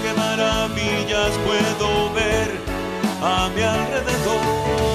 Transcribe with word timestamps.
puedo 1.45 2.13
ver 2.13 2.49
a 3.21 3.49
mi 3.55 3.61
alrededor. 3.61 4.90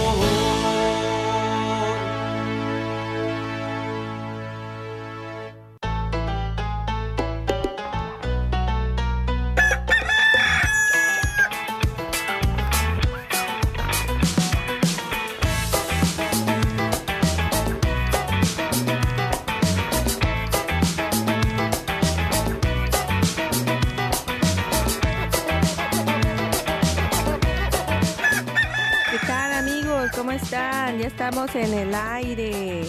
Estamos 30.52 31.54
en 31.56 31.74
el 31.74 31.94
aire. 31.94 32.84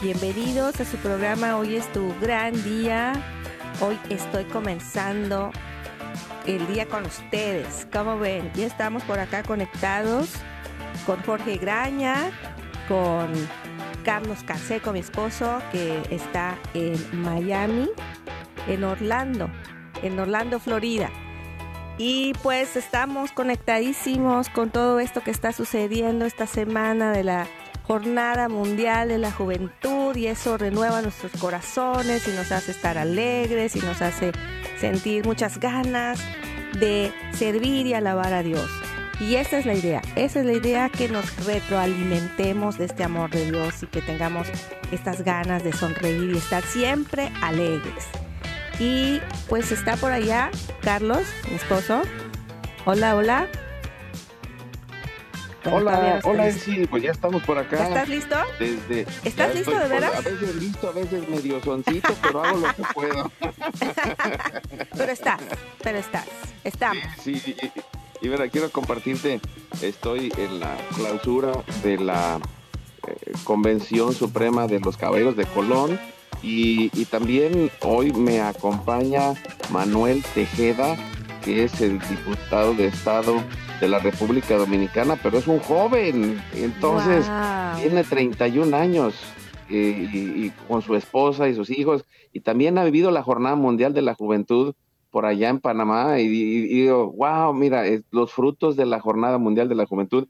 Bienvenidos 0.00 0.80
a 0.80 0.84
su 0.84 0.96
programa. 0.96 1.56
Hoy 1.56 1.76
es 1.76 1.90
tu 1.92 2.12
gran 2.20 2.52
día. 2.64 3.12
Hoy 3.80 3.96
estoy 4.10 4.44
comenzando 4.44 5.52
el 6.46 6.66
día 6.66 6.86
con 6.86 7.06
ustedes. 7.06 7.86
Como 7.92 8.18
ven, 8.18 8.50
ya 8.54 8.66
estamos 8.66 9.04
por 9.04 9.20
acá 9.20 9.44
conectados 9.44 10.30
con 11.06 11.22
Jorge 11.22 11.58
Graña, 11.58 12.30
con 12.88 13.28
Carlos 14.04 14.42
Canseco, 14.44 14.92
mi 14.92 15.00
esposo, 15.00 15.62
que 15.70 16.02
está 16.10 16.58
en 16.74 17.22
Miami, 17.22 17.88
en 18.66 18.82
Orlando, 18.82 19.48
en 20.02 20.18
Orlando, 20.18 20.58
Florida. 20.58 21.08
Y 21.98 22.32
pues 22.44 22.76
estamos 22.76 23.32
conectadísimos 23.32 24.48
con 24.50 24.70
todo 24.70 25.00
esto 25.00 25.20
que 25.20 25.32
está 25.32 25.52
sucediendo 25.52 26.24
esta 26.26 26.46
semana 26.46 27.10
de 27.10 27.24
la 27.24 27.48
Jornada 27.88 28.48
Mundial 28.48 29.08
de 29.08 29.18
la 29.18 29.32
Juventud 29.32 30.14
y 30.14 30.28
eso 30.28 30.58
renueva 30.58 31.02
nuestros 31.02 31.32
corazones 31.40 32.28
y 32.28 32.30
nos 32.32 32.52
hace 32.52 32.70
estar 32.70 32.98
alegres 32.98 33.74
y 33.74 33.80
nos 33.80 34.00
hace 34.00 34.30
sentir 34.78 35.26
muchas 35.26 35.58
ganas 35.58 36.20
de 36.78 37.12
servir 37.32 37.86
y 37.86 37.94
alabar 37.94 38.32
a 38.32 38.44
Dios. 38.44 38.70
Y 39.18 39.34
esa 39.34 39.58
es 39.58 39.66
la 39.66 39.74
idea, 39.74 40.00
esa 40.14 40.40
es 40.40 40.46
la 40.46 40.52
idea 40.52 40.90
que 40.90 41.08
nos 41.08 41.44
retroalimentemos 41.44 42.78
de 42.78 42.84
este 42.84 43.02
amor 43.02 43.30
de 43.30 43.50
Dios 43.50 43.82
y 43.82 43.86
que 43.86 44.02
tengamos 44.02 44.46
estas 44.92 45.24
ganas 45.24 45.64
de 45.64 45.72
sonreír 45.72 46.34
y 46.34 46.38
estar 46.38 46.62
siempre 46.62 47.32
alegres. 47.42 48.06
Y 48.78 49.20
pues 49.48 49.72
está 49.72 49.96
por 49.96 50.12
allá 50.12 50.50
Carlos, 50.82 51.22
mi 51.48 51.56
esposo. 51.56 52.02
Hola, 52.84 53.16
hola. 53.16 53.48
Hola, 55.64 56.20
hola, 56.24 56.52
sí, 56.52 56.86
pues 56.88 57.02
ya 57.02 57.10
estamos 57.10 57.42
por 57.42 57.58
acá. 57.58 57.88
¿Estás 57.88 58.08
listo? 58.08 58.36
Desde, 58.58 59.06
¿Estás 59.24 59.54
listo 59.54 59.76
de 59.76 59.88
veras? 59.88 60.14
A 60.14 60.20
veces 60.20 60.54
listo, 60.54 60.88
a 60.88 60.92
veces 60.92 61.28
medio 61.28 61.62
soncito, 61.62 62.14
pero 62.22 62.42
hago 62.42 62.58
lo 62.58 62.74
que 62.74 62.82
puedo. 62.94 63.30
pero 64.96 65.12
estás, 65.12 65.40
pero 65.82 65.98
estás, 65.98 66.26
estamos. 66.64 67.02
Sí, 67.22 67.38
sí, 67.38 67.56
y, 67.60 68.26
y, 68.28 68.32
y 68.32 68.48
quiero 68.50 68.70
compartirte, 68.70 69.40
estoy 69.82 70.32
en 70.38 70.60
la 70.60 70.76
clausura 70.94 71.52
de 71.82 71.98
la 71.98 72.38
eh, 73.06 73.32
Convención 73.44 74.14
Suprema 74.14 74.68
de 74.68 74.80
los 74.80 74.96
Caballeros 74.96 75.36
de 75.36 75.44
Colón 75.46 75.98
y, 76.42 77.04
también 77.06 77.70
hoy 77.82 78.12
me 78.12 78.40
acompaña 78.40 79.34
Manuel 79.70 80.22
Tejeda, 80.34 80.96
que 81.44 81.64
es 81.64 81.80
el 81.80 81.98
diputado 81.98 82.74
de 82.74 82.86
Estado 82.86 83.42
de 83.80 83.88
la 83.88 83.98
República 83.98 84.56
Dominicana, 84.56 85.18
pero 85.22 85.38
es 85.38 85.46
un 85.46 85.58
joven, 85.60 86.40
entonces 86.54 87.30
tiene 87.80 88.04
31 88.04 88.76
años 88.76 89.14
eh, 89.70 90.08
y, 90.12 90.50
con 90.66 90.82
su 90.82 90.94
esposa 90.94 91.48
y 91.48 91.54
sus 91.54 91.70
hijos, 91.70 92.04
y 92.32 92.40
también 92.40 92.78
ha 92.78 92.84
vivido 92.84 93.10
la 93.10 93.22
Jornada 93.22 93.56
Mundial 93.56 93.94
de 93.94 94.02
la 94.02 94.14
Juventud 94.14 94.74
por 95.10 95.26
allá 95.26 95.48
en 95.48 95.58
Panamá, 95.58 96.20
y, 96.20 96.28
digo, 96.28 97.12
wow, 97.12 97.52
mira, 97.54 97.84
los 98.10 98.32
frutos 98.32 98.76
de 98.76 98.86
la 98.86 99.00
Jornada 99.00 99.38
Mundial 99.38 99.68
de 99.68 99.74
la 99.74 99.86
Juventud. 99.86 100.28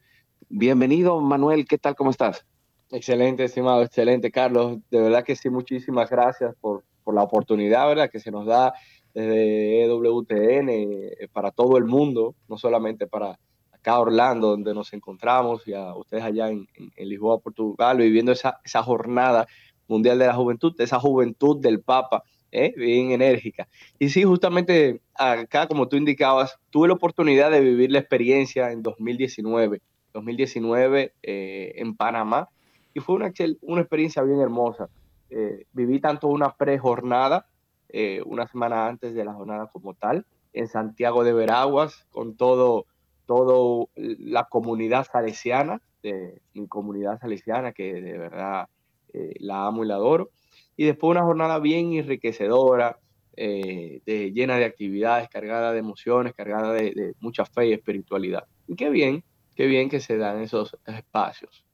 Bienvenido, 0.48 1.20
Manuel, 1.20 1.66
¿qué 1.66 1.78
tal? 1.78 1.96
¿Cómo 1.96 2.10
estás? 2.10 2.46
Excelente, 2.90 3.44
estimado, 3.44 3.82
excelente, 3.82 4.30
Carlos. 4.30 4.78
De 4.90 5.00
verdad 5.00 5.22
que 5.22 5.36
sí, 5.36 5.50
muchísimas 5.50 6.08
gracias 6.08 6.54
por, 6.60 6.84
la 7.06 7.22
oportunidad, 7.22 7.88
¿verdad? 7.88 8.10
Que 8.10 8.20
se 8.20 8.30
nos 8.30 8.44
da 8.44 8.74
desde 9.14 9.84
EWTN 9.84 10.68
eh, 10.68 11.28
para 11.32 11.50
todo 11.50 11.78
el 11.78 11.86
mundo, 11.86 12.34
no 12.48 12.58
solamente 12.58 13.06
para 13.06 13.38
acá 13.72 13.98
Orlando, 13.98 14.48
donde 14.48 14.74
nos 14.74 14.92
encontramos, 14.92 15.66
y 15.66 15.72
a 15.72 15.94
ustedes 15.94 16.22
allá 16.22 16.50
en, 16.50 16.68
Lisboa, 16.98 17.40
Portugal, 17.40 17.96
viviendo 17.96 18.32
esa, 18.32 18.60
esa 18.62 18.82
jornada 18.82 19.46
mundial 19.86 20.18
de 20.18 20.26
la 20.26 20.34
juventud, 20.34 20.74
esa 20.78 21.00
juventud 21.00 21.58
del 21.58 21.80
Papa, 21.80 22.24
¿eh? 22.52 22.74
bien 22.76 23.12
enérgica. 23.12 23.68
Y 23.98 24.10
sí, 24.10 24.24
justamente 24.24 25.00
acá, 25.14 25.66
como 25.66 25.88
tú 25.88 25.96
indicabas, 25.96 26.58
tuve 26.70 26.88
la 26.88 26.94
oportunidad 26.94 27.50
de 27.50 27.60
vivir 27.60 27.90
la 27.90 28.00
experiencia 28.00 28.70
en 28.70 28.82
2019, 28.82 29.80
2019 30.12 31.14
eh, 31.22 31.72
en 31.76 31.96
Panamá, 31.96 32.48
y 32.94 33.00
fue 33.00 33.16
una, 33.16 33.32
una 33.62 33.80
experiencia 33.80 34.22
bien 34.22 34.40
hermosa. 34.40 34.88
Eh, 35.30 35.66
viví 35.72 36.00
tanto 36.00 36.28
una 36.28 36.54
pre-jornada, 36.54 37.46
eh, 37.88 38.22
una 38.24 38.46
semana 38.46 38.86
antes 38.86 39.14
de 39.14 39.24
la 39.24 39.34
jornada 39.34 39.66
como 39.66 39.94
tal, 39.94 40.26
en 40.52 40.68
Santiago 40.68 41.24
de 41.24 41.32
Veraguas, 41.32 42.06
con 42.10 42.36
todo, 42.36 42.86
todo 43.26 43.88
la 43.94 44.44
comunidad 44.44 45.06
salesiana, 45.10 45.80
de 46.02 46.40
mi 46.54 46.66
comunidad 46.66 47.20
salesiana, 47.20 47.72
que 47.72 48.00
de 48.00 48.16
verdad 48.16 48.68
eh, 49.12 49.34
la 49.40 49.66
amo 49.66 49.84
y 49.84 49.88
la 49.88 49.96
adoro. 49.96 50.30
Y 50.76 50.84
después 50.84 51.10
una 51.10 51.24
jornada 51.24 51.58
bien 51.58 51.92
enriquecedora, 51.92 52.98
de, 53.36 54.32
llena 54.34 54.56
de 54.56 54.64
actividades, 54.64 55.28
cargada 55.28 55.72
de 55.72 55.78
emociones, 55.78 56.34
cargada 56.34 56.72
de, 56.72 56.90
de 56.90 57.14
mucha 57.20 57.44
fe 57.44 57.68
y 57.68 57.72
espiritualidad. 57.72 58.48
Y 58.66 58.74
qué 58.74 58.90
bien, 58.90 59.22
qué 59.54 59.66
bien 59.66 59.88
que 59.88 60.00
se 60.00 60.16
dan 60.16 60.40
esos 60.42 60.76
espacios. 60.84 61.67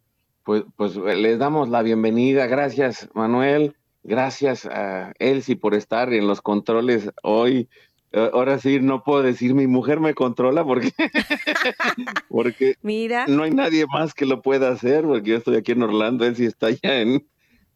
Pues, 0.44 0.62
pues 0.76 0.96
les 0.96 1.38
damos 1.38 1.70
la 1.70 1.82
bienvenida. 1.82 2.46
Gracias, 2.46 3.08
Manuel. 3.14 3.74
Gracias 4.02 4.66
a 4.66 5.14
Elsie 5.18 5.56
por 5.56 5.74
estar 5.74 6.12
en 6.12 6.26
los 6.26 6.42
controles 6.42 7.10
hoy. 7.22 7.68
Eh, 8.12 8.30
ahora 8.32 8.58
sí, 8.58 8.78
no 8.78 9.02
puedo 9.02 9.22
decir 9.22 9.54
mi 9.54 9.66
mujer 9.66 10.00
me 10.00 10.12
controla 10.12 10.62
porque, 10.62 10.92
porque 12.28 12.74
Mira. 12.82 13.26
no 13.26 13.42
hay 13.42 13.52
nadie 13.52 13.86
más 13.86 14.12
que 14.12 14.26
lo 14.26 14.42
pueda 14.42 14.68
hacer, 14.68 15.04
porque 15.04 15.30
yo 15.30 15.36
estoy 15.38 15.56
aquí 15.56 15.72
en 15.72 15.82
Orlando, 15.82 16.26
Elsie 16.26 16.46
está 16.46 16.66
allá 16.66 17.00
en, 17.00 17.26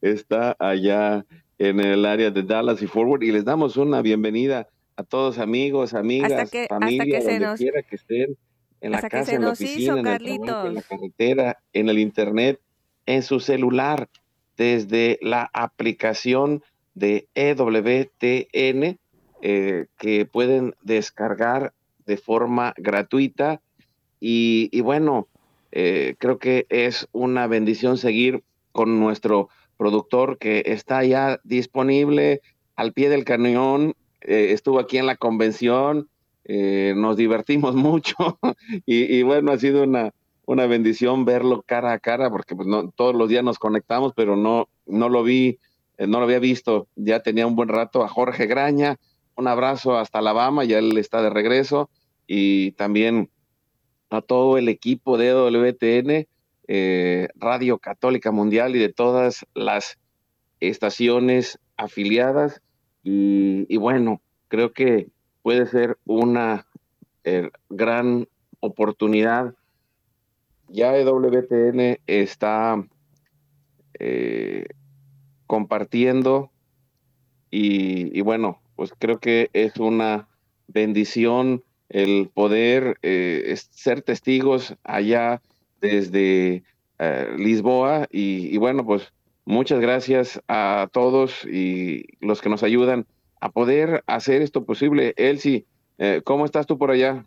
está 0.02 0.54
allá 0.58 1.24
en 1.58 1.80
el 1.80 2.04
área 2.04 2.30
de 2.30 2.42
Dallas 2.42 2.82
y 2.82 2.86
Forward, 2.86 3.22
y 3.22 3.32
les 3.32 3.46
damos 3.46 3.78
una 3.78 4.02
bienvenida 4.02 4.68
a 4.96 5.02
todos 5.02 5.38
amigos, 5.38 5.94
amigas, 5.94 6.50
familia, 6.68 7.20
donde 7.20 7.54
quiera 7.56 7.82
que 7.82 7.96
estén 7.96 8.36
en 8.80 8.92
la 8.92 9.02
casa, 9.08 9.34
en 9.34 9.42
la 9.42 9.50
oficina, 9.50 9.98
en, 9.98 10.06
el 10.06 10.26
en 10.28 10.74
la 10.74 10.82
carretera, 10.82 11.58
en 11.72 11.88
el 11.88 11.98
internet, 11.98 12.60
en 13.06 13.22
su 13.22 13.40
celular, 13.40 14.08
desde 14.56 15.18
la 15.22 15.50
aplicación 15.52 16.62
de 16.94 17.28
EWTN 17.34 18.98
eh, 19.40 19.86
que 19.98 20.26
pueden 20.26 20.74
descargar 20.82 21.72
de 22.06 22.16
forma 22.16 22.74
gratuita. 22.76 23.60
Y, 24.20 24.80
bueno, 24.80 25.28
eh, 25.70 26.16
creo 26.18 26.38
que 26.38 26.66
es 26.70 27.06
una 27.12 27.46
bendición 27.46 27.98
seguir 27.98 28.42
con 28.72 28.98
nuestro 28.98 29.48
productor 29.76 30.38
que 30.38 30.64
está 30.66 31.04
ya 31.04 31.40
disponible 31.44 32.40
al 32.74 32.92
pie 32.92 33.08
del 33.08 33.24
cañón, 33.24 33.94
eh, 34.20 34.52
estuvo 34.52 34.80
aquí 34.80 34.98
en 34.98 35.06
la 35.06 35.16
convención, 35.16 36.08
eh, 36.48 36.94
nos 36.96 37.16
divertimos 37.16 37.74
mucho 37.76 38.14
y, 38.84 39.22
bueno, 39.22 39.52
ha 39.52 39.58
sido 39.58 39.84
una, 39.84 40.12
una 40.46 40.66
bendición 40.66 41.24
verlo 41.24 41.62
cara 41.62 41.92
a 41.92 41.98
cara 42.00 42.30
porque 42.30 42.56
pues, 42.56 42.66
todos 42.96 43.14
los 43.14 43.28
días 43.28 43.44
nos 43.44 43.58
conectamos, 43.60 44.12
pero 44.16 44.36
no, 44.36 44.68
no 44.86 45.08
lo 45.08 45.22
vi, 45.22 45.58
no 45.98 46.18
lo 46.18 46.24
había 46.24 46.40
visto, 46.40 46.88
ya 46.96 47.20
tenía 47.20 47.46
un 47.46 47.54
buen 47.54 47.68
rato 47.68 48.02
a 48.02 48.08
Jorge 48.08 48.46
Graña, 48.46 48.98
un 49.36 49.46
abrazo 49.46 49.96
hasta 49.96 50.18
Alabama, 50.18 50.64
ya 50.64 50.78
él 50.78 50.98
está 50.98 51.22
de 51.22 51.30
regreso 51.30 51.88
y 52.26 52.72
también 52.72 53.30
a 54.10 54.22
todo 54.22 54.58
el 54.58 54.68
equipo 54.68 55.18
de 55.18 55.32
WTN, 55.32 56.26
eh, 56.68 57.28
Radio 57.36 57.78
Católica 57.78 58.30
Mundial 58.30 58.76
y 58.76 58.78
de 58.78 58.92
todas 58.92 59.46
las 59.54 59.98
estaciones 60.60 61.58
afiliadas. 61.76 62.60
Y, 63.02 63.76
bueno, 63.78 64.20
creo 64.48 64.72
que 64.72 65.08
puede 65.42 65.66
ser 65.66 65.98
una 66.04 66.66
eh, 67.24 67.50
gran 67.68 68.28
oportunidad. 68.60 69.54
Ya 70.68 70.92
WTN 70.92 71.98
está 72.06 72.84
eh, 73.98 74.66
compartiendo 75.46 76.50
y, 77.50 78.16
y, 78.16 78.20
bueno, 78.20 78.60
pues 78.76 78.92
creo 78.98 79.18
que 79.18 79.48
es 79.54 79.76
una 79.78 80.28
bendición 80.66 81.62
el 81.88 82.30
poder 82.32 82.98
eh, 83.02 83.54
ser 83.70 84.02
testigos 84.02 84.74
allá 84.84 85.40
desde 85.80 86.62
eh, 86.98 87.34
Lisboa 87.38 88.06
y, 88.10 88.56
bueno, 88.58 88.84
pues 88.84 89.12
muchas 89.44 89.80
gracias 89.80 90.40
a 90.48 90.88
todos 90.92 91.44
y 91.44 92.04
los 92.20 92.42
que 92.42 92.50
nos 92.50 92.62
ayudan 92.62 93.06
a 93.40 93.50
poder 93.50 94.02
hacer 94.06 94.42
esto 94.42 94.64
posible. 94.64 95.14
Elsie, 95.16 95.66
eh, 95.98 96.22
¿cómo 96.24 96.44
estás 96.44 96.66
tú 96.66 96.78
por 96.78 96.90
allá? 96.90 97.24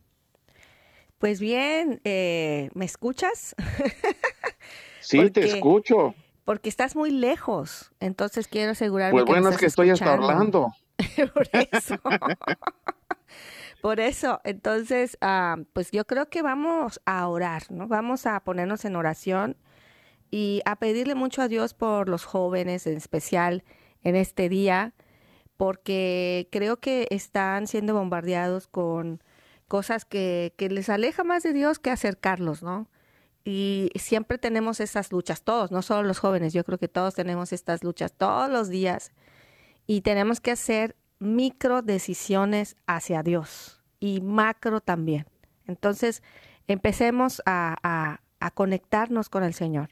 Pues 1.17 1.39
bien, 1.39 2.01
¿me 2.03 2.85
escuchas? 2.85 3.55
sí, 5.01 5.29
te 5.29 5.45
escucho. 5.45 6.15
Porque 6.45 6.69
estás 6.69 6.95
muy 6.95 7.11
lejos, 7.11 7.91
entonces 7.99 8.47
quiero 8.47 8.71
asegurarme 8.71 9.13
pues 9.13 9.25
que 9.25 9.31
bueno, 9.31 9.49
es 9.49 9.57
que 9.57 9.67
estoy 9.67 9.91
hasta 9.91 10.13
Orlando. 10.13 10.73
por 11.33 11.47
eso. 11.53 11.95
Por 13.81 13.99
eso, 13.99 14.41
entonces, 14.43 15.17
ah, 15.21 15.57
pues 15.73 15.89
yo 15.89 16.05
creo 16.05 16.29
que 16.29 16.43
vamos 16.43 17.01
a 17.05 17.27
orar, 17.27 17.63
¿no? 17.71 17.87
Vamos 17.87 18.27
a 18.27 18.39
ponernos 18.41 18.85
en 18.85 18.95
oración 18.95 19.57
y 20.29 20.61
a 20.65 20.75
pedirle 20.75 21.15
mucho 21.15 21.41
a 21.41 21.47
Dios 21.47 21.73
por 21.73 22.07
los 22.07 22.23
jóvenes, 22.23 22.85
en 22.85 22.95
especial 22.95 23.63
en 24.03 24.15
este 24.15 24.49
día, 24.49 24.93
porque 25.61 26.47
creo 26.51 26.77
que 26.77 27.05
están 27.11 27.67
siendo 27.67 27.93
bombardeados 27.93 28.65
con 28.65 29.21
cosas 29.67 30.05
que, 30.05 30.55
que 30.57 30.69
les 30.69 30.89
aleja 30.89 31.23
más 31.23 31.43
de 31.43 31.53
Dios 31.53 31.77
que 31.77 31.91
acercarlos, 31.91 32.63
¿no? 32.63 32.89
Y 33.45 33.91
siempre 33.93 34.39
tenemos 34.39 34.79
esas 34.79 35.11
luchas, 35.11 35.43
todos, 35.43 35.69
no 35.69 35.83
solo 35.83 36.01
los 36.01 36.17
jóvenes, 36.17 36.51
yo 36.53 36.63
creo 36.63 36.79
que 36.79 36.87
todos 36.87 37.13
tenemos 37.13 37.53
estas 37.53 37.83
luchas 37.83 38.11
todos 38.11 38.49
los 38.49 38.69
días 38.69 39.11
y 39.85 40.01
tenemos 40.01 40.41
que 40.41 40.49
hacer 40.49 40.95
micro 41.19 41.83
decisiones 41.83 42.75
hacia 42.87 43.21
Dios 43.21 43.83
y 43.99 44.19
macro 44.19 44.81
también. 44.81 45.27
Entonces, 45.67 46.23
empecemos 46.65 47.39
a, 47.45 48.19
conectarnos 48.55 49.29
con 49.29 49.43
el 49.43 49.53
Señor. 49.53 49.89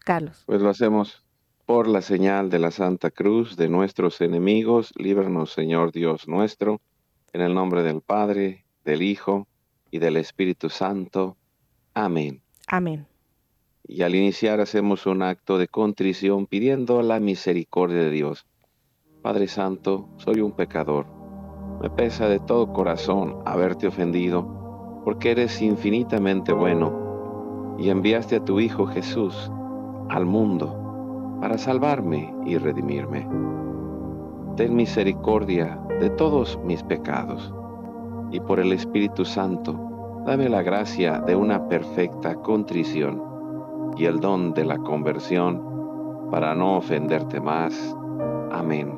Carlos. 0.00 0.42
Pues 0.44 0.60
lo 0.60 0.68
hacemos 0.68 1.21
por 1.66 1.88
la 1.88 2.02
señal 2.02 2.50
de 2.50 2.58
la 2.58 2.70
Santa 2.70 3.10
Cruz 3.10 3.56
de 3.56 3.68
nuestros 3.68 4.20
enemigos. 4.20 4.92
Líbranos, 4.96 5.52
Señor 5.52 5.92
Dios 5.92 6.28
nuestro, 6.28 6.80
en 7.32 7.40
el 7.40 7.54
nombre 7.54 7.82
del 7.82 8.00
Padre, 8.00 8.64
del 8.84 9.02
Hijo 9.02 9.46
y 9.90 9.98
del 9.98 10.16
Espíritu 10.16 10.68
Santo. 10.68 11.36
Amén. 11.94 12.42
Amén. 12.66 13.06
Y 13.86 14.02
al 14.02 14.14
iniciar 14.14 14.60
hacemos 14.60 15.06
un 15.06 15.22
acto 15.22 15.58
de 15.58 15.68
contrición 15.68 16.46
pidiendo 16.46 17.02
la 17.02 17.20
misericordia 17.20 17.98
de 17.98 18.10
Dios 18.10 18.46
Padre 19.22 19.46
Santo, 19.46 20.08
soy 20.16 20.40
un 20.40 20.50
pecador. 20.50 21.06
Me 21.80 21.88
pesa 21.90 22.26
de 22.26 22.40
todo 22.40 22.72
corazón 22.72 23.38
haberte 23.46 23.86
ofendido, 23.86 25.00
porque 25.04 25.30
eres 25.30 25.62
infinitamente 25.62 26.52
bueno 26.52 27.76
y 27.78 27.90
enviaste 27.90 28.36
a 28.36 28.44
tu 28.44 28.58
Hijo 28.58 28.86
Jesús 28.86 29.48
al 30.08 30.26
mundo 30.26 30.81
para 31.42 31.58
salvarme 31.58 32.32
y 32.46 32.56
redimirme. 32.56 33.26
Ten 34.54 34.76
misericordia 34.76 35.76
de 35.98 36.08
todos 36.10 36.56
mis 36.64 36.84
pecados 36.84 37.52
y 38.30 38.38
por 38.38 38.60
el 38.60 38.72
Espíritu 38.72 39.24
Santo, 39.24 40.22
dame 40.24 40.48
la 40.48 40.62
gracia 40.62 41.18
de 41.18 41.34
una 41.34 41.66
perfecta 41.66 42.36
contrición 42.36 43.20
y 43.96 44.04
el 44.04 44.20
don 44.20 44.54
de 44.54 44.64
la 44.64 44.78
conversión 44.78 46.28
para 46.30 46.54
no 46.54 46.76
ofenderte 46.76 47.40
más. 47.40 47.96
Amén. 48.52 48.96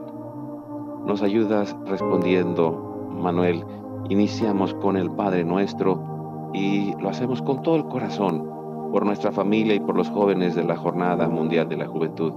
Nos 1.06 1.23
ayudas 1.23 1.75
respondiendo, 1.87 3.08
Manuel. 3.11 3.64
Iniciamos 4.11 4.75
con 4.75 4.99
el 4.99 5.11
Padre 5.11 5.44
nuestro 5.44 6.50
y 6.52 6.94
lo 7.00 7.08
hacemos 7.08 7.40
con 7.40 7.62
todo 7.62 7.76
el 7.76 7.87
corazón, 7.87 8.54
por 8.94 9.05
nuestra 9.05 9.32
familia 9.32 9.75
y 9.75 9.81
por 9.81 9.96
los 9.96 10.08
jóvenes 10.08 10.55
de 10.55 10.62
la 10.62 10.76
Jornada 10.76 11.29
Mundial 11.29 11.69
de 11.69 11.76
la 11.76 11.88
Juventud. 11.88 12.32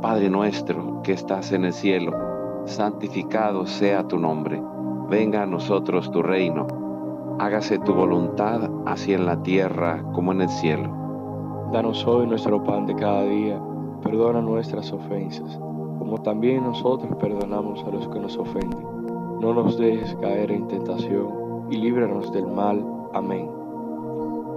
Padre 0.00 0.30
nuestro 0.30 1.02
que 1.02 1.14
estás 1.14 1.50
en 1.50 1.64
el 1.64 1.72
cielo, 1.72 2.12
santificado 2.64 3.66
sea 3.66 4.06
tu 4.06 4.20
nombre. 4.20 4.62
Venga 5.10 5.42
a 5.42 5.46
nosotros 5.46 6.12
tu 6.12 6.22
reino. 6.22 6.68
Hágase 7.40 7.80
tu 7.80 7.92
voluntad, 7.92 8.70
así 8.86 9.14
en 9.14 9.26
la 9.26 9.42
tierra 9.42 10.04
como 10.12 10.30
en 10.30 10.42
el 10.42 10.48
cielo. 10.48 10.88
Danos 11.72 12.06
hoy 12.06 12.28
nuestro 12.28 12.62
pan 12.62 12.86
de 12.86 12.94
cada 12.94 13.24
día. 13.24 13.60
Perdona 14.00 14.40
nuestras 14.40 14.92
ofensas 14.92 15.58
como 15.98 16.18
también 16.22 16.62
nosotros 16.62 17.16
perdonamos 17.16 17.82
a 17.84 17.90
los 17.90 18.06
que 18.06 18.20
nos 18.20 18.38
ofenden. 18.38 18.86
No 19.40 19.52
nos 19.52 19.76
dejes 19.76 20.14
caer 20.20 20.52
en 20.52 20.68
tentación 20.68 21.66
y 21.68 21.78
líbranos 21.78 22.32
del 22.32 22.46
mal. 22.46 22.86
Amén. 23.12 23.61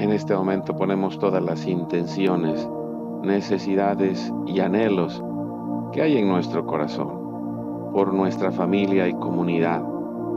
En 0.00 0.12
este 0.12 0.34
momento 0.34 0.74
ponemos 0.74 1.18
todas 1.18 1.44
las 1.44 1.66
intenciones 1.66 2.66
necesidades 3.22 4.32
y 4.46 4.60
anhelos 4.60 5.22
que 5.92 6.00
hay 6.00 6.16
en 6.16 6.26
nuestro 6.26 6.64
corazón, 6.64 7.90
por 7.92 8.14
nuestra 8.14 8.50
familia 8.50 9.06
y 9.08 9.12
comunidad, 9.12 9.84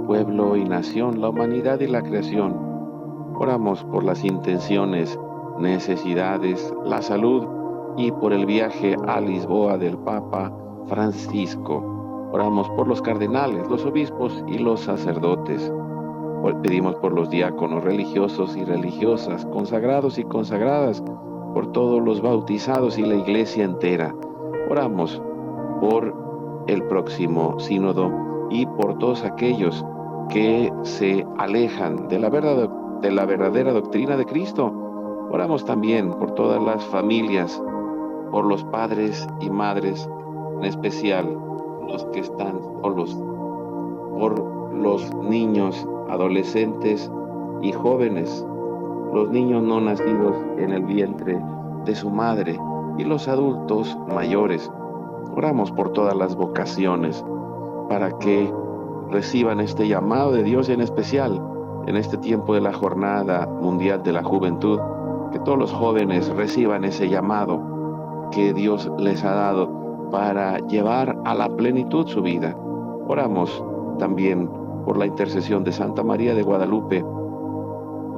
pueblo 0.05 0.58
y 0.58 0.65
nación, 0.65 1.22
la 1.22 1.29
humanidad 1.29 1.79
y 1.79 1.88
la 1.88 2.01
creación. 2.01 2.53
Oramos 3.36 3.86
por 3.86 4.03
las 4.03 4.25
intenciones, 4.25 5.17
necesidades, 5.58 6.74
la 6.84 7.01
salud 7.01 7.48
y 7.96 8.12
por 8.12 8.34
el 8.34 8.46
viaje 8.46 8.98
a 9.08 9.22
Lisboa 9.22 9.77
del 9.77 9.98
Papa 9.98 10.51
Francisco. 10.88 12.29
Oramos 12.34 12.70
por 12.72 12.86
los 12.86 13.01
cardenales, 13.01 13.65
los 13.70 13.86
obispos 13.86 14.43
y 14.46 14.58
los 14.58 14.82
sacerdotes. 14.82 15.72
Pedimos 16.62 16.96
por 16.96 17.14
los 17.14 17.30
diáconos 17.30 17.84
religiosos 17.84 18.56
y 18.58 18.66
religiosas, 18.66 19.46
consagrados 19.46 20.18
y 20.18 20.24
consagradas, 20.26 21.02
por 21.54 21.72
todos 21.72 22.02
los 22.02 22.22
bautizados 22.22 22.98
y 22.98 23.04
la 23.04 23.16
iglesia 23.16 23.64
entera. 23.64 24.14
Oramos 24.70 25.22
por 25.80 26.14
el 26.68 26.84
próximo 26.84 27.60
sínodo 27.60 28.48
y 28.50 28.66
por 28.66 28.98
todos 28.98 29.24
aquellos 29.24 29.86
que 30.30 30.72
se 30.84 31.26
alejan 31.38 32.08
de 32.08 32.20
la, 32.20 32.30
verdad, 32.30 32.70
de 33.02 33.12
la 33.12 33.26
verdadera 33.26 33.72
doctrina 33.72 34.18
de 34.18 34.26
Cristo. 34.26 34.74
Oramos 35.32 35.64
también 35.66 36.12
por 36.12 36.32
todas 36.32 36.62
las 36.62 36.84
familias, 36.86 37.62
por 38.32 38.46
los 38.46 38.64
padres 38.66 39.28
y 39.40 39.50
madres, 39.50 40.10
en 40.58 40.66
especial 40.66 41.38
los 41.88 42.06
que 42.06 42.20
están 42.20 42.60
solos, 42.82 43.16
por 44.18 44.74
los 44.74 45.14
niños, 45.16 45.88
adolescentes 46.10 47.12
y 47.62 47.72
jóvenes, 47.72 48.46
los 49.14 49.30
niños 49.30 49.64
no 49.64 49.80
nacidos 49.80 50.36
en 50.58 50.72
el 50.72 50.84
vientre 50.84 51.40
de 51.86 51.96
su 51.96 52.10
madre 52.10 52.60
y 52.98 53.04
los 53.04 53.28
adultos 53.28 53.98
mayores. 54.14 54.72
Oramos 55.36 55.72
por 55.72 55.92
todas 55.94 56.16
las 56.16 56.36
vocaciones 56.36 57.24
para 57.90 58.18
que 58.20 58.52
reciban 59.10 59.60
este 59.60 59.88
llamado 59.88 60.32
de 60.32 60.44
Dios 60.44 60.70
en 60.70 60.82
especial 60.82 61.42
en 61.88 61.98
este 61.98 62.18
tiempo 62.18 62.54
de 62.54 62.62
la 62.62 62.74
Jornada 62.74 63.46
Mundial 63.62 64.04
de 64.04 64.14
la 64.14 64.24
Juventud, 64.24 64.80
que 65.32 65.40
todos 65.40 65.58
los 65.58 65.72
jóvenes 65.72 66.30
reciban 66.30 66.86
ese 66.86 67.10
llamado 67.10 68.30
que 68.32 68.54
Dios 68.54 68.90
les 68.98 69.24
ha 69.24 69.34
dado 69.34 70.10
para 70.10 70.60
llevar 70.60 71.18
a 71.26 71.36
la 71.36 71.50
plenitud 71.50 72.08
su 72.08 72.22
vida. 72.22 72.56
Oramos 73.08 73.64
también 74.00 74.50
por 74.86 74.98
la 74.98 75.06
intercesión 75.06 75.63
de 75.63 75.72
Santa 75.72 76.04
María 76.04 76.34
de 76.34 76.44
Guadalupe 76.44 77.04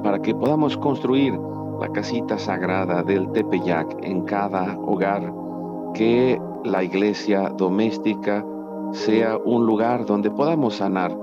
para 0.02 0.20
que 0.20 0.34
podamos 0.34 0.76
construir 0.76 1.38
la 1.80 1.88
casita 1.88 2.38
sagrada 2.38 3.02
del 3.02 3.30
Tepeyac 3.32 3.96
en 4.02 4.22
cada 4.22 4.78
hogar, 4.78 5.32
que 5.94 6.40
la 6.64 6.82
iglesia 6.82 7.50
doméstica 7.50 8.44
sea 8.92 9.36
un 9.36 9.66
lugar 9.66 10.06
donde 10.06 10.30
podamos 10.30 10.76
sanar 10.76 11.16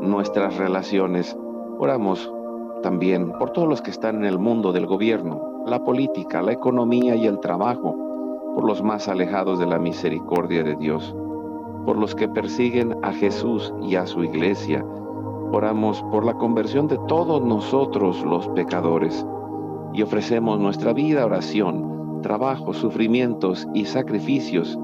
nuestras 0.00 0.56
relaciones. 0.56 1.36
Oramos 1.78 2.32
también 2.82 3.32
por 3.38 3.50
todos 3.50 3.68
los 3.68 3.82
que 3.82 3.90
están 3.90 4.16
en 4.16 4.24
el 4.24 4.38
mundo 4.38 4.72
del 4.72 4.86
gobierno, 4.86 5.64
la 5.66 5.82
política, 5.82 6.40
la 6.40 6.52
economía 6.52 7.16
y 7.16 7.26
el 7.26 7.40
trabajo, 7.40 7.94
por 8.54 8.64
los 8.64 8.82
más 8.82 9.08
alejados 9.08 9.58
de 9.58 9.66
la 9.66 9.78
misericordia 9.78 10.62
de 10.62 10.76
Dios, 10.76 11.14
por 11.88 11.96
los 11.96 12.14
que 12.14 12.28
persiguen 12.28 12.94
a 13.02 13.14
Jesús 13.14 13.72
y 13.80 13.94
a 13.94 14.06
su 14.06 14.22
iglesia. 14.22 14.84
Oramos 15.52 16.02
por 16.10 16.22
la 16.22 16.34
conversión 16.34 16.86
de 16.86 16.98
todos 17.08 17.42
nosotros 17.42 18.22
los 18.26 18.46
pecadores 18.48 19.24
y 19.94 20.02
ofrecemos 20.02 20.60
nuestra 20.60 20.92
vida, 20.92 21.24
oración, 21.24 22.20
trabajo, 22.20 22.74
sufrimientos 22.74 23.66
y 23.72 23.86
sacrificios 23.86 24.78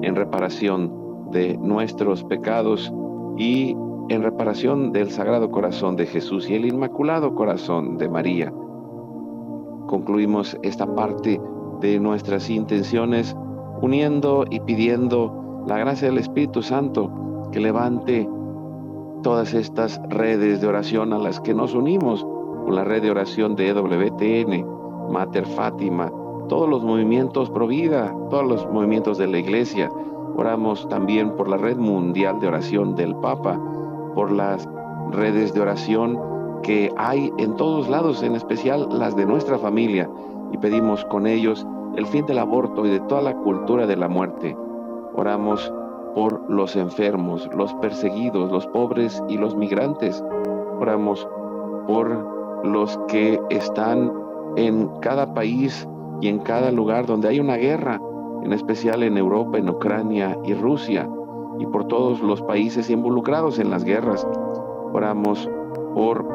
en 0.00 0.16
reparación 0.16 1.30
de 1.30 1.58
nuestros 1.58 2.24
pecados 2.24 2.90
y 3.36 3.76
en 4.08 4.22
reparación 4.22 4.92
del 4.92 5.10
Sagrado 5.10 5.50
Corazón 5.50 5.96
de 5.96 6.06
Jesús 6.06 6.48
y 6.48 6.54
el 6.54 6.64
Inmaculado 6.64 7.34
Corazón 7.34 7.98
de 7.98 8.08
María. 8.08 8.50
Concluimos 9.88 10.56
esta 10.62 10.86
parte 10.94 11.38
de 11.82 12.00
nuestras 12.00 12.48
intenciones 12.48 13.36
uniendo 13.82 14.46
y 14.48 14.60
pidiendo 14.60 15.42
la 15.66 15.78
gracia 15.78 16.08
del 16.08 16.18
Espíritu 16.18 16.62
Santo 16.62 17.10
que 17.50 17.60
levante 17.60 18.28
todas 19.22 19.52
estas 19.54 20.00
redes 20.08 20.60
de 20.60 20.66
oración 20.68 21.12
a 21.12 21.18
las 21.18 21.40
que 21.40 21.54
nos 21.54 21.74
unimos 21.74 22.24
con 22.64 22.74
la 22.74 22.84
red 22.84 23.02
de 23.02 23.10
oración 23.10 23.56
de 23.56 23.68
EWTN, 23.70 24.64
Mater 25.10 25.46
Fátima, 25.46 26.12
todos 26.48 26.68
los 26.68 26.84
movimientos 26.84 27.50
pro 27.50 27.66
vida, 27.66 28.14
todos 28.30 28.46
los 28.46 28.70
movimientos 28.70 29.18
de 29.18 29.26
la 29.26 29.38
iglesia. 29.38 29.90
Oramos 30.36 30.88
también 30.88 31.32
por 31.32 31.48
la 31.48 31.56
red 31.56 31.76
mundial 31.76 32.38
de 32.38 32.46
oración 32.48 32.94
del 32.94 33.16
Papa, 33.16 33.60
por 34.14 34.30
las 34.30 34.68
redes 35.10 35.52
de 35.52 35.60
oración 35.60 36.18
que 36.62 36.92
hay 36.96 37.32
en 37.38 37.56
todos 37.56 37.88
lados, 37.88 38.22
en 38.22 38.36
especial 38.36 38.88
las 38.90 39.16
de 39.16 39.26
nuestra 39.26 39.58
familia, 39.58 40.08
y 40.52 40.58
pedimos 40.58 41.04
con 41.06 41.26
ellos 41.26 41.66
el 41.96 42.06
fin 42.06 42.26
del 42.26 42.38
aborto 42.38 42.86
y 42.86 42.90
de 42.90 43.00
toda 43.00 43.22
la 43.22 43.34
cultura 43.34 43.86
de 43.86 43.96
la 43.96 44.08
muerte. 44.08 44.56
Oramos 45.16 45.72
por 46.14 46.50
los 46.50 46.76
enfermos, 46.76 47.48
los 47.54 47.72
perseguidos, 47.74 48.52
los 48.52 48.66
pobres 48.66 49.22
y 49.28 49.38
los 49.38 49.56
migrantes. 49.56 50.22
Oramos 50.78 51.26
por 51.86 52.64
los 52.64 52.98
que 53.08 53.40
están 53.48 54.12
en 54.56 54.88
cada 55.00 55.32
país 55.32 55.88
y 56.20 56.28
en 56.28 56.38
cada 56.40 56.70
lugar 56.70 57.06
donde 57.06 57.28
hay 57.28 57.40
una 57.40 57.56
guerra, 57.56 58.00
en 58.42 58.52
especial 58.52 59.02
en 59.02 59.16
Europa, 59.16 59.58
en 59.58 59.70
Ucrania 59.70 60.38
y 60.44 60.54
Rusia, 60.54 61.08
y 61.58 61.66
por 61.66 61.86
todos 61.86 62.20
los 62.20 62.42
países 62.42 62.90
involucrados 62.90 63.58
en 63.58 63.70
las 63.70 63.84
guerras. 63.84 64.26
Oramos 64.92 65.48
por 65.94 66.26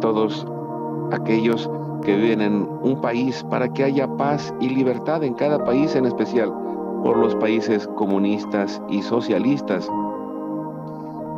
todos 0.00 0.46
aquellos 1.12 1.70
que 2.02 2.14
viven 2.14 2.42
en 2.42 2.68
un 2.82 3.00
país 3.00 3.44
para 3.50 3.72
que 3.72 3.84
haya 3.84 4.06
paz 4.16 4.54
y 4.60 4.68
libertad 4.68 5.24
en 5.24 5.34
cada 5.34 5.64
país, 5.64 5.94
en 5.96 6.04
especial 6.04 6.67
por 7.02 7.16
los 7.16 7.34
países 7.36 7.86
comunistas 7.96 8.80
y 8.88 9.02
socialistas 9.02 9.88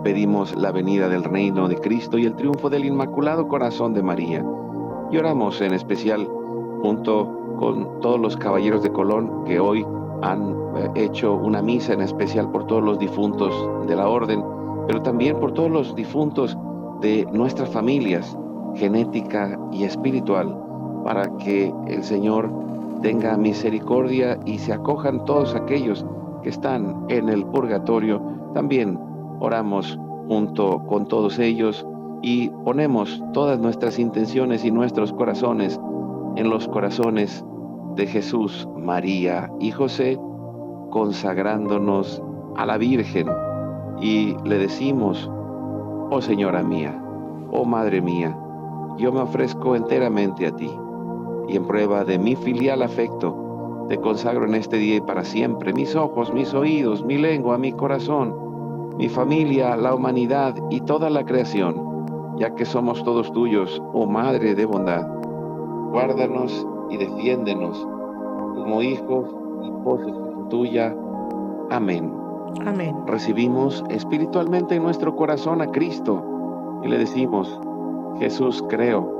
Pedimos 0.03 0.57
la 0.57 0.73
venida 0.73 1.11
del 1.11 1.25
reino 1.25 1.69
de 1.69 1.77
Cristo 1.77 2.17
y 2.17 2.25
el 2.25 2.35
triunfo 2.35 2.71
del 2.71 2.87
Inmaculado 2.87 3.47
Corazón 3.49 3.93
de 3.93 4.03
María. 4.03 4.43
Y 5.11 5.19
oramos 5.19 5.61
en 5.61 5.75
especial 5.75 6.27
junto 6.81 7.57
con 7.59 8.01
todos 8.01 8.19
los 8.19 8.35
caballeros 8.35 8.83
de 8.83 8.91
Colón 8.93 9.45
que 9.45 9.61
hoy 9.61 9.85
han 10.23 10.57
eh, 10.77 10.91
hecho 10.95 11.35
una 11.35 11.61
misa 11.61 11.93
en 11.93 12.01
especial 12.01 12.51
por 12.51 12.67
todos 12.67 12.83
los 12.83 12.99
difuntos 12.99 13.53
de 13.87 13.95
la 13.95 14.09
orden, 14.09 14.43
pero 14.87 15.03
también 15.03 15.39
por 15.39 15.53
todos 15.53 15.71
los 15.71 15.95
difuntos 15.95 16.57
de 17.03 17.27
nuestras 17.31 17.69
familias, 17.69 18.35
genética 18.77 19.59
y 19.71 19.85
espiritual, 19.85 20.57
para 21.05 21.29
que 21.37 21.75
el 21.89 22.03
Señor 22.03 22.51
tenga 23.03 23.37
misericordia 23.37 24.39
y 24.45 24.59
se 24.59 24.73
acojan 24.73 25.25
todos 25.25 25.55
aquellos 25.55 26.05
que 26.43 26.51
están 26.51 27.05
en 27.09 27.29
el 27.29 27.45
purgatorio. 27.47 28.23
También 28.55 28.99
Oramos 29.43 29.99
junto 30.29 30.85
con 30.87 31.07
todos 31.07 31.39
ellos 31.39 31.87
y 32.21 32.51
ponemos 32.63 33.23
todas 33.33 33.59
nuestras 33.59 33.99
intenciones 33.99 34.67
y 34.67 34.71
nuestros 34.71 35.15
corazones 35.15 35.81
en 36.37 36.51
los 36.51 36.69
corazones 36.69 37.43
de 37.97 38.07
Jesús, 38.07 38.69
María 38.77 39.51
y 39.59 39.71
José, 39.71 40.21
consagrándonos 40.91 42.23
a 42.57 42.67
la 42.67 42.77
Virgen. 42.77 43.29
Y 44.03 44.37
le 44.45 44.59
decimos, 44.59 45.31
oh 46.11 46.21
Señora 46.21 46.63
mía, 46.63 47.03
oh 47.51 47.65
Madre 47.65 48.03
mía, 48.03 48.37
yo 48.99 49.11
me 49.13 49.21
ofrezco 49.21 49.75
enteramente 49.75 50.47
a 50.47 50.55
ti 50.55 50.71
y 51.51 51.57
en 51.57 51.65
prueba 51.65 52.05
de 52.05 52.19
mi 52.19 52.37
filial 52.37 52.83
afecto, 52.83 53.87
te 53.89 53.99
consagro 53.99 54.45
en 54.45 54.55
este 54.55 54.77
día 54.77 54.97
y 54.97 55.01
para 55.01 55.25
siempre 55.25 55.73
mis 55.73 55.97
ojos, 55.97 56.33
mis 56.33 56.55
oídos, 56.55 57.05
mi 57.05 57.19
lengua, 57.19 57.59
mi 57.59 57.73
corazón, 57.73 58.97
mi 58.97 59.09
familia, 59.09 59.77
la 59.77 59.95
humanidad 59.95 60.55
y 60.71 60.81
toda 60.83 61.11
la 61.11 61.25
creación, 61.25 62.37
ya 62.37 62.55
que 62.55 62.65
somos 62.65 63.03
todos 63.03 63.33
tuyos, 63.33 63.83
oh 63.93 64.07
Madre 64.07 64.55
de 64.55 64.65
bondad. 64.65 65.05
Guárdanos 65.91 66.67
y 66.89 66.99
defiéndenos 66.99 67.85
como 68.55 68.81
hijos 68.81 69.27
y 69.65 69.71
posesión 69.83 70.49
tuya. 70.51 70.95
Amén. 71.71 72.13
Amén. 72.65 72.95
Recibimos 73.07 73.83
espiritualmente 73.91 74.77
en 74.77 74.85
nuestro 74.85 75.17
corazón 75.17 75.63
a 75.63 75.71
Cristo 75.73 76.81
y 76.85 76.89
le 76.89 76.99
decimos, 76.99 77.61
Jesús, 78.21 78.65
creo 78.69 79.20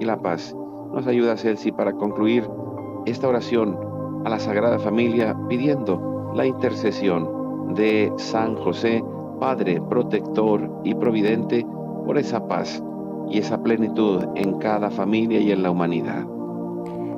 y 0.00 0.04
la 0.04 0.20
paz. 0.20 0.54
Nos 0.92 1.06
ayuda 1.06 1.36
Celsi 1.36 1.72
para 1.72 1.92
concluir 1.92 2.48
esta 3.06 3.28
oración 3.28 3.76
a 4.24 4.30
la 4.30 4.38
Sagrada 4.38 4.78
Familia 4.78 5.36
pidiendo 5.48 6.32
la 6.34 6.46
intercesión 6.46 7.74
de 7.74 8.12
San 8.16 8.56
José, 8.56 9.02
Padre 9.40 9.80
protector 9.88 10.70
y 10.84 10.94
providente, 10.94 11.66
por 12.06 12.18
esa 12.18 12.46
paz 12.46 12.82
y 13.28 13.38
esa 13.38 13.62
plenitud 13.62 14.24
en 14.36 14.58
cada 14.58 14.90
familia 14.90 15.40
y 15.40 15.52
en 15.52 15.62
la 15.62 15.70
humanidad. 15.70 16.26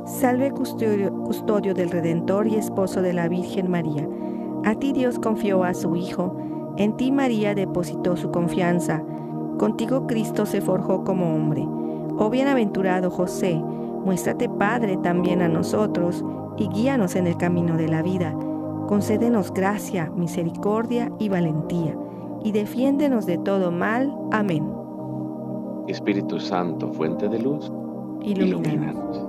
Salve 0.06 0.50
custodio, 0.50 1.12
custodio, 1.24 1.74
del 1.74 1.90
Redentor 1.90 2.46
y 2.46 2.56
esposo 2.56 3.02
de 3.02 3.14
la 3.14 3.28
Virgen 3.28 3.70
María. 3.70 4.06
A 4.64 4.74
ti 4.74 4.92
Dios 4.92 5.18
confió 5.18 5.64
a 5.64 5.74
su 5.74 5.96
Hijo, 5.96 6.36
en 6.76 6.96
ti 6.96 7.10
María 7.10 7.54
depositó 7.54 8.16
su 8.16 8.30
confianza, 8.30 9.02
contigo 9.58 10.06
Cristo 10.06 10.44
se 10.44 10.60
forjó 10.60 11.04
como 11.04 11.34
hombre. 11.34 11.66
Oh 12.16 12.30
bienaventurado 12.30 13.10
José, 13.10 13.56
muéstrate 13.56 14.48
Padre 14.48 14.96
también 14.98 15.42
a 15.42 15.48
nosotros 15.48 16.24
y 16.56 16.68
guíanos 16.68 17.16
en 17.16 17.26
el 17.26 17.36
camino 17.36 17.76
de 17.76 17.88
la 17.88 18.02
vida. 18.02 18.32
Concédenos 18.86 19.52
gracia, 19.52 20.12
misericordia 20.14 21.10
y 21.18 21.28
valentía, 21.28 21.96
y 22.44 22.52
defiéndenos 22.52 23.26
de 23.26 23.38
todo 23.38 23.72
mal. 23.72 24.14
Amén. 24.30 24.64
Espíritu 25.88 26.38
Santo, 26.38 26.92
fuente 26.92 27.28
de 27.28 27.40
luz, 27.40 27.72
ilumínanos. 28.22 29.26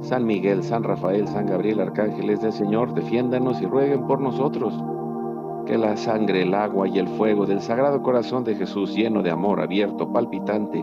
San 0.00 0.24
Miguel, 0.24 0.62
San 0.62 0.84
Rafael, 0.84 1.28
San 1.28 1.46
Gabriel, 1.46 1.80
arcángeles 1.80 2.40
del 2.40 2.52
Señor, 2.52 2.94
defiéndanos 2.94 3.60
y 3.60 3.66
rueguen 3.66 4.06
por 4.06 4.22
nosotros. 4.22 4.72
Que 5.66 5.76
la 5.76 5.96
sangre, 5.96 6.42
el 6.42 6.54
agua 6.54 6.88
y 6.88 6.98
el 6.98 7.08
fuego 7.08 7.44
del 7.44 7.60
Sagrado 7.60 8.02
Corazón 8.02 8.44
de 8.44 8.54
Jesús, 8.54 8.94
lleno 8.94 9.22
de 9.22 9.30
amor, 9.30 9.60
abierto, 9.60 10.10
palpitante 10.10 10.82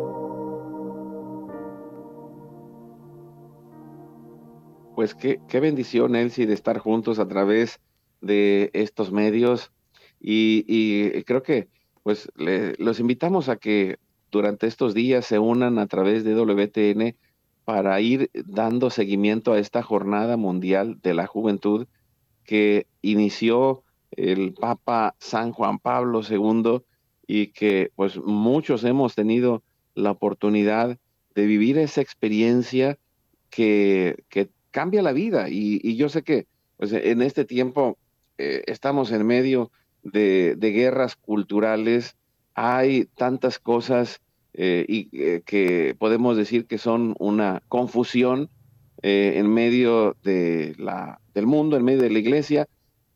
Pues 4.95 5.15
qué, 5.15 5.39
qué 5.47 5.59
bendición, 5.59 6.15
Elsie, 6.15 6.47
de 6.47 6.53
estar 6.53 6.77
juntos 6.77 7.19
a 7.19 7.27
través 7.27 7.79
de 8.21 8.69
estos 8.73 9.11
medios. 9.11 9.71
Y, 10.19 11.23
creo 11.23 11.43
que 11.43 11.67
pues 12.03 12.31
los 12.35 12.99
invitamos 12.99 13.49
a 13.49 13.57
que 13.57 13.97
durante 14.31 14.67
estos 14.67 14.93
días 14.93 15.25
se 15.25 15.39
unan 15.39 15.77
a 15.79 15.87
través 15.87 16.23
de 16.23 16.35
WTN 16.35 17.15
para 17.65 17.99
ir 18.01 18.29
dando 18.33 18.89
seguimiento 18.89 19.53
a 19.53 19.59
esta 19.59 19.83
jornada 19.83 20.37
mundial 20.37 20.99
de 21.01 21.13
la 21.13 21.27
juventud 21.27 21.87
que 22.43 22.87
inició 23.01 23.83
el 24.11 24.53
Papa 24.53 25.15
San 25.19 25.51
Juan 25.51 25.79
Pablo 25.79 26.21
II 26.27 26.81
y 27.27 27.47
que 27.47 27.91
pues 27.95 28.17
muchos 28.17 28.83
hemos 28.83 29.15
tenido 29.15 29.63
la 29.93 30.11
oportunidad 30.11 30.97
de 31.35 31.45
vivir 31.45 31.77
esa 31.77 32.01
experiencia 32.01 32.97
que, 33.49 34.23
que 34.29 34.49
cambia 34.71 35.01
la 35.01 35.13
vida. 35.13 35.47
Y, 35.49 35.95
yo 35.95 36.09
sé 36.09 36.23
que 36.23 36.47
en 36.79 37.21
este 37.21 37.45
tiempo 37.45 37.97
eh, 38.37 38.63
estamos 38.67 39.11
en 39.11 39.25
medio 39.25 39.71
de, 40.03 40.55
guerras 40.59 41.15
culturales, 41.15 42.15
hay 42.55 43.05
tantas 43.15 43.59
cosas 43.59 44.19
eh, 44.53 44.85
y 44.87 45.09
eh, 45.13 45.41
que 45.45 45.95
podemos 45.97 46.35
decir 46.35 46.65
que 46.65 46.77
son 46.77 47.15
una 47.19 47.61
confusión 47.67 48.49
en 49.03 49.51
medio 49.51 50.15
de 50.23 50.75
la, 50.77 51.19
del 51.33 51.47
mundo, 51.47 51.75
en 51.75 51.83
medio 51.83 52.03
de 52.03 52.11
la 52.11 52.19
iglesia, 52.19 52.67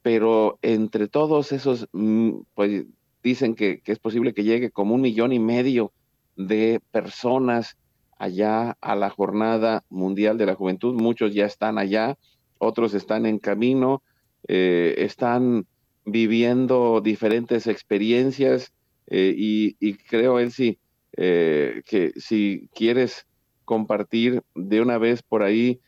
pero 0.01 0.57
entre 0.63 1.07
todos 1.07 1.51
esos, 1.51 1.87
mm, 1.91 2.31
pues 2.55 2.85
dicen 3.23 3.55
que, 3.55 3.81
es 3.85 3.99
posible 3.99 4.33
que 4.33 4.43
llegue 4.43 4.69
como 4.69 4.93
un 4.93 5.01
millón 5.01 5.33
y 5.33 5.39
medio 5.39 5.91
de 6.35 6.79
personas 6.91 7.75
allá 8.17 8.77
a 8.81 8.95
la 8.95 9.09
Jornada 9.09 9.83
Mundial 9.89 10.37
de 10.37 10.45
la 10.45 10.55
Juventud. 10.55 10.93
Muchos 10.93 11.33
ya 11.33 11.45
están 11.45 11.77
allá, 11.77 12.17
otros 12.57 12.93
están 12.93 13.25
en 13.25 13.39
camino, 13.39 14.01
eh, 14.47 14.95
están 14.99 15.65
viviendo 16.05 17.01
diferentes 17.01 17.67
experiencias 17.67 18.73
eh, 19.07 19.33
y, 19.35 19.93
creo, 19.95 20.39
Elsie, 20.39 20.79
eh, 21.17 21.81
que 21.85 22.11
si 22.17 22.69
quieres 22.73 23.27
compartir 23.65 24.43
de 24.53 24.81
una 24.81 24.97
vez 24.97 25.23
por 25.23 25.43
ahí, 25.43 25.79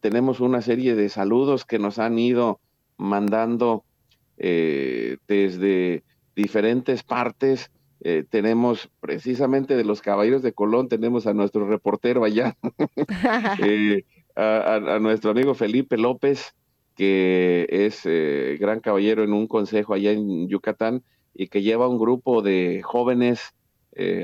tenemos 0.00 0.40
una 0.40 0.60
serie 0.60 0.96
de 0.96 1.08
saludos 1.08 1.64
que 1.64 1.78
nos 1.78 2.00
han 2.00 2.18
ido 2.18 2.58
mandando 2.96 3.84
eh, 4.38 5.18
desde 5.28 6.02
diferentes 6.34 7.02
partes. 7.02 7.70
Eh, 8.04 8.24
tenemos 8.28 8.90
precisamente 9.00 9.76
de 9.76 9.84
los 9.84 10.02
Caballeros 10.02 10.42
de 10.42 10.52
Colón, 10.52 10.88
tenemos 10.88 11.26
a 11.26 11.34
nuestro 11.34 11.68
reportero 11.68 12.24
allá, 12.24 12.56
eh, 13.62 14.04
a, 14.34 14.98
nuestro 15.00 15.30
amigo 15.30 15.54
Felipe 15.54 15.96
López, 15.96 16.54
que 16.96 17.66
es 17.70 18.02
gran 18.60 18.80
caballero 18.80 19.24
en 19.24 19.32
un 19.32 19.46
consejo 19.46 19.94
allá 19.94 20.12
en 20.12 20.48
Yucatán 20.48 21.02
y 21.34 21.48
que 21.48 21.62
lleva 21.62 21.88
un 21.88 21.98
grupo 21.98 22.42
de 22.42 22.82
jóvenes 22.82 23.54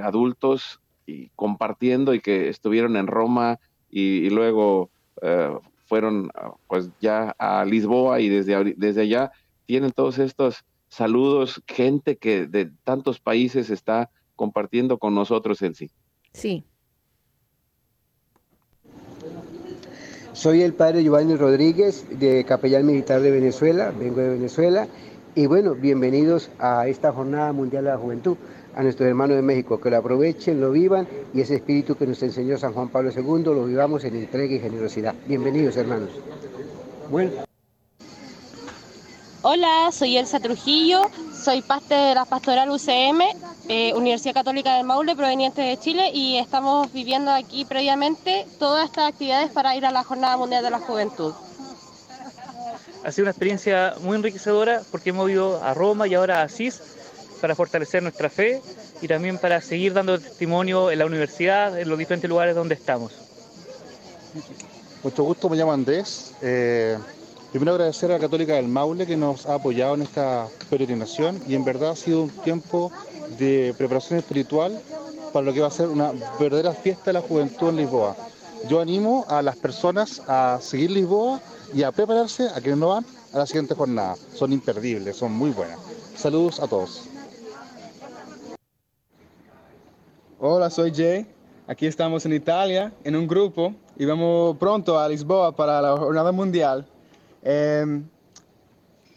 adultos 0.03 0.81
y 1.07 1.31
compartiendo 1.35 2.15
y 2.15 2.21
que 2.21 2.49
estuvieron 2.49 2.97
en 2.97 3.07
Roma 3.07 3.59
y, 3.91 4.19
y 4.27 4.31
luego 4.31 4.91
fueron 5.89 6.31
ah, 6.35 6.53
pues 6.69 6.91
ya 7.01 7.35
a 7.39 7.65
Lisboa 7.65 8.21
y 8.21 8.29
desde, 8.29 8.75
desde 8.77 9.03
allá 9.03 9.33
tienen 9.67 9.91
todos 9.91 10.19
estos 10.19 10.65
saludos, 10.89 11.63
gente 11.67 12.17
que 12.17 12.47
de 12.47 12.71
tantos 12.85 13.21
países 13.21 13.71
está 13.71 14.11
compartiendo 14.37 14.99
con 14.99 15.15
nosotros 15.15 15.63
en 15.63 15.75
sí. 15.75 15.91
Sí. 16.33 16.65
Soy 20.33 20.63
el 20.63 20.73
padre 20.75 21.03
Giovanni 21.03 21.35
Rodríguez, 21.35 22.07
de 22.19 22.45
Capellán 22.45 22.87
Militar 22.87 23.21
de 23.21 23.33
Venezuela, 23.33 23.93
vengo 23.99 24.21
de 24.21 24.29
Venezuela, 24.31 24.87
y 25.35 25.47
bueno, 25.47 25.75
bienvenidos 25.75 26.51
a 26.59 26.87
esta 26.87 27.13
Jornada 27.13 27.53
Mundial 27.53 27.85
de 27.85 27.91
la 27.91 27.99
Juventud 27.99 28.37
a 28.75 28.83
nuestros 28.83 29.09
hermanos 29.09 29.37
de 29.37 29.43
México, 29.43 29.81
que 29.81 29.91
lo 29.91 29.97
aprovechen, 29.97 30.61
lo 30.61 30.71
vivan 30.71 31.09
y 31.35 31.41
ese 31.41 31.57
espíritu 31.57 31.97
que 31.97 32.07
nos 32.07 32.23
enseñó 32.23 32.57
San 32.57 32.73
Juan 32.73 32.89
Pablo 32.89 33.11
II 33.11 33.43
lo 33.45 33.67
vivamos 33.67 34.05
en 34.05 34.15
entrega 34.15 34.55
y 34.55 34.61
generosidad. 34.61 35.15
Bienvenidos 35.27 35.77
hermanos. 35.77 36.11
Bueno. 37.11 37.48
Hola, 39.43 39.91
soy 39.93 40.17
Elsa 40.17 40.41
Trujillo, 40.41 41.09
soy 41.33 41.63
parte 41.63 41.95
de 41.95 42.13
la 42.13 42.25
Pastoral 42.25 42.71
UCM, 42.71 43.23
eh, 43.69 43.95
Universidad 43.95 44.35
Católica 44.35 44.75
del 44.75 44.85
Maule, 44.85 45.15
proveniente 45.15 45.63
de 45.63 45.79
Chile, 45.79 46.11
y 46.13 46.39
estamos 46.39 46.93
viviendo 46.93 47.31
aquí 47.31 47.65
previamente 47.65 48.49
todas 48.59 48.87
estas 48.87 49.09
actividades 49.09 49.53
para 49.53 49.77
ir 49.77 49.87
a 49.87 49.93
la 49.93 50.03
Jornada 50.03 50.37
Mundial 50.37 50.65
de 50.65 50.71
la 50.71 50.81
Juventud. 50.81 51.33
Ha 53.05 53.13
sido 53.13 53.25
una 53.25 53.31
experiencia 53.31 53.95
muy 54.01 54.17
enriquecedora 54.17 54.83
porque 54.91 55.11
hemos 55.11 55.31
ido 55.31 55.63
a 55.63 55.73
Roma 55.73 56.09
y 56.09 56.15
ahora 56.15 56.41
a 56.41 56.43
Asís 56.43 56.83
para 57.41 57.55
fortalecer 57.55 58.03
nuestra 58.03 58.29
fe 58.31 58.61
y 59.01 59.07
también 59.07 59.39
para 59.39 59.61
seguir 59.61 59.93
dando 59.93 60.19
testimonio 60.19 60.91
en 60.91 60.99
la 60.99 61.07
universidad, 61.07 61.79
en 61.79 61.89
los 61.89 61.97
diferentes 61.97 62.29
lugares 62.29 62.57
donde 62.57 62.75
estamos. 62.75 63.13
Mucho 65.05 65.23
gusto, 65.23 65.49
me 65.49 65.57
llamo 65.57 65.73
Andrés. 65.73 66.35
Eh, 66.43 66.99
primero 67.51 67.73
agradecer 67.73 68.11
a 68.11 68.15
la 68.15 68.21
Católica 68.21 68.55
del 68.55 68.69
Maule 68.69 69.07
que 69.07 69.17
nos 69.17 69.47
ha 69.47 69.55
apoyado 69.55 69.95
en 69.95 70.03
esta 70.03 70.49
peregrinación 70.69 71.41
y 71.47 71.55
en 71.55 71.65
verdad 71.65 71.91
ha 71.91 71.97
sido 71.97 72.25
un 72.25 72.31
tiempo 72.31 72.93
de 73.39 73.75
preparación 73.77 74.19
espiritual 74.19 74.81
para 75.33 75.47
lo 75.47 75.53
que 75.53 75.61
va 75.61 75.69
a 75.69 75.71
ser 75.71 75.89
una 75.89 76.13
verdadera 76.39 76.73
fiesta 76.73 77.07
de 77.07 77.15
la 77.15 77.21
juventud 77.21 77.71
en 77.71 77.77
Lisboa. 77.77 78.17
Yo 78.69 78.81
animo 78.81 79.25
a 79.29 79.41
las 79.41 79.57
personas 79.57 80.23
a 80.27 80.59
seguir 80.61 80.91
Lisboa 80.91 81.41
y 81.73 81.83
a 81.83 81.93
prepararse 81.93 82.49
a 82.55 82.61
que 82.61 82.75
no 82.75 82.89
van 82.89 83.07
a 83.33 83.39
la 83.39 83.47
siguiente 83.47 83.75
jornada. 83.75 84.17
Son 84.35 84.53
imperdibles, 84.53 85.17
son 85.17 85.33
muy 85.33 85.51
buenas. 85.51 85.79
Saludos 86.17 86.61
a 86.61 86.67
todos. 86.67 87.05
Hola, 90.41 90.71
soy 90.71 90.93
Jay. 90.95 91.27
Aquí 91.67 91.87
estamos 91.87 92.25
en 92.25 92.33
Italia, 92.33 92.93
en 93.05 93.15
un 93.15 93.27
grupo, 93.27 93.75
y 93.97 94.05
vamos 94.07 94.57
pronto 94.57 94.99
a 94.99 95.09
Lisboa 95.09 95.55
para 95.55 95.83
la 95.83 95.97
jornada 95.97 96.33
mundial. 96.33 96.87
Em, 97.51 98.05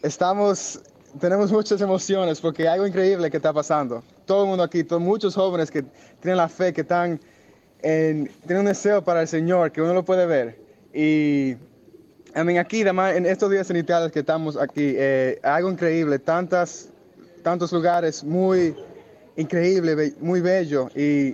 estamos 0.02 0.80
tenemos 1.20 1.52
muchas 1.52 1.82
emociones 1.82 2.39
porque 2.39 2.63
hay 2.63 2.76
algo 2.76 2.88
increíble 2.88 3.30
que 3.30 3.36
está 3.36 3.52
pasando. 3.52 4.02
Todo 4.26 4.44
el 4.44 4.48
mundo 4.48 4.63
aquí, 4.63 4.86
todos, 4.86 5.02
muchos 5.02 5.36
jóvenes 5.36 5.70
que 5.70 5.84
tienen 6.22 6.38
la 6.38 6.48
fe, 6.48 6.72
que 6.72 6.80
están 6.80 7.20
en, 7.82 8.32
tienen 8.48 8.60
un 8.60 8.65
deseo 8.67 9.04
para 9.04 9.22
el 9.22 9.28
Señor, 9.28 9.74
que 9.74 9.82
uno 9.82 9.94
lo 9.94 10.06
puede 10.06 10.26
ver. 10.26 10.58
Y 10.94 11.58
I 12.34 12.44
mean, 12.46 12.58
aquí, 12.58 12.84
además, 12.84 13.17
en 13.17 13.26
estos 13.26 13.52
días 13.52 13.67
sanitarios 13.67 14.13
que 14.13 14.20
estamos 14.20 14.56
aquí, 14.56 14.94
eh, 14.98 15.38
algo 15.44 15.70
increíble, 15.70 16.17
tantas, 16.17 16.89
tantos 17.44 17.74
lugares 17.74 18.24
muy 18.24 18.74
increíble, 19.36 20.13
muy 20.22 20.39
bello. 20.39 20.88
Y, 20.96 21.32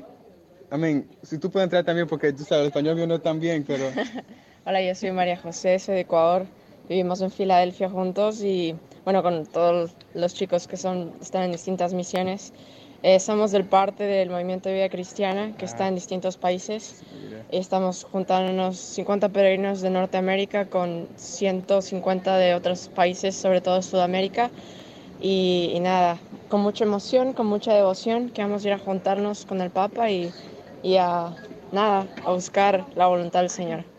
I 0.71 0.77
mean, 0.79 1.07
si 1.21 1.38
tú 1.38 1.51
puedes 1.51 1.65
entrar 1.65 1.83
también, 1.83 2.07
porque 2.07 2.33
tú 2.33 2.43
sabes, 2.43 2.62
el 2.62 2.67
español 2.69 2.95
mío 2.95 3.05
no 3.05 3.21
tan 3.21 3.39
bien, 3.39 3.63
pero... 3.67 3.83
Hola, 4.65 4.81
yo 4.81 4.95
soy 4.95 5.12
María 5.12 5.38
José, 5.38 5.77
soy 5.77 5.93
de 5.93 6.01
Ecuador. 6.01 6.47
Vivimos 6.89 7.19
en 7.21 7.32
Filadelfia 7.32 7.89
juntos 7.89 8.41
y, 8.41 8.73
bueno, 9.04 9.21
con 9.21 9.45
todos 9.45 9.91
los 10.13 10.34
chicos 10.34 10.67
que 10.67 10.78
son, 10.78 11.12
están 11.21 11.43
en 11.43 11.52
distintas 11.52 11.93
misiones. 11.93 12.54
Eh, 13.04 13.19
somos 13.19 13.52
del 13.52 13.65
parte 13.65 14.06
del 14.06 14.30
movimiento 14.30 14.69
de 14.69 14.76
vida 14.76 14.89
cristiana 14.89 15.54
que 15.58 15.65
está 15.65 15.88
en 15.88 15.95
distintos 15.95 16.38
países. 16.38 17.04
Estamos 17.52 18.06
juntándonos 18.06 18.78
50 18.78 19.30
peregrinos 19.30 19.82
de 19.82 19.89
Norteamérica 19.89 20.69
con 20.69 21.08
150 21.17 22.38
de 22.38 22.56
otros 22.56 22.89
países, 22.95 23.36
sobre 23.36 23.60
todo 23.60 23.82
Sudamérica. 23.82 24.50
Y, 25.21 25.71
y, 25.73 25.80
nada, 25.82 26.17
con 26.47 26.62
mucha 26.62 26.86
emoción, 26.86 27.34
con 27.34 27.47
mucha 27.47 27.73
devoción, 27.73 28.30
que 28.30 28.41
vamos 28.41 28.63
a 28.63 28.67
ir 28.67 28.73
a 28.73 28.80
juntarnos 28.80 29.45
con 29.45 29.62
el 29.62 29.71
Papa 29.71 30.10
y, 30.10 30.32
y 30.84 30.95
a 30.95 31.36
nada, 31.71 32.08
a 32.26 32.32
buscar 32.32 32.86
la 32.95 33.08
voluntad 33.08 33.41
del 33.41 33.50
Señor. 33.50 33.96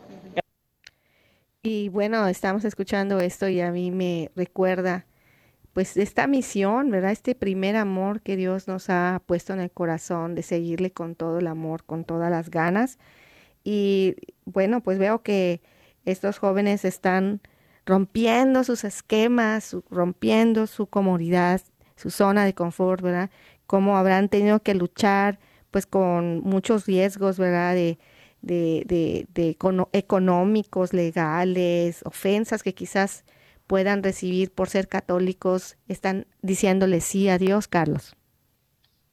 Y 1.62 1.88
bueno, 1.88 2.26
estamos 2.28 2.64
escuchando 2.64 3.18
esto 3.20 3.48
y 3.48 3.60
a 3.60 3.72
mí 3.72 3.90
me 3.90 4.30
recuerda 4.36 5.06
pues 5.72 5.96
esta 5.96 6.26
misión, 6.28 6.90
¿verdad? 6.90 7.12
Este 7.12 7.34
primer 7.34 7.76
amor 7.76 8.20
que 8.22 8.36
Dios 8.36 8.68
nos 8.68 8.90
ha 8.90 9.22
puesto 9.26 9.52
en 9.54 9.60
el 9.60 9.70
corazón 9.70 10.34
de 10.34 10.42
seguirle 10.42 10.92
con 10.92 11.14
todo 11.16 11.38
el 11.40 11.48
amor, 11.48 11.84
con 11.84 12.04
todas 12.04 12.30
las 12.30 12.50
ganas. 12.50 12.98
Y 13.64 14.16
bueno, 14.44 14.82
pues 14.82 14.98
veo 14.98 15.22
que 15.22 15.60
estos 16.04 16.38
jóvenes 16.38 16.84
están 16.84 17.40
rompiendo 17.86 18.64
sus 18.64 18.84
esquemas, 18.84 19.76
rompiendo 19.90 20.66
su 20.66 20.86
comodidad, 20.86 21.62
su 21.96 22.10
zona 22.10 22.44
de 22.44 22.54
confort, 22.54 23.02
¿verdad? 23.02 23.30
Cómo 23.66 23.98
habrán 23.98 24.28
tenido 24.28 24.62
que 24.62 24.74
luchar 24.74 25.40
pues 25.70 25.86
con 25.86 26.40
muchos 26.40 26.86
riesgos, 26.86 27.38
¿verdad? 27.38 27.74
De, 27.74 27.98
de, 28.42 28.84
de, 28.86 29.26
de 29.34 29.56
económicos, 29.92 30.92
legales, 30.92 32.02
ofensas 32.04 32.62
que 32.62 32.74
quizás 32.74 33.24
puedan 33.66 34.02
recibir 34.02 34.50
por 34.50 34.68
ser 34.68 34.88
católicos, 34.88 35.76
están 35.88 36.26
diciéndole 36.42 37.00
sí 37.00 37.28
a 37.28 37.38
Dios, 37.38 37.68
Carlos. 37.68 38.16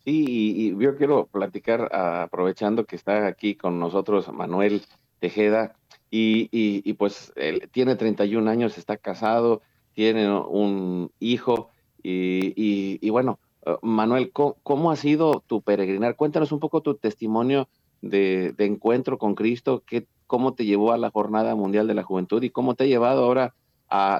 Sí, 0.05 0.25
y, 0.27 0.77
yo 0.83 0.95
quiero 0.97 1.27
platicar, 1.27 1.93
aprovechando 1.93 2.85
que 2.85 2.95
está 2.95 3.27
aquí 3.27 3.55
con 3.55 3.79
nosotros 3.79 4.31
Manuel 4.31 4.83
Tejeda, 5.19 5.75
y, 6.11 6.47
y, 6.51 6.93
pues 6.93 7.33
él 7.35 7.67
tiene 7.73 7.95
31 7.97 8.49
años, 8.49 8.77
está 8.77 8.95
casado, 8.95 9.61
tiene 9.93 10.31
un 10.31 11.11
hijo, 11.19 11.71
y, 12.01 13.09
bueno, 13.09 13.39
eh, 13.65 13.75
Manuel, 13.81 14.31
¿cómo, 14.31 14.91
ha 14.91 14.95
sido 14.95 15.43
tu 15.47 15.61
peregrinar? 15.61 16.15
Cuéntanos 16.15 16.51
un 16.51 16.59
poco 16.59 16.81
tu 16.81 16.95
testimonio 16.95 17.67
de, 18.09 18.53
de 18.57 18.65
encuentro 18.65 19.17
con 19.17 19.35
Cristo, 19.35 19.83
qué, 19.85 20.07
cómo 20.27 20.53
te 20.53 20.65
llevó 20.65 20.91
a 20.91 20.97
la 20.97 21.11
Jornada 21.11 21.55
Mundial 21.55 21.87
de 21.87 21.93
la 21.93 22.03
Juventud 22.03 22.41
y 22.43 22.49
cómo 22.49 22.75
te 22.75 22.85
ha 22.85 22.87
llevado 22.87 23.23
ahora 23.23 23.53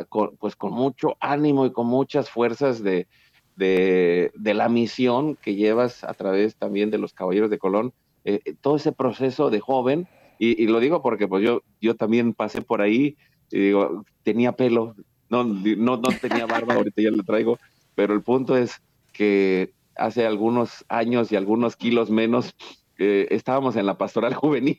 con, 0.09 0.35
pues 0.37 0.55
con 0.55 0.73
mucho 0.73 1.17
ánimo 1.19 1.65
y 1.65 1.71
con 1.71 1.87
muchas 1.87 2.29
fuerzas 2.29 2.83
de, 2.83 3.07
de, 3.55 4.31
la 4.53 4.69
misión 4.69 5.35
que 5.35 5.55
llevas 5.55 6.03
a 6.03 6.13
través 6.13 6.55
también 6.55 6.91
de 6.91 6.97
los 6.97 7.13
Caballeros 7.13 7.49
de 7.49 7.57
Colón, 7.57 7.93
eh, 8.23 8.41
eh, 8.45 8.55
todo 8.59 8.75
ese 8.75 8.91
proceso 8.91 9.49
de 9.49 9.59
joven, 9.59 10.07
y, 10.37 10.67
lo 10.67 10.81
digo 10.81 11.01
porque 11.01 11.27
pues 11.27 11.43
yo, 11.43 11.61
yo 11.79 11.95
también 11.95 12.33
pasé 12.33 12.61
por 12.61 12.81
ahí, 12.81 13.15
y 13.51 13.59
digo, 13.59 14.03
tenía 14.23 14.51
pelo, 14.51 14.95
no, 15.29 15.43
no, 15.43 15.97
no 15.97 16.09
tenía 16.21 16.45
barba, 16.45 16.75
ahorita 16.75 17.01
ya 17.01 17.11
lo 17.11 17.23
traigo, 17.23 17.57
pero 17.95 18.13
el 18.13 18.21
punto 18.21 18.57
es 18.57 18.81
que 19.13 19.71
hace 19.95 20.25
algunos 20.25 20.83
años 20.89 21.31
y 21.31 21.37
algunos 21.37 21.77
kilos 21.77 22.09
menos, 22.09 22.53
eh, 22.97 23.27
estábamos 23.31 23.75
en 23.75 23.85
la 23.85 23.97
pastoral 23.97 24.33
juvenil. 24.35 24.77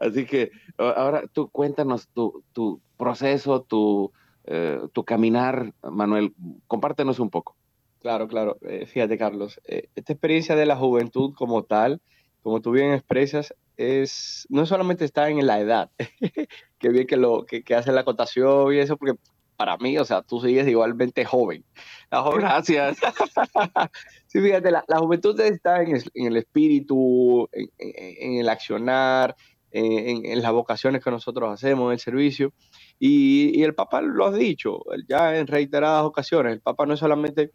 Así 0.00 0.26
que 0.26 0.50
ahora 0.78 1.24
tú 1.32 1.48
cuéntanos 1.48 2.08
tu, 2.08 2.42
tu 2.52 2.80
proceso, 2.96 3.62
tu, 3.62 4.12
eh, 4.44 4.80
tu 4.92 5.04
caminar, 5.04 5.72
Manuel, 5.82 6.34
compártenos 6.66 7.18
un 7.18 7.30
poco. 7.30 7.56
Claro, 8.00 8.28
claro. 8.28 8.58
Eh, 8.62 8.86
fíjate, 8.86 9.18
Carlos, 9.18 9.60
esta 9.64 10.12
experiencia 10.12 10.54
de 10.54 10.66
la 10.66 10.76
juventud 10.76 11.34
como 11.34 11.64
tal, 11.64 12.00
como 12.42 12.60
tú 12.60 12.70
bien 12.70 12.92
expresas, 12.92 13.54
es 13.76 14.46
no 14.48 14.66
solamente 14.66 15.04
está 15.04 15.28
en 15.28 15.44
la 15.46 15.60
edad, 15.60 15.90
que 16.78 16.88
bien 16.88 17.06
que, 17.06 17.16
lo, 17.16 17.44
que, 17.44 17.62
que 17.62 17.74
hace 17.74 17.92
la 17.92 18.02
acotación 18.02 18.72
y 18.72 18.78
eso, 18.78 18.96
porque 18.96 19.18
para 19.56 19.76
mí, 19.78 19.96
o 19.98 20.04
sea, 20.04 20.22
tú 20.22 20.40
sigues 20.40 20.68
igualmente 20.68 21.24
joven. 21.24 21.64
La 22.10 22.22
Gracias. 22.30 22.98
sí, 24.26 24.40
fíjate, 24.40 24.70
la, 24.70 24.84
juventud 24.98 25.38
está 25.40 25.82
en 25.82 25.96
el, 26.14 26.36
espíritu, 26.36 27.48
en, 27.52 28.38
el 28.38 28.48
accionar, 28.48 29.34
en, 29.70 30.42
las 30.42 30.52
vocaciones 30.52 31.02
que 31.02 31.10
nosotros 31.10 31.52
hacemos, 31.52 31.86
en 31.86 31.92
el 31.92 31.98
servicio. 31.98 32.52
Y, 32.98 33.62
el 33.62 33.74
Papa 33.74 34.02
lo 34.02 34.26
ha 34.26 34.32
dicho 34.32 34.82
ya 35.08 35.36
en 35.36 35.46
reiteradas 35.46 36.04
ocasiones. 36.04 36.52
El 36.52 36.60
Papa 36.60 36.86
no 36.86 36.94
es 36.94 37.00
solamente 37.00 37.50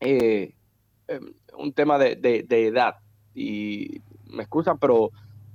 eh, 0.00 0.54
em, 1.08 1.32
un 1.56 1.72
tema 1.72 1.98
de, 1.98 2.16
de 2.16 2.66
edad. 2.66 2.96
Y 3.34 4.02
me 4.26 4.42
excusan, 4.42 4.78
pero 4.78 5.10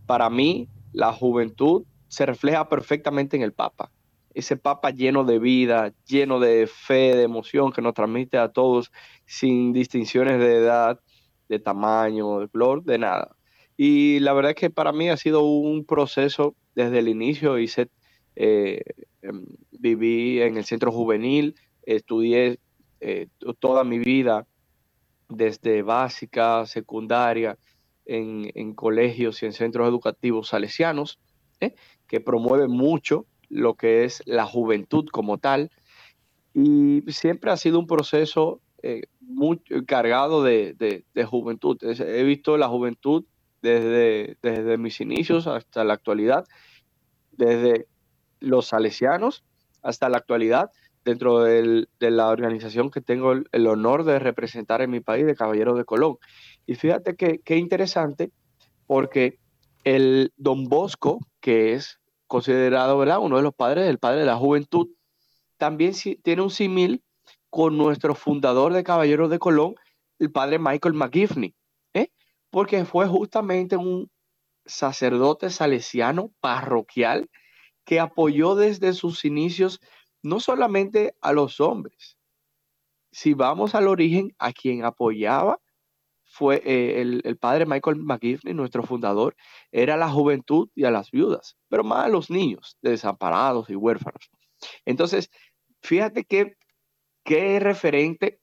para 0.06 0.30
mí 0.30 0.68
la 0.94 1.14
juventud 1.14 1.84
se 2.08 2.26
refleja 2.26 2.68
perfectamente 2.68 3.38
en 3.38 3.44
el 3.44 3.54
Papa 3.54 3.92
ese 4.34 4.58
Papa 4.58 4.92
lleno 4.92 5.24
de 5.24 5.40
vida, 5.40 5.94
lleno 6.06 6.40
de 6.40 6.68
fe, 6.68 7.16
de 7.16 7.24
emoción 7.24 7.72
que 7.72 7.82
nos 7.82 7.94
transmite 7.94 8.38
a 8.38 8.50
todos 8.50 8.92
sin 9.26 9.74
distinciones 9.74 10.40
de 10.40 10.58
edad, 10.58 11.00
de 11.48 11.60
tamaño, 11.60 12.40
de 12.40 12.48
color, 12.48 12.84
de 12.84 12.98
nada. 13.00 13.36
Y 13.76 14.20
la 14.20 14.34
verdad 14.34 14.52
es 14.52 14.58
que 14.58 14.70
para 14.70 14.92
mí 14.92 15.10
ha 15.10 15.18
sido 15.18 15.44
un 15.44 15.86
proceso 15.86 16.56
desde 16.76 17.00
el 17.00 17.08
inicio. 17.08 17.58
Hice, 17.58 17.90
eh, 18.36 18.82
em, 19.22 19.46
viví 19.72 20.42
en 20.42 20.58
el 20.58 20.66
centro 20.66 20.92
juvenil, 20.92 21.56
estudié 21.84 22.60
eh, 23.02 23.28
toda 23.60 23.84
mi 23.84 24.00
vida 24.00 24.46
desde 25.30 25.82
básica, 25.82 26.66
secundaria, 26.66 27.58
en, 28.06 28.74
colegios 28.74 29.42
y 29.44 29.46
en 29.46 29.54
centros 29.54 29.88
educativos 29.88 30.50
salesianos, 30.50 31.20
¿eh? 31.60 31.76
que 32.08 32.20
promueven 32.20 32.72
mucho 32.72 33.28
lo 33.50 33.76
que 33.76 34.06
es 34.06 34.24
la 34.26 34.46
juventud 34.46 35.08
como 35.12 35.38
tal. 35.38 35.72
Y 36.54 37.04
siempre 37.08 37.52
ha 37.52 37.58
sido 37.58 37.80
un 37.80 37.88
proceso 37.88 38.62
eh, 38.82 39.04
muy 39.20 39.60
cargado 39.86 40.44
de, 40.44 41.04
juventud. 41.28 41.78
He 41.82 42.24
visto 42.24 42.58
la 42.58 42.68
juventud 42.68 43.26
desde, 43.62 44.38
desde 44.42 44.78
mis 44.78 45.02
inicios 45.02 45.48
hasta 45.48 45.84
la 45.84 45.94
actualidad, 45.94 46.46
desde 47.32 47.88
los 48.40 48.68
salesianos 48.68 49.44
hasta 49.82 50.10
la 50.10 50.18
actualidad, 50.18 50.72
dentro 51.06 51.44
de 51.44 51.88
la 52.00 52.28
organización 52.28 52.92
que 52.92 53.02
tengo 53.02 53.32
el, 53.32 53.68
honor 53.68 54.04
de 54.04 54.20
representar 54.20 54.82
en 54.82 54.92
mi 54.92 55.00
país, 55.00 55.26
de 55.26 55.36
Caballeros 55.36 55.78
de 55.78 55.86
Colón. 55.86 56.18
Y 56.66 56.76
fíjate 56.76 57.16
que, 57.16 57.40
qué 57.40 57.58
interesante, 57.58 58.32
porque 58.86 59.40
el 59.84 60.34
Don 60.38 60.66
Bosco, 60.66 61.20
que 61.40 61.74
es 61.74 61.99
considerado 62.30 62.98
¿verdad? 62.98 63.20
uno 63.20 63.38
de 63.38 63.44
los 63.44 63.54
padres 63.54 63.86
del 63.86 63.98
padre 63.98 64.22
de 64.22 64.28
la 64.28 64.38
juventud, 64.38 64.88
también 65.58 65.94
tiene 66.24 66.42
un 66.42 66.52
símil 66.52 67.04
con 67.50 67.76
nuestro 67.76 68.16
fundador 68.16 68.72
de 68.72 68.84
Caballeros 68.84 69.30
de 69.30 69.40
Colón, 69.40 69.76
el 70.20 70.32
padre 70.32 70.60
Michael 70.60 70.94
McGiffney, 70.94 71.56
¿eh? 71.94 72.12
porque 72.52 72.86
fue 72.86 73.08
justamente 73.08 73.76
un 73.76 74.10
sacerdote 74.66 75.50
salesiano 75.50 76.32
parroquial 76.40 77.30
que 77.84 78.00
apoyó 78.00 78.54
desde 78.54 78.94
sus 78.94 79.26
inicios 79.26 79.80
no 80.22 80.40
solamente 80.40 81.16
a 81.22 81.34
los 81.34 81.60
hombres, 81.60 82.18
si 83.12 83.34
vamos 83.34 83.74
al 83.74 83.88
origen, 83.88 84.36
a 84.38 84.54
quien 84.54 84.86
apoyaba 84.86 85.60
fue 86.30 86.62
eh, 86.64 87.02
el, 87.02 87.38
padre 87.38 87.66
Michael 87.66 87.98
McGiffney, 87.98 88.54
nuestro 88.54 88.84
fundador, 88.84 89.36
era 89.72 89.98
la 89.98 90.10
juventud 90.10 90.70
y 90.76 90.86
a 90.86 90.92
las 90.92 91.10
viudas, 91.10 91.58
pero 91.70 91.84
más 91.84 92.06
a 92.06 92.10
los 92.10 92.30
niños 92.30 92.78
desamparados 92.82 93.70
y 93.70 93.76
huérfanos. 93.76 94.30
Entonces, 94.86 95.32
fíjate 95.82 96.26
que 96.26 96.56
qué 97.24 97.60
referente 97.60 98.40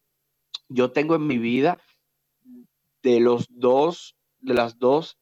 yo 0.69 0.91
tengo 0.91 1.15
en 1.15 1.29
mi 1.29 1.39
vida 1.39 1.79
de 3.03 3.21
los 3.21 3.47
dos, 3.51 4.17
de 4.41 4.55
las 4.55 4.79
dos 4.79 5.17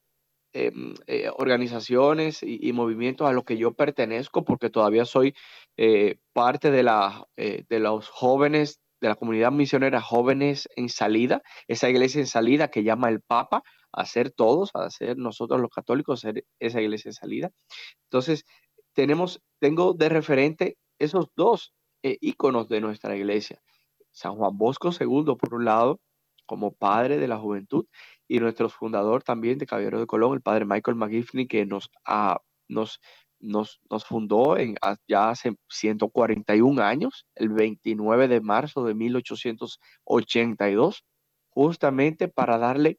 em, 0.55 0.95
eh, 1.07 1.31
organizaciones 1.37 2.43
y, 2.43 2.73
movimientos 2.73 3.29
a 3.29 3.33
los 3.33 3.45
que 3.45 3.59
yo 3.59 3.75
pertenezco, 3.75 4.45
porque 4.45 4.71
todavía 4.71 5.05
soy 5.05 5.35
eh, 5.77 6.17
parte 6.33 6.71
de, 6.71 6.83
la, 6.83 7.27
de 7.37 7.79
los 7.81 8.09
jóvenes, 8.09 8.81
de 9.05 9.11
la 9.11 9.17
comunidad 9.17 9.53
misionera 9.53 10.01
Jóvenes 10.01 10.69
en 10.77 10.89
Salida, 10.89 11.43
esa 11.69 11.91
iglesia 11.91 12.21
en 12.21 12.27
salida 12.27 12.69
que 12.69 12.83
llama 12.83 13.11
el 13.11 13.21
Papa 13.21 13.63
a 13.93 14.07
ser 14.07 14.31
todos, 14.31 14.71
a 14.75 14.89
ser 14.91 15.19
nosotros 15.19 15.61
los 15.61 15.71
católicos, 15.71 16.21
ser 16.21 16.45
esa 16.59 16.81
iglesia 16.81 17.11
en 17.11 17.13
salida. 17.13 17.51
Entonces, 18.05 18.45
tenemos, 18.95 19.43
tengo 19.61 19.93
de 19.93 20.09
referente 20.09 20.79
esos 20.99 21.27
dos 21.37 21.75
íconos 22.03 22.69
de 22.69 22.81
nuestra 22.81 23.17
iglesia. 23.17 23.61
San 24.11 24.37
Juan 24.37 24.57
Bosco 24.57 24.91
II, 24.99 25.37
por 25.39 25.55
un 25.55 25.65
lado, 25.65 26.01
como 26.47 26.73
padre 26.73 27.19
de 27.19 27.29
la 27.29 27.39
juventud, 27.39 27.87
y 28.27 28.39
nuestro 28.39 28.69
fundador 28.69 29.23
también 29.23 29.59
de 29.59 29.67
Caballero 29.67 30.01
de 30.01 30.07
Colón, 30.07 30.35
el 30.35 30.43
padre 30.43 30.65
Michael 30.65 30.97
McGiffney, 30.97 31.47
que 31.47 31.67
nos, 31.67 31.91
nos, 32.69 33.01
nos, 33.45 33.81
fundó 34.07 34.57
en, 34.57 34.77
ya 35.07 35.31
hace 35.31 35.55
141 35.69 36.83
años, 36.83 37.27
el 37.35 37.51
29 37.51 38.29
de 38.29 38.41
marzo 38.41 38.85
de 38.85 38.95
1882, 38.95 41.05
justamente 41.51 42.29
para 42.29 42.57
darle 42.59 42.99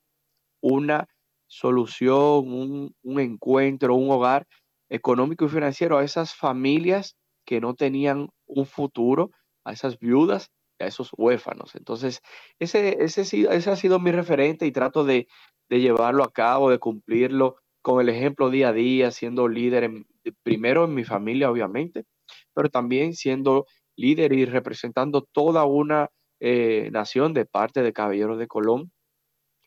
una 0.62 1.08
solución, 1.47 2.93
un, 3.03 3.19
encuentro, 3.19 3.95
un 3.95 4.12
hogar 4.12 4.47
económico 4.89 5.45
y 5.45 5.49
financiero 5.49 5.97
a 5.97 6.03
esas 6.03 6.34
familias 6.34 7.15
que 7.45 7.62
no 7.62 7.75
tenían 7.75 8.29
un 8.45 8.65
futuro, 8.65 9.31
a 9.63 9.73
esas 9.73 9.99
viudas 9.99 10.51
a 10.79 10.88
esos 10.88 11.12
huérfanos. 11.17 11.75
Entonces, 11.75 12.21
ese, 12.60 13.03
ese, 13.03 13.21
ese 13.21 13.71
ha 13.71 13.75
sido 13.75 13.99
mi 13.99 14.12
referente 14.12 14.65
y 14.65 14.71
trato 14.71 15.03
de, 15.03 15.27
llevarlo 15.69 16.23
a 16.23 16.31
cabo, 16.31 16.69
de 16.69 16.79
cumplirlo 16.79 17.58
con 17.85 18.01
el 18.01 18.09
ejemplo 18.09 18.49
día 18.49 18.69
a 18.69 18.73
día, 18.73 19.11
siendo 19.11 19.47
líder 19.47 19.91
primero 20.41 20.85
en 20.85 20.95
mi 20.95 21.03
familia, 21.03 21.51
obviamente, 21.51 22.05
pero 22.55 22.67
también 22.67 23.13
siendo 23.13 23.67
líder 23.95 24.33
y 24.33 24.45
representando 24.45 25.21
toda 25.21 25.65
una 25.65 26.09
eh, 26.39 26.89
nación 26.91 27.35
de 27.35 27.45
parte 27.45 27.83
de 27.83 27.93
Caballeros 27.93 28.39
de 28.39 28.47
Colón. 28.47 28.91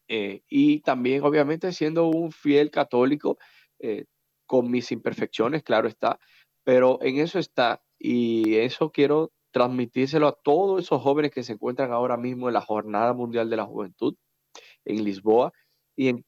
Eh, 0.08 0.42
y 0.48 0.80
también, 0.80 1.22
obviamente, 1.22 1.70
siendo 1.70 2.08
un 2.08 2.32
fiel 2.32 2.72
católico, 2.72 3.38
eh, 3.78 4.06
con 4.46 4.68
mis 4.68 4.90
imperfecciones, 4.90 5.62
claro 5.62 5.86
está, 5.86 6.18
pero 6.64 6.98
en 7.02 7.18
eso 7.18 7.38
está. 7.38 7.84
Y 8.00 8.56
eso 8.56 8.90
quiero 8.90 9.30
transmitírselo 9.52 10.26
a 10.26 10.36
todos 10.42 10.82
esos 10.82 11.00
jóvenes 11.00 11.30
que 11.30 11.44
se 11.44 11.52
encuentran 11.52 11.92
ahora 11.92 12.16
mismo 12.16 12.48
en 12.48 12.54
la 12.54 12.62
Jornada 12.62 13.12
Mundial 13.12 13.48
de 13.48 13.56
la 13.58 13.64
Juventud 13.64 14.16
en 14.84 15.04
Lisboa 15.04 15.52
y 15.94 16.08
en, 16.08 16.24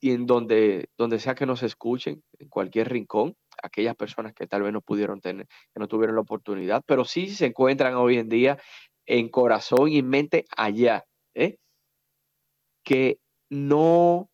y 0.00 0.12
en 0.12 0.26
donde, 0.26 0.88
donde 0.96 1.18
sea 1.18 1.34
que 1.34 1.46
nos 1.46 1.62
escuchen, 1.62 2.22
en 2.38 2.48
cualquier 2.48 2.90
rincón, 2.90 3.36
aquellas 3.62 3.96
personas 3.96 4.34
que 4.34 4.46
tal 4.46 4.62
vez 4.62 4.72
no 4.72 4.80
pudieron 4.80 5.20
tener, 5.20 5.46
que 5.46 5.80
no 5.80 5.88
tuvieron 5.88 6.16
la 6.16 6.22
oportunidad, 6.22 6.82
pero 6.86 7.04
sí 7.04 7.28
se 7.28 7.46
encuentran 7.46 7.94
hoy 7.94 8.18
en 8.18 8.28
día 8.28 8.58
en 9.06 9.28
corazón 9.28 9.90
y 9.90 10.02
mente 10.02 10.44
allá, 10.56 11.04
¿eh? 11.34 11.58
que 12.84 13.18
no, 13.50 14.30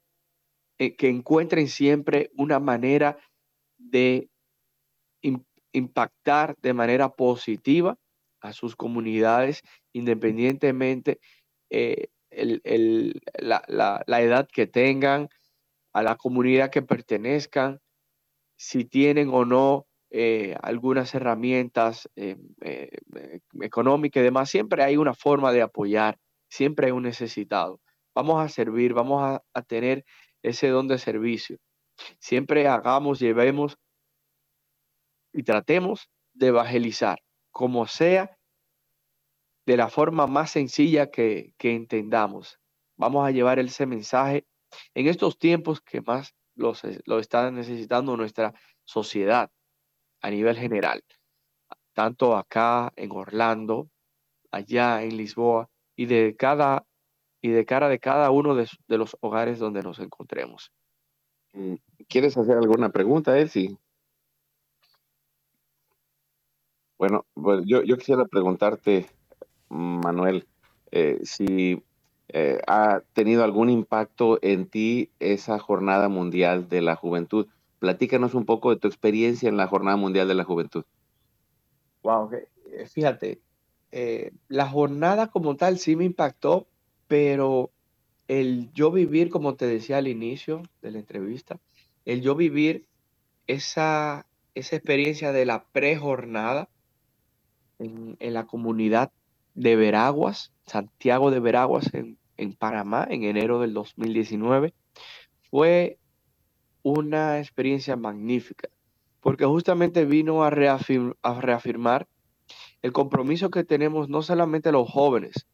eh, 0.79 0.97
que 0.97 1.09
encuentren 1.09 1.69
siempre 1.69 2.31
una 2.37 2.61
manera 2.61 3.19
de 3.79 4.29
impactar 5.73 6.57
de 6.61 6.75
manera 6.75 7.11
positiva 7.11 7.97
a 8.41 8.53
sus 8.53 8.75
comunidades, 8.75 9.63
independientemente 9.93 11.21
eh, 11.71 12.09
la, 12.31 14.21
edad 14.21 14.49
que 14.53 14.67
tengan, 14.67 15.29
a 15.93 16.03
la 16.03 16.17
comunidad 16.17 16.71
que 16.71 16.83
pertenezcan, 16.83 17.81
si 18.57 18.85
tienen 18.85 19.31
o 19.31 19.45
no 19.45 19.87
eh, 20.11 20.57
algunas 20.63 21.15
herramientas 21.15 22.09
eh, 22.17 22.37
económicas 23.61 24.21
y 24.21 24.25
demás, 24.25 24.51
siempre 24.51 24.83
hay 24.83 24.97
una 24.97 25.15
forma 25.15 25.53
de 25.53 25.63
apoyar, 25.63 26.19
siempre 26.49 26.87
hay 26.87 26.93
un 26.93 27.05
necesitado. 27.05 27.81
Vamos 28.15 28.45
a 28.45 28.49
servir, 28.49 28.93
vamos 28.93 29.23
a, 29.23 29.43
a 29.55 29.63
tener 29.63 30.05
ese 30.43 30.69
don 30.69 30.89
de 30.89 30.99
servicio. 30.99 31.59
Siempre 32.19 32.67
hagamos, 32.67 33.19
llevemos 33.21 33.77
y 35.33 35.43
tratemos 35.43 36.09
de 36.33 36.49
evangelizar, 36.49 37.19
como 37.51 37.87
sea, 37.87 38.37
de 39.67 39.77
la 39.77 39.89
forma 39.89 40.27
más 40.27 40.51
sencilla 40.51 41.11
que, 41.11 41.55
entendamos. 41.59 42.59
Vamos 42.97 43.27
a 43.27 43.31
llevar 43.31 43.59
ese 43.59 43.87
mensaje 43.87 44.47
en 44.95 45.07
estos 45.07 45.39
tiempos 45.39 45.81
que 45.81 46.01
más 46.01 46.35
los, 46.55 46.83
lo 47.07 47.19
está 47.19 47.51
necesitando 47.51 48.17
nuestra 48.17 48.55
sociedad 48.85 49.51
a 50.23 50.31
nivel 50.31 50.57
general, 50.57 51.03
tanto 51.95 52.37
acá 52.37 52.93
en 52.97 53.11
Orlando, 53.13 53.89
allá 54.51 55.03
en 55.03 55.17
Lisboa 55.17 55.71
y 55.97 56.07
de 56.07 56.37
cada 56.37 56.85
y 57.43 57.49
de 57.51 57.65
cara 57.65 57.89
de 57.89 57.99
cada 57.99 58.31
uno 58.31 58.55
de, 58.55 58.69
los 58.89 59.17
hogares 59.21 59.59
donde 59.59 59.83
nos 59.83 59.99
encontremos. 59.99 60.73
Mm, 61.53 61.75
¿Quieres 62.09 62.37
hacer 62.37 62.57
alguna 62.57 62.91
pregunta, 62.91 63.39
Elsie? 63.39 63.77
Bueno, 66.99 67.25
pues 67.33 67.63
yo, 67.65 67.83
quisiera 67.97 68.27
preguntarte, 68.27 69.07
Manuel, 69.71 70.47
eh, 70.91 71.21
si 71.23 71.83
eh, 72.29 72.61
ha 72.67 73.03
tenido 73.13 73.45
algún 73.45 73.71
impacto 73.71 74.39
en 74.43 74.67
ti 74.67 75.11
esa 75.19 75.59
Jornada 75.59 76.09
Mundial 76.09 76.69
de 76.69 76.83
la 76.83 76.97
Juventud. 76.97 77.47
Platícanos 77.79 78.35
un 78.35 78.45
poco 78.45 78.71
de 78.71 78.77
tu 78.77 78.89
experiencia 78.89 79.49
en 79.49 79.57
la 79.57 79.67
Jornada 79.67 79.97
Mundial 79.97 80.29
de 80.29 80.35
la 80.35 80.45
Juventud. 80.45 80.85
Wow, 82.03 82.31
eh, 82.33 82.87
fíjate, 82.87 83.41
la 84.49 84.69
jornada 84.69 85.29
como 85.29 85.57
tal 85.57 85.79
sí 85.79 85.97
me 85.97 86.05
impactó, 86.05 86.67
pero 87.09 87.71
el 88.29 88.73
yo 88.73 88.93
vivir, 88.93 89.31
como 89.31 89.55
te 89.55 89.67
decía 89.67 89.99
al 89.99 90.07
inicio 90.07 90.63
de 90.83 90.93
la 90.93 90.99
entrevista, 90.99 91.59
el 92.05 92.21
yo 92.21 92.35
vivir 92.37 92.87
esa, 93.47 94.27
esa 94.55 94.77
experiencia 94.77 95.33
de 95.33 95.47
la 95.47 95.65
prejornada, 95.73 96.69
en, 97.81 98.35
la 98.35 98.47
comunidad 98.47 99.11
de 99.61 99.77
Veraguas, 99.77 100.53
Santiago 100.67 101.31
de 101.31 101.39
Veraguas, 101.39 101.93
en, 101.93 102.19
en 102.39 102.55
Panamá, 102.55 103.07
en 103.11 103.25
enero 103.25 103.61
del 103.61 103.75
2019. 103.75 104.73
Fue 105.51 105.99
una 106.83 107.39
experiencia 107.39 107.95
magnífica, 107.97 108.71
porque 109.21 109.45
justamente 109.45 110.07
vino 110.07 110.43
a, 110.43 110.51
reafirmar 110.51 112.09
el 112.81 112.93
compromiso 112.93 113.51
que 113.51 113.65
tenemos 113.65 114.09
no 114.09 114.23
solamente 114.23 114.73
los 114.73 114.89
jóvenes, 114.89 115.47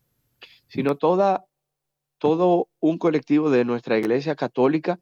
sino 0.69 0.97
toda, 0.97 1.45
todo 2.19 2.69
un 2.79 2.99
colectivo 2.99 3.51
de 3.51 3.65
nuestra 3.65 3.99
Iglesia 3.99 4.37
Católica 4.37 5.01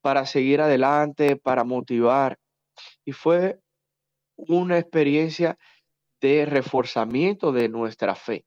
para 0.00 0.26
seguir 0.26 0.60
adelante, 0.60 1.34
para 1.34 1.64
motivar. 1.64 2.38
Y 3.04 3.10
fue 3.10 3.58
una 4.36 4.78
experiencia 4.78 5.58
de 6.20 6.46
reforzamiento 6.46 7.52
de 7.52 7.68
nuestra 7.68 8.14
fe, 8.14 8.44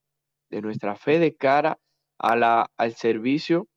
de 0.50 0.62
nuestra 0.62 0.96
fe 0.96 1.20
de 1.20 1.36
cara 1.36 1.80
a 2.20 2.68
al 2.78 2.96
servicio 2.96 3.68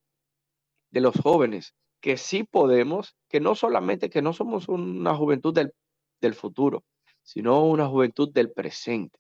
de 0.90 1.00
los 1.00 1.14
jóvenes, 1.16 1.74
que 2.00 2.16
sí 2.16 2.44
podemos, 2.44 3.16
que 3.28 3.40
no 3.40 3.54
solamente 3.54 4.11
que 4.11 4.22
no 4.22 4.33
somos 4.33 4.68
una 4.68 5.14
juventud 5.14 5.54
del, 5.54 5.72
del 6.20 6.35
futuro, 6.35 6.85
sino 7.22 7.64
una 7.64 7.88
juventud 7.88 8.30
del 8.33 8.52
presente. 8.52 9.18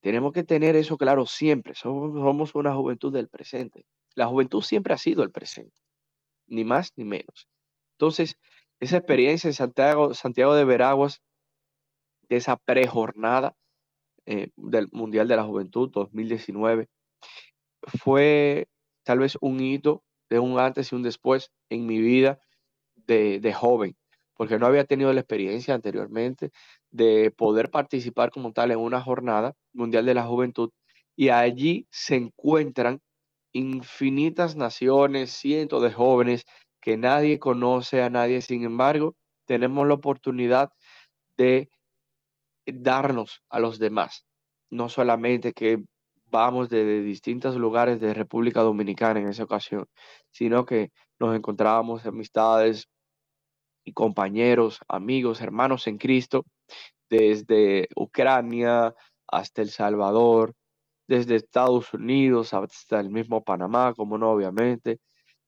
Tenemos 0.00 0.32
que 0.32 0.44
tener 0.44 0.76
eso 0.76 0.96
claro 0.96 1.26
siempre, 1.26 1.74
somos, 1.74 2.12
somos 2.12 2.54
una 2.54 2.74
juventud 2.74 3.12
del 3.12 3.28
presente. 3.28 3.84
La 4.14 4.26
juventud 4.26 4.62
siempre 4.62 4.94
ha 4.94 4.98
sido 4.98 5.22
el 5.22 5.30
presente, 5.30 5.76
ni 6.46 6.64
más 6.64 6.92
ni 6.96 7.04
menos. 7.04 7.48
Entonces, 7.98 8.36
esa 8.80 8.98
experiencia 8.98 9.48
en 9.48 9.54
Santiago, 9.54 10.14
Santiago 10.14 10.54
de 10.54 10.64
Veraguas, 10.64 11.22
de 12.28 12.36
esa 12.36 12.56
prejornada, 12.56 13.54
eh, 14.26 14.50
del 14.56 14.88
Mundial 14.92 15.28
de 15.28 15.36
la 15.36 15.44
Juventud 15.44 15.90
2019 15.90 16.88
fue 17.82 18.68
tal 19.04 19.18
vez 19.18 19.36
un 19.40 19.60
hito 19.60 20.04
de 20.30 20.38
un 20.38 20.58
antes 20.58 20.92
y 20.92 20.94
un 20.94 21.02
después 21.02 21.50
en 21.68 21.86
mi 21.86 22.00
vida 22.00 22.38
de, 23.06 23.52
joven, 23.52 23.96
porque 24.34 24.58
no 24.58 24.66
había 24.66 24.84
tenido 24.84 25.12
la 25.12 25.20
experiencia 25.20 25.74
anteriormente 25.74 26.50
de 26.90 27.30
poder 27.30 27.70
participar 27.70 28.30
como 28.30 28.52
tal 28.52 28.70
en 28.70 28.78
una 28.78 29.02
jornada 29.02 29.54
mundial 29.72 30.06
de 30.06 30.14
la 30.14 30.24
juventud 30.24 30.70
y 31.16 31.28
allí 31.28 31.86
se 31.90 32.16
encuentran 32.16 33.00
infinitas 33.52 34.56
naciones, 34.56 35.32
cientos 35.32 35.82
de 35.82 35.92
jóvenes 35.92 36.46
que 36.80 36.96
nadie 36.96 37.38
conoce 37.38 38.02
a 38.02 38.10
nadie, 38.10 38.40
sin 38.40 38.64
embargo, 38.64 39.14
tenemos 39.46 39.86
la 39.86 39.94
oportunidad 39.94 40.72
de 41.36 41.70
darnos 42.66 43.42
a 43.50 43.60
los 43.60 43.78
demás. 43.78 44.24
No 44.70 44.88
solamente 44.88 45.52
que 45.52 45.82
vamos 46.26 46.70
de 46.70 47.02
distintos 47.02 47.56
lugares 47.56 48.00
de 48.00 48.14
República 48.14 48.62
Dominicana 48.62 49.20
en 49.20 49.28
esa 49.28 49.44
ocasión, 49.44 49.86
sino 50.30 50.64
que 50.64 50.90
nos 51.20 51.36
encontrábamos 51.36 52.06
amistades 52.06 52.88
y 53.84 53.92
compañeros, 53.92 54.78
amigos, 54.88 55.40
hermanos 55.40 55.86
en 55.86 55.98
Cristo, 55.98 56.44
desde 57.10 57.88
Ucrania 57.96 58.94
hasta 59.26 59.62
El 59.62 59.70
Salvador, 59.70 60.54
desde 61.06 61.36
Estados 61.36 61.92
Unidos 61.92 62.54
hasta 62.54 63.00
el 63.00 63.10
mismo 63.10 63.42
Panamá, 63.44 63.92
como 63.94 64.16
no, 64.16 64.30
obviamente, 64.30 64.98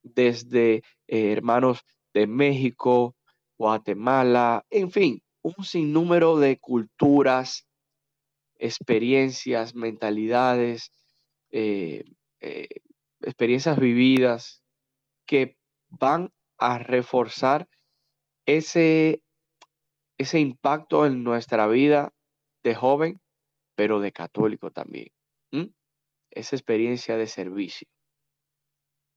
desde 0.03 0.83
eh, 1.09 1.33
hermanos 1.33 1.81
de 2.13 2.27
México, 2.27 3.17
Guatemala, 3.59 4.65
en 4.71 4.91
fin, 4.91 5.23
un 5.45 5.63
sinnúmero 5.63 6.39
de 6.39 6.59
culturas, 6.59 7.69
experiencias, 8.57 9.75
mentalidades, 9.75 10.91
eh, 11.51 12.05
eh, 12.41 12.69
experiencias 13.21 13.79
vividas 13.79 14.63
que 15.27 15.59
van 15.91 16.33
a 16.57 16.79
reforzar 16.79 17.69
ese, 18.47 19.23
ese 20.17 20.41
impacto 20.41 21.05
en 21.05 21.23
nuestra 21.23 21.67
vida 21.67 22.13
de 22.63 22.75
joven, 22.75 23.21
pero 23.77 24.01
de 24.01 24.13
católico 24.13 24.71
también. 24.71 25.09
Esa 26.31 26.57
experiencia 26.57 27.17
de 27.17 27.29
servicio. 27.29 27.87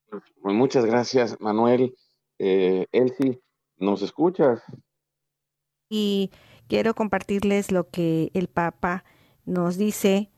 Pues 0.10 0.56
muchas 0.56 0.86
gracias, 0.86 1.40
Manuel. 1.40 1.96
Eh, 2.38 2.86
Elsie, 2.92 3.42
¿nos 3.78 4.04
escuchas? 4.04 4.62
Y 5.89 6.32
quiero 6.67 6.93
compartirles 6.93 7.71
lo 7.71 7.89
que 7.89 8.32
el 8.34 8.47
Papa 8.47 9.04
nos 9.45 9.78
dice 9.78 10.30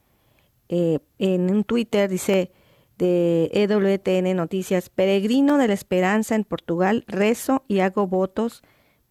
eh, 0.69 0.99
en 1.17 1.49
un 1.51 1.63
Twitter, 1.63 2.09
dice 2.09 2.51
de 2.97 3.49
EWTN 3.53 4.35
Noticias, 4.35 4.89
peregrino 4.89 5.57
de 5.57 5.69
la 5.69 5.73
esperanza 5.73 6.35
en 6.35 6.43
Portugal, 6.43 7.05
rezo 7.07 7.63
y 7.67 7.79
hago 7.79 8.07
votos 8.07 8.61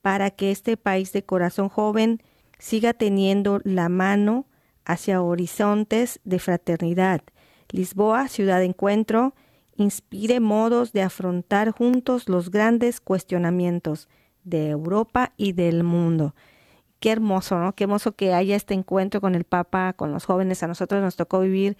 para 0.02 0.30
que 0.30 0.50
este 0.50 0.76
país 0.76 1.12
de 1.12 1.24
corazón 1.24 1.68
joven 1.68 2.22
siga 2.58 2.92
teniendo 2.92 3.60
la 3.64 3.88
mano 3.88 4.46
hacia 4.84 5.22
horizontes 5.22 6.20
de 6.24 6.38
fraternidad. 6.38 7.22
Lisboa, 7.70 8.28
ciudad 8.28 8.58
de 8.58 8.66
encuentro, 8.66 9.34
inspire 9.76 10.40
modos 10.40 10.92
de 10.92 11.02
afrontar 11.02 11.70
juntos 11.70 12.28
los 12.28 12.50
grandes 12.50 13.00
cuestionamientos 13.00 14.08
de 14.48 14.68
Europa 14.70 15.32
y 15.36 15.52
del 15.52 15.84
mundo. 15.84 16.34
Qué 17.00 17.12
hermoso, 17.12 17.58
¿no? 17.58 17.74
Qué 17.74 17.84
hermoso 17.84 18.12
que 18.12 18.34
haya 18.34 18.56
este 18.56 18.74
encuentro 18.74 19.20
con 19.20 19.34
el 19.34 19.44
Papa, 19.44 19.92
con 19.92 20.12
los 20.12 20.24
jóvenes. 20.24 20.62
A 20.62 20.66
nosotros 20.66 21.00
nos 21.02 21.16
tocó 21.16 21.40
vivir 21.40 21.76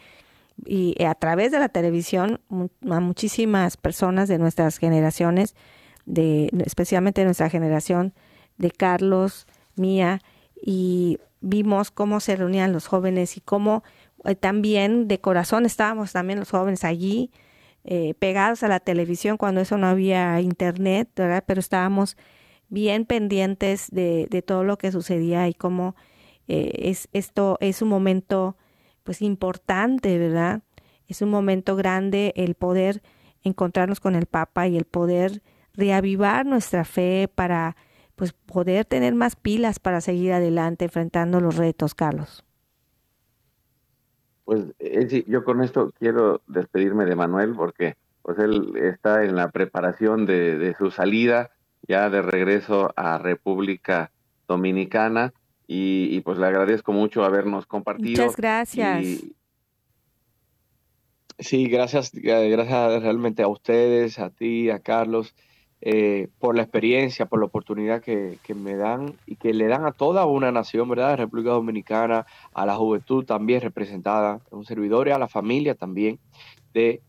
y 0.64 1.02
a 1.04 1.14
través 1.14 1.52
de 1.52 1.58
la 1.58 1.68
televisión 1.68 2.40
a 2.88 3.00
muchísimas 3.00 3.76
personas 3.76 4.28
de 4.28 4.38
nuestras 4.38 4.78
generaciones, 4.78 5.54
de 6.06 6.50
especialmente 6.64 7.20
de 7.20 7.26
nuestra 7.26 7.50
generación 7.50 8.14
de 8.56 8.70
Carlos, 8.70 9.46
mía, 9.76 10.20
y 10.60 11.18
vimos 11.40 11.90
cómo 11.90 12.20
se 12.20 12.36
reunían 12.36 12.72
los 12.72 12.86
jóvenes 12.86 13.36
y 13.36 13.40
cómo 13.40 13.84
eh, 14.24 14.34
también 14.34 15.06
de 15.06 15.20
corazón 15.20 15.64
estábamos 15.64 16.12
también 16.12 16.40
los 16.40 16.50
jóvenes 16.50 16.84
allí 16.84 17.30
eh, 17.84 18.14
pegados 18.18 18.62
a 18.62 18.68
la 18.68 18.80
televisión 18.80 19.36
cuando 19.36 19.60
eso 19.60 19.78
no 19.78 19.86
había 19.86 20.40
internet, 20.40 21.08
¿verdad? 21.14 21.44
Pero 21.46 21.60
estábamos 21.60 22.16
bien 22.68 23.04
pendientes 23.06 23.90
de, 23.90 24.26
de 24.30 24.42
todo 24.42 24.64
lo 24.64 24.76
que 24.78 24.92
sucedía 24.92 25.48
y 25.48 25.54
cómo 25.54 25.94
eh, 26.48 26.88
es, 26.90 27.08
esto 27.12 27.58
es 27.60 27.82
un 27.82 27.88
momento 27.88 28.56
pues 29.04 29.22
importante, 29.22 30.18
¿verdad? 30.18 30.62
Es 31.06 31.22
un 31.22 31.30
momento 31.30 31.76
grande 31.76 32.32
el 32.36 32.54
poder 32.54 33.02
encontrarnos 33.42 34.00
con 34.00 34.14
el 34.14 34.26
Papa 34.26 34.66
y 34.66 34.76
el 34.76 34.84
poder 34.84 35.42
reavivar 35.74 36.44
nuestra 36.44 36.84
fe 36.84 37.30
para 37.32 37.76
pues 38.16 38.32
poder 38.32 38.84
tener 38.84 39.14
más 39.14 39.36
pilas 39.36 39.78
para 39.78 40.00
seguir 40.00 40.32
adelante 40.32 40.86
enfrentando 40.86 41.40
los 41.40 41.56
retos, 41.56 41.94
Carlos. 41.94 42.44
Pues 44.44 44.64
yo 45.26 45.44
con 45.44 45.62
esto 45.62 45.92
quiero 45.98 46.42
despedirme 46.46 47.04
de 47.04 47.14
Manuel 47.14 47.54
porque 47.54 47.96
pues 48.22 48.38
él 48.38 48.76
está 48.76 49.24
en 49.24 49.36
la 49.36 49.50
preparación 49.50 50.26
de, 50.26 50.74
su 50.78 50.90
salida 50.90 51.50
ya 51.86 52.10
de 52.10 52.22
regreso 52.22 52.92
a 52.96 53.18
República 53.18 54.10
Dominicana 54.46 55.32
y, 55.66 56.20
pues 56.22 56.38
le 56.38 56.46
agradezco 56.46 56.92
mucho 56.92 57.24
habernos 57.24 57.66
compartido. 57.66 58.22
Muchas 58.22 58.36
gracias. 58.36 59.04
sí, 61.38 61.68
gracias, 61.68 62.10
gracias 62.12 63.02
realmente 63.02 63.42
a 63.42 63.48
ustedes, 63.48 64.18
a 64.18 64.30
ti, 64.30 64.70
a 64.70 64.78
Carlos, 64.78 65.34
eh, 65.82 66.28
por 66.38 66.56
la 66.56 66.62
experiencia, 66.62 67.26
por 67.26 67.38
la 67.38 67.46
oportunidad 67.46 68.02
que, 68.02 68.38
que, 68.42 68.54
me 68.54 68.76
dan 68.76 69.14
y 69.26 69.36
que 69.36 69.52
le 69.52 69.66
dan 69.66 69.84
a 69.84 69.92
toda 69.92 70.24
una 70.24 70.50
nación, 70.50 70.88
¿verdad? 70.88 71.18
República 71.18 71.50
Dominicana, 71.50 72.26
a 72.54 72.66
la 72.66 72.74
juventud 72.74 73.24
también 73.24 73.60
representada, 73.60 74.40
a 74.50 74.56
un 74.56 74.64
servidor 74.64 75.06
y 75.06 75.10
a 75.10 75.18
la 75.18 75.28
familia 75.28 75.74
también, 75.74 76.18
de 76.72 77.02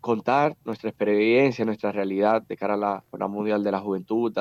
contar 0.00 0.56
nuestra 0.64 0.90
experiencia, 0.90 1.64
nuestra 1.64 1.92
realidad 1.92 2.42
de 2.42 2.56
cara 2.56 2.74
a 2.74 2.76
la 2.76 3.04
Jornada 3.10 3.30
Mundial 3.30 3.62
de 3.62 3.72
la 3.72 3.80
Juventud, 3.80 4.32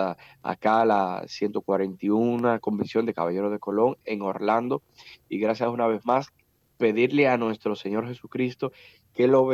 acá 0.41 0.85
la 0.85 1.23
141 1.27 2.59
Convención 2.59 3.05
de 3.05 3.13
Caballeros 3.13 3.51
de 3.51 3.59
Colón 3.59 3.97
en 4.05 4.21
Orlando. 4.21 4.81
Y 5.27 5.39
gracias 5.39 5.69
una 5.69 5.87
vez 5.87 6.05
más, 6.05 6.27
pedirle 6.77 7.27
a 7.27 7.37
nuestro 7.37 7.75
Señor 7.75 8.07
Jesucristo 8.07 8.71
que 9.13 9.27
lo 9.27 9.49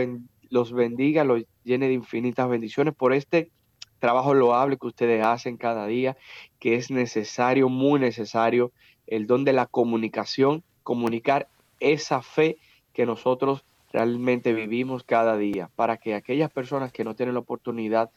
los 0.50 0.72
bendiga, 0.72 1.24
los 1.24 1.44
llene 1.64 1.88
de 1.88 1.94
infinitas 1.94 2.48
bendiciones 2.48 2.94
por 2.94 3.14
este 3.14 3.52
trabajo 4.00 4.34
loable 4.34 4.78
que 4.78 4.88
ustedes 4.88 5.26
hacen 5.26 5.58
cada 5.58 5.88
día, 5.88 6.16
que 6.60 6.76
es 6.76 6.92
necesario, 6.92 7.70
muy 7.70 8.00
necesario, 8.00 8.72
el 9.08 9.26
don 9.26 9.44
de 9.44 9.54
la 9.54 9.66
comunicación, 9.66 10.64
comunicar 10.84 11.50
esa 11.80 12.22
fe 12.22 12.58
que 12.94 13.06
nosotros 13.06 13.66
realmente 13.96 14.52
vivimos 14.52 15.06
cada 15.06 15.38
día, 15.38 15.70
para 15.74 15.96
que 15.96 16.16
aquellas 16.16 16.52
personas 16.52 16.92
que 16.92 17.06
no 17.06 17.16
tienen 17.16 17.34
la 17.34 17.40
oportunidad 17.40 18.12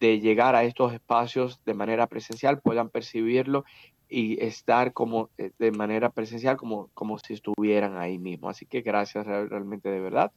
de 0.00 0.18
llegar 0.18 0.56
a 0.56 0.64
estos 0.64 0.92
espacios 0.92 1.60
de 1.64 1.72
manera 1.72 2.08
presencial 2.08 2.60
puedan 2.60 2.88
percibirlo 2.88 3.64
y 4.08 4.42
estar 4.42 4.92
como 4.92 5.30
eh, 5.38 5.52
de 5.56 5.70
manera 5.70 6.10
presencial 6.10 6.56
como, 6.56 6.90
como 6.94 7.16
si 7.18 7.34
estuvieran 7.34 7.96
ahí 7.96 8.18
mismo. 8.18 8.48
Así 8.48 8.66
que 8.66 8.80
gracias 8.80 9.24
realmente 9.24 9.88
de 9.88 10.00
verdad. 10.00 10.32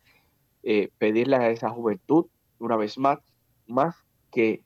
Eh, 0.62 0.90
pedirle 1.00 1.38
a 1.38 1.50
esa 1.50 1.72
juventud, 1.72 2.28
una 2.60 2.76
vez 2.76 3.00
más, 3.00 3.18
más 3.66 3.96
que 4.32 4.62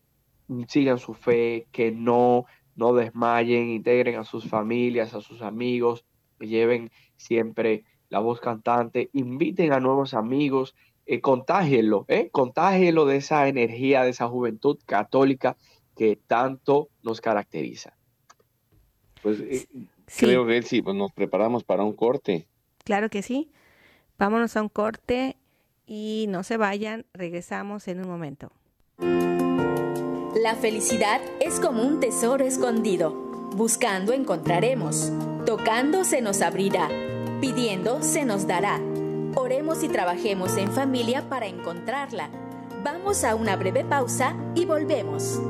sigan 0.68 0.98
su 0.98 1.14
fe, 1.14 1.66
que 1.72 1.90
no, 1.90 2.44
no 2.76 2.92
desmayen, 2.92 3.70
integren 3.70 4.18
a 4.18 4.24
sus 4.24 4.46
familias, 4.46 5.14
a 5.14 5.22
sus 5.22 5.40
amigos, 5.40 6.04
lleven 6.38 6.90
siempre 7.16 7.84
la 8.12 8.18
voz 8.18 8.40
cantante, 8.40 9.08
inviten 9.14 9.72
a 9.72 9.80
nuevos 9.80 10.12
amigos, 10.12 10.74
eh, 11.06 11.22
contágienlo, 11.22 12.04
eh, 12.08 12.28
contágienlo 12.30 13.06
de 13.06 13.16
esa 13.16 13.48
energía, 13.48 14.04
de 14.04 14.10
esa 14.10 14.28
juventud 14.28 14.78
católica 14.84 15.56
que 15.96 16.18
tanto 16.26 16.90
nos 17.02 17.22
caracteriza. 17.22 17.96
Pues 19.22 19.40
eh, 19.40 19.66
creo 20.18 20.46
que 20.46 20.60
sí, 20.60 20.82
pues 20.82 20.94
nos 20.94 21.10
preparamos 21.12 21.64
para 21.64 21.84
un 21.84 21.94
corte. 21.94 22.46
Claro 22.84 23.08
que 23.08 23.22
sí. 23.22 23.50
Vámonos 24.18 24.58
a 24.58 24.62
un 24.62 24.68
corte 24.68 25.38
y 25.86 26.26
no 26.28 26.42
se 26.42 26.58
vayan, 26.58 27.06
regresamos 27.14 27.88
en 27.88 28.00
un 28.00 28.08
momento. 28.08 28.52
La 28.98 30.54
felicidad 30.60 31.22
es 31.40 31.58
como 31.60 31.82
un 31.82 31.98
tesoro 31.98 32.44
escondido. 32.44 33.14
Buscando 33.56 34.12
encontraremos. 34.12 35.10
Tocando 35.46 36.04
se 36.04 36.20
nos 36.20 36.42
abrirá. 36.42 36.90
Pidiendo 37.42 38.00
se 38.02 38.24
nos 38.24 38.46
dará. 38.46 38.80
Oremos 39.34 39.82
y 39.82 39.88
trabajemos 39.88 40.56
en 40.58 40.70
familia 40.70 41.28
para 41.28 41.48
encontrarla. 41.48 42.30
Vamos 42.84 43.24
a 43.24 43.34
una 43.34 43.56
breve 43.56 43.84
pausa 43.84 44.36
y 44.54 44.64
volvemos. 44.64 45.40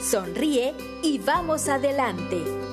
Sonríe 0.00 0.74
y 1.02 1.18
vamos 1.18 1.68
adelante. 1.68 2.65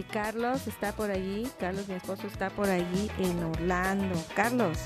Y 0.00 0.02
Carlos 0.04 0.66
está 0.66 0.92
por 0.92 1.10
allí. 1.10 1.46
Carlos, 1.58 1.86
mi 1.86 1.94
esposo, 1.94 2.26
está 2.26 2.48
por 2.48 2.70
allí 2.70 3.10
en 3.18 3.44
Orlando. 3.44 4.14
Carlos, 4.34 4.78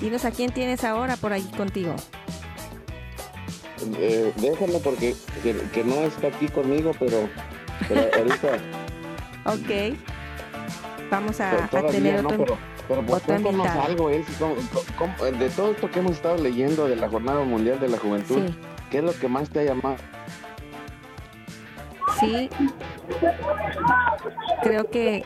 dinos 0.00 0.24
a 0.24 0.30
quién 0.30 0.52
tienes 0.52 0.84
ahora 0.84 1.16
por 1.16 1.32
allí 1.32 1.50
contigo. 1.56 1.96
Eh, 3.98 4.32
déjalo 4.36 4.78
porque 4.78 5.16
que, 5.42 5.56
que 5.72 5.82
no 5.82 5.96
está 6.04 6.28
aquí 6.28 6.46
conmigo, 6.46 6.92
pero, 7.00 7.28
pero 7.88 8.02
ahorita 8.16 8.58
Ok. 9.46 9.96
Vamos 11.10 11.40
a, 11.40 11.64
a 11.64 11.68
tener 11.88 12.22
no, 12.22 12.28
otro, 12.28 12.44
pero, 12.44 12.58
pero 12.86 13.02
pues 13.06 13.22
cuéntanos 13.24 13.66
algo, 13.66 14.08
Elsie, 14.08 14.34
¿cómo- 14.38 14.54
cómo- 14.96 15.24
de 15.36 15.50
todo 15.50 15.72
esto 15.72 15.90
que 15.90 15.98
hemos 15.98 16.12
estado 16.12 16.38
leyendo 16.38 16.86
de 16.86 16.94
la 16.94 17.08
Jornada 17.08 17.42
Mundial 17.44 17.80
de 17.80 17.88
la 17.88 17.98
Juventud, 17.98 18.46
Sí. 18.46 18.54
¿qué 18.90 18.98
es 18.98 19.04
lo 19.04 19.12
que 19.18 19.26
más 19.28 19.50
te 19.50 19.60
ha 19.60 19.64
llamado? 19.64 19.96
Sí. 22.20 22.48
Creo 24.62 24.90
que 24.90 25.24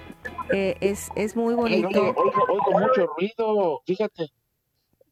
eh, 0.52 0.76
es, 0.80 1.10
es 1.14 1.36
muy 1.36 1.54
bonito. 1.54 1.88
oigo, 1.88 2.14
oigo 2.48 2.80
mucho 2.80 3.06
ruido, 3.16 3.82
fíjate. 3.86 4.28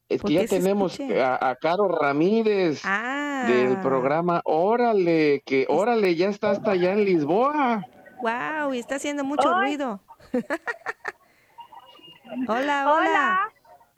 Es 0.08 0.20
¿Por 0.22 0.28
que 0.30 0.34
ya 0.34 0.46
tenemos 0.46 0.98
a, 1.00 1.50
a 1.50 1.56
Caro 1.56 1.88
Ramírez 1.88 2.80
Ah. 2.84 3.44
del 3.48 3.80
programa 3.80 4.40
Órale, 4.44 5.42
que 5.44 5.66
Órale 5.68 6.14
ya 6.14 6.28
está 6.28 6.50
hasta 6.50 6.72
allá 6.72 6.92
en 6.92 7.04
Lisboa. 7.04 7.84
Wow, 8.22 8.72
y 8.74 8.78
está 8.78 8.96
haciendo 8.96 9.24
mucho 9.24 9.52
ruido. 9.60 10.00
hola, 12.48 12.48
hola, 12.48 12.92
Hola, 12.92 13.40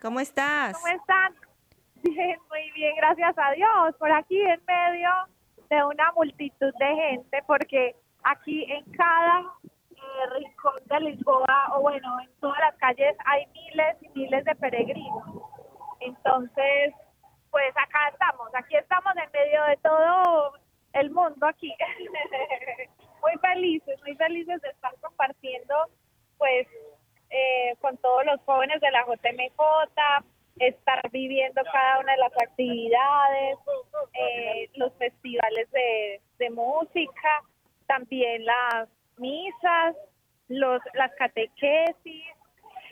¿Cómo 0.01 0.21
estás? 0.21 0.75
¿cómo 0.75 0.89
están? 0.95 1.35
Bien, 2.03 2.39
muy 2.49 2.71
bien, 2.75 2.95
gracias 2.97 3.35
a 3.37 3.51
Dios. 3.53 3.95
Por 3.99 4.11
aquí 4.13 4.41
en 4.41 4.61
medio 4.67 5.09
de 5.69 5.85
una 5.85 6.13
multitud 6.13 6.73
de 6.79 6.95
gente, 6.95 7.43
porque 7.47 7.95
aquí 8.25 8.65
en 8.71 8.85
cada 8.93 9.45
eh, 9.63 10.27
rincón 10.35 10.75
de 10.87 11.01
Lisboa, 11.01 11.73
o 11.75 11.81
bueno, 11.81 12.21
en 12.21 12.31
todas 12.41 12.59
las 12.61 12.75
calles 12.77 13.17
hay 13.25 13.47
miles 13.47 13.97
y 14.03 14.09
miles 14.19 14.45
de 14.45 14.55
peregrinos. 14.55 15.25
Entonces, 16.01 16.95
pues 17.51 17.77
acá 17.77 18.09
estamos, 18.13 18.49
aquí 18.55 18.77
estamos 18.77 19.13
en 19.17 19.31
medio 19.33 19.65
de 19.65 19.77
todo 19.79 20.53
el 20.95 21.11
mundo 21.11 21.47
aquí. 21.47 21.75
muy 23.23 23.33
felices, 23.41 24.01
muy 24.03 24.15
felices 24.17 24.61
de 24.61 24.69
estar 24.69 24.95
compartiendo, 25.01 25.75
pues, 26.39 26.67
eh, 27.31 27.77
con 27.81 27.97
todos 27.99 28.25
los 28.25 28.41
jóvenes 28.43 28.81
de 28.81 28.91
la 28.91 29.05
JMJ, 29.05 30.25
estar 30.61 31.01
viviendo 31.11 31.63
cada 31.73 32.01
una 32.01 32.13
de 32.13 32.19
las 32.19 32.33
actividades, 32.43 33.59
eh, 34.15 34.71
los 34.75 34.93
festivales 34.95 35.71
de, 35.71 36.21
de 36.39 36.51
música, 36.51 37.43
también 37.87 38.45
las 38.45 38.89
misas, 39.17 39.97
los, 40.49 40.81
las 40.95 41.13
catequesis, 41.17 42.25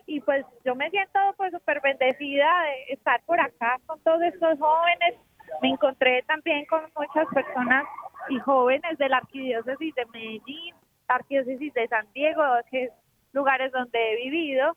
y 0.07 0.21
pues 0.21 0.47
yo 0.65 0.75
me 0.75 0.89
siento 0.91 1.19
pues 1.37 1.53
súper 1.53 1.81
bendecida 1.81 2.63
de 2.63 2.95
estar 2.95 3.21
por 3.25 3.41
acá 3.41 3.79
con 3.87 4.01
todos 4.01 4.23
estos 4.23 4.59
jóvenes. 4.59 5.15
Me 5.63 5.71
encontré 5.71 6.23
también 6.23 6.65
con 6.67 6.83
muchas 6.97 7.27
personas 7.35 7.85
y 8.29 8.39
jóvenes 8.39 8.99
de 8.99 9.09
la 9.09 9.19
arquidiócesis 9.19 9.95
de 9.95 10.07
Medellín, 10.07 10.75
arquidiócesis 11.09 11.75
de 11.75 11.89
San 11.89 12.07
Diego, 12.13 12.43
que 12.71 12.85
es 12.85 12.93
lugares 13.33 13.73
donde 13.73 14.13
he 14.13 14.17
vivido. 14.17 14.77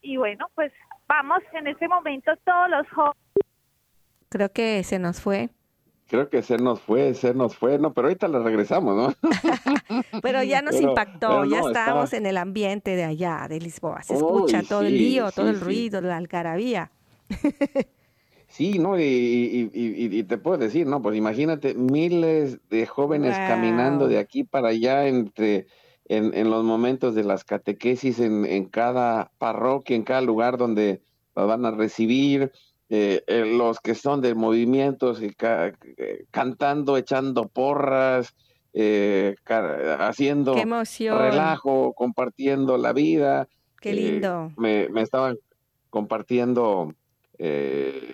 Y 0.00 0.16
bueno, 0.16 0.48
pues 0.54 0.72
vamos 1.12 1.42
en 1.52 1.66
este 1.66 1.88
momento 1.88 2.30
todos 2.44 2.70
los 2.70 2.88
jóvenes. 2.90 3.16
Creo 4.30 4.50
que 4.50 4.82
se 4.82 4.98
nos 4.98 5.20
fue. 5.20 5.50
Creo 6.08 6.28
que 6.30 6.42
se 6.42 6.56
nos 6.58 6.80
fue, 6.80 7.14
se 7.14 7.32
nos 7.34 7.56
fue, 7.56 7.78
no, 7.78 7.92
pero 7.94 8.08
ahorita 8.08 8.28
la 8.28 8.38
regresamos, 8.40 8.94
¿no? 8.96 9.30
Pero 10.22 10.42
ya 10.42 10.60
nos 10.62 10.74
Pero- 10.76 10.88
impactó, 10.90 11.28
pero 11.28 11.44
ya 11.46 11.60
no, 11.60 11.68
estábamos 11.68 12.04
está- 12.04 12.16
en 12.18 12.26
el 12.26 12.36
ambiente 12.36 12.96
de 12.96 13.04
allá, 13.04 13.46
de 13.48 13.58
Lisboa. 13.60 14.02
Se 14.02 14.12
Uy, 14.14 14.18
escucha 14.18 14.62
todo 14.62 14.82
el 14.82 14.88
sí, 14.88 14.98
lío, 14.98 15.30
todo 15.32 15.48
el 15.48 15.56
sí. 15.56 15.64
ruido, 15.64 16.00
la 16.02 16.16
algarabía. 16.18 16.90
Sí, 18.48 18.78
¿no? 18.78 18.98
Y, 18.98 19.02
y- 19.02 19.70
y- 19.72 20.04
y- 20.06 20.18
y 20.18 20.22
te 20.24 20.36
puedo 20.36 20.58
decir, 20.58 20.86
¿no? 20.86 21.00
Pues 21.00 21.16
imagínate 21.16 21.72
miles 21.74 22.58
de 22.68 22.86
jóvenes 22.86 23.34
caminando 23.36 24.06
de 24.08 24.18
aquí 24.18 24.44
para 24.44 24.68
allá 24.68 25.06
entre, 25.08 25.66
en, 26.16 26.34
en 26.34 26.50
los 26.50 26.62
momentos 26.64 27.14
de 27.14 27.24
las 27.24 27.44
catequesis 27.44 28.18
en, 28.20 28.44
en 28.44 28.64
cada 28.66 29.30
parroquia, 29.38 29.96
en 29.96 30.02
cada 30.04 30.20
lugar 30.20 30.56
donde 30.58 31.00
los 31.34 31.46
van 31.46 31.64
a 31.64 31.70
recibir, 31.70 32.50
eh, 32.88 33.22
eh, 33.26 33.44
los 33.46 33.80
que 33.80 33.94
son 33.94 34.20
de 34.20 34.34
movimientos, 34.34 35.22
y 35.22 35.30
ca- 35.30 35.72
eh, 35.96 36.24
cantando, 36.30 36.96
echando 36.96 37.48
porras, 37.48 38.34
eh, 38.74 39.34
haciendo 39.98 40.54
relajo, 41.20 41.92
compartiendo 41.94 42.76
la 42.76 42.92
vida. 42.92 43.48
Qué 43.80 43.90
Eh, 43.90 43.94
lindo. 43.94 44.52
me, 44.56 44.88
me 44.90 45.02
estaban 45.02 45.36
compartiendo 45.90 46.92
eh, 47.38 48.12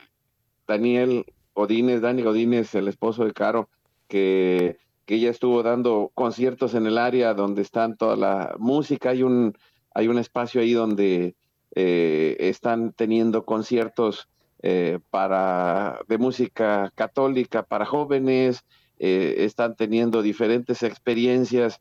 Daniel 0.67 1.25
Godínez, 1.55 2.01
Dani 2.01 2.23
Godínez, 2.23 2.75
el 2.75 2.89
esposo 2.89 3.25
de 3.25 3.33
Caro, 3.33 3.69
que, 4.09 4.77
que 5.09 5.15
ella 5.15 5.31
estuvo 5.31 5.63
dando 5.63 6.13
conciertos 6.15 6.75
en 6.75 6.87
el 6.87 6.99
área 6.99 7.33
donde 7.33 7.63
están 7.63 7.97
toda 7.97 8.15
la 8.15 8.55
música. 8.59 9.09
Hay 9.09 9.23
un, 9.23 9.57
hay 9.95 10.07
un 10.07 10.19
espacio 10.19 10.61
ahí 10.61 10.75
donde 10.75 11.35
eh, 11.75 12.37
están 12.41 12.93
teniendo 12.93 13.47
conciertos 13.47 14.29
eh, 14.63 14.99
para 15.09 16.01
de 16.09 16.19
música 16.19 16.93
católica 16.95 17.63
para 17.63 17.87
jóvenes, 17.87 18.67
eh, 18.99 19.37
están 19.39 19.77
teniendo 19.77 20.21
diferentes 20.21 20.83
experiencias 20.83 21.81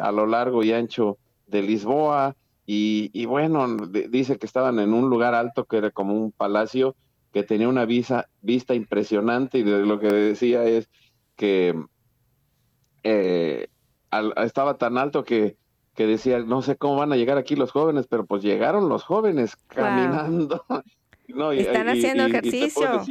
a 0.00 0.10
lo 0.10 0.26
largo 0.26 0.64
y 0.64 0.72
ancho 0.72 1.18
de 1.46 1.62
Lisboa. 1.62 2.34
Y, 2.66 3.26
bueno, 3.26 3.76
dice 4.10 4.38
que 4.38 4.46
estaban 4.46 4.80
en 4.80 4.92
un 4.92 5.08
lugar 5.08 5.36
alto 5.36 5.66
que 5.66 5.76
era 5.76 5.92
como 5.92 6.14
un 6.14 6.32
palacio 6.32 6.96
que 7.32 7.44
tenía 7.44 7.68
una 7.68 7.84
visa, 7.84 8.28
vista 8.42 8.74
impresionante 8.74 9.58
y 9.58 9.62
de 9.62 9.86
lo 9.86 10.00
que 10.00 10.08
decía 10.08 10.64
es 10.64 10.88
que 11.36 11.76
eh, 13.08 13.68
al- 14.10 14.34
estaba 14.38 14.76
tan 14.78 14.98
alto 14.98 15.22
que, 15.24 15.56
que 15.94 16.06
decía, 16.06 16.40
no 16.40 16.60
sé 16.62 16.76
cómo 16.76 16.96
van 16.96 17.12
a 17.12 17.16
llegar 17.16 17.38
aquí 17.38 17.54
los 17.56 17.70
jóvenes, 17.70 18.06
pero 18.08 18.26
pues 18.26 18.42
llegaron 18.42 18.88
los 18.88 19.04
jóvenes 19.04 19.56
caminando. 19.68 20.64
No, 21.28 21.52
y- 21.52 21.58
Están 21.58 21.88
y- 21.88 21.90
haciendo 21.90 22.22
y- 22.28 22.30
ejercicio. 22.30 23.02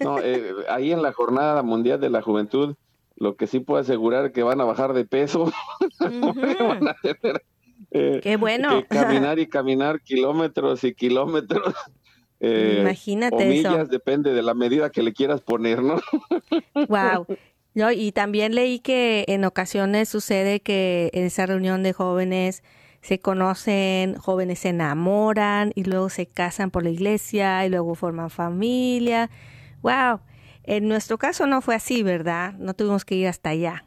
no, 0.00 0.18
eh, 0.18 0.52
ahí 0.68 0.90
en 0.90 1.00
la 1.00 1.12
Jornada 1.12 1.62
Mundial 1.62 2.00
de 2.00 2.10
la 2.10 2.22
Juventud, 2.22 2.74
lo 3.14 3.36
que 3.36 3.46
sí 3.46 3.60
puedo 3.60 3.80
asegurar 3.80 4.26
es 4.26 4.32
que 4.32 4.42
van 4.42 4.60
a 4.60 4.64
bajar 4.64 4.92
de 4.94 5.04
peso. 5.04 5.52
Van 6.00 6.88
a 6.88 6.94
tener, 7.00 7.44
eh, 7.92 8.20
Qué 8.20 8.36
bueno. 8.36 8.82
caminar 8.88 9.38
y 9.38 9.46
caminar 9.46 10.00
kilómetros 10.00 10.82
y 10.82 10.92
kilómetros. 10.94 11.72
eh, 12.40 12.78
Imagínate 12.80 13.36
o 13.36 13.40
eso. 13.40 13.48
millas, 13.70 13.88
depende 13.88 14.32
de 14.34 14.42
la 14.42 14.54
medida 14.54 14.90
que 14.90 15.02
le 15.04 15.12
quieras 15.12 15.40
poner, 15.40 15.80
¿no? 15.82 16.00
Wow. 16.88 17.26
No, 17.78 17.92
y 17.92 18.10
también 18.10 18.56
leí 18.56 18.80
que 18.80 19.24
en 19.28 19.44
ocasiones 19.44 20.08
sucede 20.08 20.58
que 20.58 21.10
en 21.14 21.26
esa 21.26 21.46
reunión 21.46 21.84
de 21.84 21.92
jóvenes 21.92 22.64
se 23.02 23.20
conocen, 23.20 24.16
jóvenes 24.16 24.58
se 24.58 24.70
enamoran 24.70 25.70
y 25.76 25.84
luego 25.84 26.08
se 26.08 26.26
casan 26.26 26.72
por 26.72 26.82
la 26.82 26.90
iglesia 26.90 27.64
y 27.64 27.68
luego 27.68 27.94
forman 27.94 28.30
familia. 28.30 29.30
Wow. 29.82 30.22
En 30.64 30.88
nuestro 30.88 31.18
caso 31.18 31.46
no 31.46 31.62
fue 31.62 31.76
así, 31.76 32.02
¿verdad? 32.02 32.54
No 32.54 32.74
tuvimos 32.74 33.04
que 33.04 33.14
ir 33.14 33.28
hasta 33.28 33.50
allá. 33.50 33.84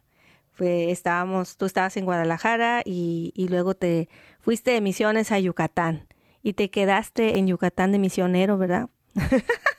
Estábamos, 0.58 1.58
tú 1.58 1.66
estabas 1.66 1.98
en 1.98 2.06
Guadalajara 2.06 2.84
y, 2.86 3.34
y 3.36 3.50
luego 3.50 3.76
te 3.76 4.08
fuiste 4.40 4.72
de 4.72 4.80
misiones 4.80 5.34
a 5.34 5.40
Yucatán 5.40 6.08
y 6.42 6.54
te 6.54 6.70
quedaste 6.70 7.38
en 7.38 7.48
Yucatán 7.48 7.92
de 7.92 8.00
misionero, 8.00 8.58
¿verdad? 8.58 8.88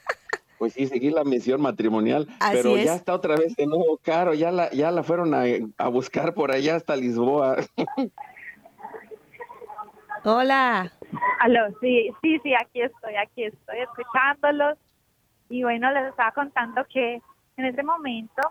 Pues 0.62 0.74
sí, 0.74 0.86
seguí 0.86 1.10
la 1.10 1.24
misión 1.24 1.60
matrimonial, 1.60 2.28
Así 2.38 2.56
pero 2.56 2.76
es. 2.76 2.84
ya 2.84 2.94
está 2.94 3.14
otra 3.14 3.34
vez 3.34 3.56
de 3.56 3.66
nuevo 3.66 3.98
caro, 4.00 4.32
ya 4.32 4.52
la, 4.52 4.70
ya 4.70 4.92
la 4.92 5.02
fueron 5.02 5.34
a, 5.34 5.42
a 5.76 5.88
buscar 5.88 6.34
por 6.34 6.52
allá 6.52 6.76
hasta 6.76 6.94
Lisboa. 6.94 7.56
Hola. 10.24 10.92
Aló, 11.40 11.66
sí, 11.80 12.12
sí, 12.22 12.38
sí, 12.44 12.54
aquí 12.54 12.80
estoy, 12.80 13.16
aquí 13.16 13.42
estoy 13.42 13.80
escuchándolos. 13.80 14.78
Y 15.48 15.64
bueno, 15.64 15.90
les 15.90 16.10
estaba 16.10 16.30
contando 16.30 16.86
que 16.88 17.20
en 17.56 17.64
este 17.64 17.82
momento 17.82 18.42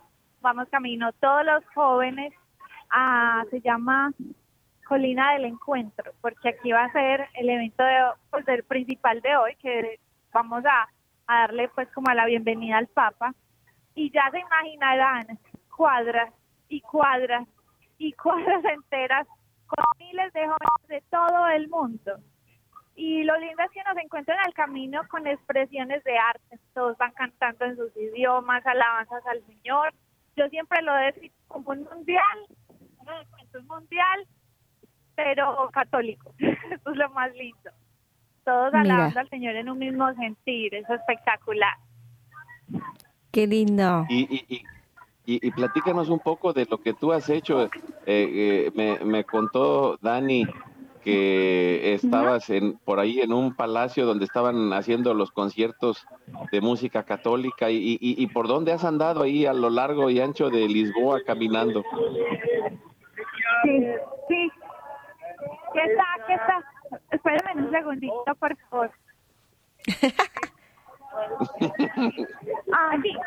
vamos 0.41 0.67
camino 0.67 1.13
todos 1.13 1.45
los 1.45 1.63
jóvenes 1.73 2.33
a, 2.89 3.45
se 3.51 3.61
llama 3.61 4.11
Colina 4.85 5.31
del 5.35 5.45
Encuentro, 5.45 6.11
porque 6.19 6.49
aquí 6.49 6.73
va 6.73 6.83
a 6.83 6.91
ser 6.91 7.29
el 7.35 7.49
evento 7.49 7.85
de, 7.85 7.95
pues, 8.31 8.45
del 8.45 8.63
principal 8.65 9.21
de 9.21 9.37
hoy, 9.37 9.55
que 9.61 9.97
vamos 10.33 10.65
a, 10.65 10.89
a 11.31 11.41
darle 11.41 11.69
pues 11.69 11.87
como 11.93 12.11
la 12.13 12.25
bienvenida 12.25 12.77
al 12.77 12.87
Papa. 12.87 13.33
Y 13.95 14.11
ya 14.11 14.29
se 14.31 14.39
imaginarán 14.39 15.39
cuadras 15.75 16.33
y 16.67 16.81
cuadras 16.81 17.47
y 17.97 18.13
cuadras 18.23 18.63
enteras 18.65 19.27
con 19.67 19.83
miles 19.99 20.33
de 20.33 20.41
jóvenes 20.41 20.87
de 20.87 21.03
todo 21.09 21.47
el 21.47 21.69
mundo. 21.69 22.17
Y 22.95 23.23
lo 23.23 23.37
lindo 23.39 23.63
es 23.63 23.71
que 23.71 23.83
nos 23.83 23.97
encuentran 24.03 24.37
al 24.45 24.53
camino 24.53 25.01
con 25.09 25.25
expresiones 25.25 26.03
de 26.03 26.17
arte. 26.17 26.59
Todos 26.73 26.97
van 26.97 27.13
cantando 27.13 27.65
en 27.65 27.77
sus 27.77 27.95
idiomas, 27.95 28.65
alabanzas 28.65 29.25
al 29.25 29.41
Señor. 29.45 29.93
Yo 30.35 30.47
siempre 30.49 30.81
lo 30.81 30.93
decía 30.95 31.31
como 31.47 31.71
un 31.71 31.83
mundial, 31.83 32.45
un 33.53 33.67
mundial, 33.67 34.27
pero 35.15 35.69
católico. 35.71 36.33
Eso 36.39 36.91
es 36.91 36.97
lo 36.97 37.09
más 37.11 37.33
lindo. 37.33 37.71
Todos 38.43 38.73
alabando 38.73 39.19
al 39.19 39.29
Señor 39.29 39.55
en 39.55 39.69
un 39.69 39.77
mismo 39.77 40.11
sentir. 40.15 40.73
Es 40.73 40.89
espectacular. 40.89 41.75
Qué 43.31 43.47
lindo. 43.47 44.05
Y, 44.09 44.21
y, 44.35 44.65
y, 45.25 45.47
y, 45.47 45.51
platícanos 45.51 46.09
un 46.09 46.19
poco 46.19 46.51
de 46.53 46.65
lo 46.69 46.79
que 46.79 46.93
tú 46.93 47.13
has 47.13 47.29
hecho. 47.29 47.63
Eh, 47.63 47.69
eh, 48.05 48.71
me, 48.75 48.99
me 49.05 49.23
contó 49.23 49.97
Dani 50.01 50.45
que 51.03 51.93
estabas 51.93 52.49
en, 52.49 52.77
por 52.77 52.99
ahí 52.99 53.21
en 53.21 53.33
un 53.33 53.55
palacio 53.55 54.05
donde 54.05 54.25
estaban 54.25 54.71
haciendo 54.73 55.13
los 55.13 55.31
conciertos 55.31 56.05
de 56.51 56.61
música 56.61 57.03
católica 57.03 57.71
y, 57.71 57.97
y, 57.99 58.27
por 58.27 58.47
dónde 58.47 58.71
has 58.71 58.83
andado 58.83 59.23
ahí 59.23 59.45
a 59.45 59.53
lo 59.53 59.69
largo 59.69 60.09
y 60.09 60.19
ancho 60.19 60.49
de 60.49 60.67
Lisboa 60.67 61.21
caminando. 61.25 61.83
Sí, 63.63 63.85
sí. 64.27 64.51
¿Qué 65.73 65.81
está? 65.83 66.05
¿Qué 66.27 66.33
está? 66.33 66.70
Espérame 67.11 67.65
un 67.65 67.71
segundito, 67.71 68.35
por 68.39 68.55
favor. 68.57 68.91
ah, 72.73 72.97
sí. 73.01 73.17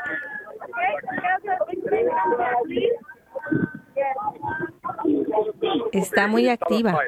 Está 5.92 6.26
muy 6.26 6.48
activa. 6.48 6.98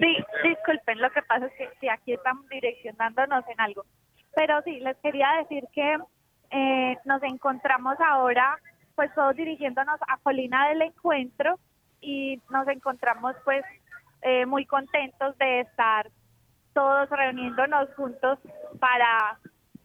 Sí, 0.00 0.16
disculpen, 0.44 1.00
lo 1.00 1.10
que 1.10 1.22
pasa 1.22 1.46
es 1.46 1.52
que 1.54 1.68
sí, 1.80 1.88
aquí 1.88 2.12
estamos 2.12 2.48
direccionándonos 2.48 3.44
en 3.48 3.60
algo. 3.60 3.84
Pero 4.34 4.60
sí, 4.62 4.80
les 4.80 4.96
quería 4.98 5.28
decir 5.38 5.64
que 5.72 5.96
eh, 6.50 6.98
nos 7.04 7.22
encontramos 7.22 7.96
ahora, 8.00 8.58
pues 8.94 9.12
todos 9.14 9.36
dirigiéndonos 9.36 9.98
a 10.06 10.18
Colina 10.18 10.68
del 10.68 10.82
Encuentro 10.82 11.58
y 12.00 12.40
nos 12.50 12.68
encontramos 12.68 13.34
pues 13.44 13.64
eh, 14.22 14.46
muy 14.46 14.66
contentos 14.66 15.36
de 15.38 15.60
estar 15.60 16.10
todos 16.72 17.08
reuniéndonos 17.08 17.88
juntos 17.94 18.38
para, 18.78 19.38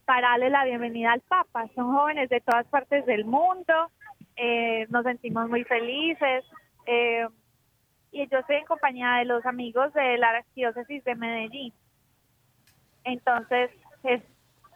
para 0.04 0.30
darle 0.30 0.50
la 0.50 0.64
bienvenida 0.64 1.12
al 1.12 1.20
Papa. 1.22 1.66
Son 1.74 1.92
jóvenes 1.92 2.28
de 2.28 2.40
todas 2.40 2.66
partes 2.66 3.06
del 3.06 3.24
mundo, 3.24 3.90
eh, 4.36 4.86
nos 4.90 5.04
sentimos 5.04 5.48
muy 5.48 5.64
felices. 5.64 6.44
Eh, 6.86 7.26
y 8.10 8.28
yo 8.28 8.38
estoy 8.40 8.56
en 8.56 8.66
compañía 8.66 9.14
de 9.14 9.24
los 9.24 9.44
amigos 9.46 9.92
de 9.94 10.18
la 10.18 10.30
arquidiócesis 10.30 11.02
de 11.04 11.14
Medellín. 11.14 11.72
Entonces 13.04 13.70
es 14.04 14.22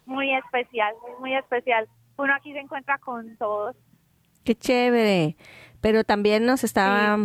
muy 0.06 0.34
especial, 0.34 0.94
es 1.12 1.20
muy 1.20 1.34
especial. 1.34 1.86
Uno 2.16 2.34
aquí 2.34 2.52
se 2.52 2.60
encuentra 2.60 2.98
con 2.98 3.36
todos. 3.36 3.76
Qué 4.44 4.54
chévere. 4.54 5.36
Pero 5.82 6.04
también 6.04 6.46
nos 6.46 6.64
estaba 6.64 7.18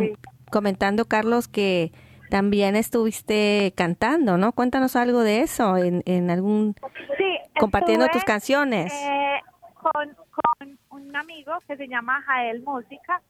comentando 0.52 1.06
Carlos 1.06 1.48
que 1.48 1.92
también 2.32 2.76
estuviste 2.76 3.74
cantando, 3.78 4.38
¿no? 4.38 4.54
Cuéntanos 4.54 4.96
algo 4.96 5.22
de 5.22 5.42
eso 5.42 5.78
en, 5.78 6.02
en 6.08 6.32
algún 6.32 6.74
sí, 7.18 7.38
compartiendo 7.60 8.08
tus 8.08 8.24
canciones. 8.24 8.92
Eh, 8.92 9.40
con, 9.76 10.16
con 10.32 10.80
un 10.90 11.16
amigo 11.16 11.54
que 11.68 11.78
se 11.78 11.88
llama 11.88 12.24
Jael 12.24 12.64
Música. 12.64 13.22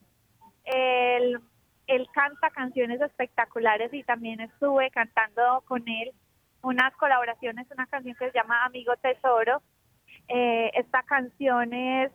El 0.64 1.42
él 1.88 2.08
canta 2.14 2.50
canciones 2.52 3.02
espectaculares 3.02 3.94
y 3.94 4.04
también 4.04 4.40
estuve 4.40 4.90
cantando 4.92 5.62
con 5.68 5.86
él 5.88 6.12
unas 6.62 6.96
colaboraciones, 6.96 7.68
una 7.72 7.86
canción 7.88 8.16
que 8.16 8.32
se 8.32 8.38
llama 8.38 8.64
Amigo 8.66 8.94
Tesoro. 8.98 9.62
Eh, 10.30 10.72
esta 10.76 11.04
canción 11.04 11.74
es, 11.74 12.12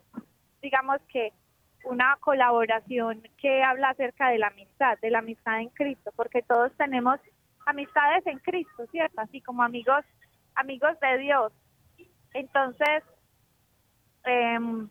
digamos 0.62 0.98
que, 1.12 1.32
una 1.86 2.16
colaboración 2.20 3.22
que 3.38 3.62
habla 3.62 3.90
acerca 3.90 4.28
de 4.28 4.38
la 4.38 4.48
amistad, 4.48 4.98
de 5.00 5.10
la 5.10 5.20
amistad 5.20 5.60
en 5.60 5.68
Cristo, 5.68 6.12
porque 6.16 6.42
todos 6.42 6.72
tenemos 6.76 7.20
amistades 7.64 8.26
en 8.26 8.38
Cristo, 8.40 8.86
¿cierto? 8.90 9.20
Así 9.20 9.40
como 9.40 9.62
amigos, 9.62 10.04
amigos 10.56 10.98
de 11.00 11.18
Dios. 11.18 11.52
Entonces, 12.34 13.04
em, 14.24 14.88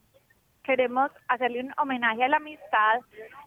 queremos 0.64 1.12
hacerle 1.28 1.64
un 1.64 1.74
homenaje 1.78 2.24
a 2.24 2.30
la 2.30 2.38
amistad 2.38 3.02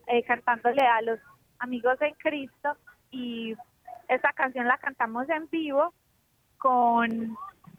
eh, 0.07 0.23
cantándole 0.25 0.83
a 0.87 1.01
los 1.03 1.19
amigos 1.59 2.01
en 2.03 2.15
Cristo 2.15 2.77
y 3.11 3.57
esta 4.09 4.33
canción 4.35 4.69
la 4.69 4.79
cantamos 4.79 5.29
en 5.29 5.49
vivo 5.49 5.93
con 6.59 7.37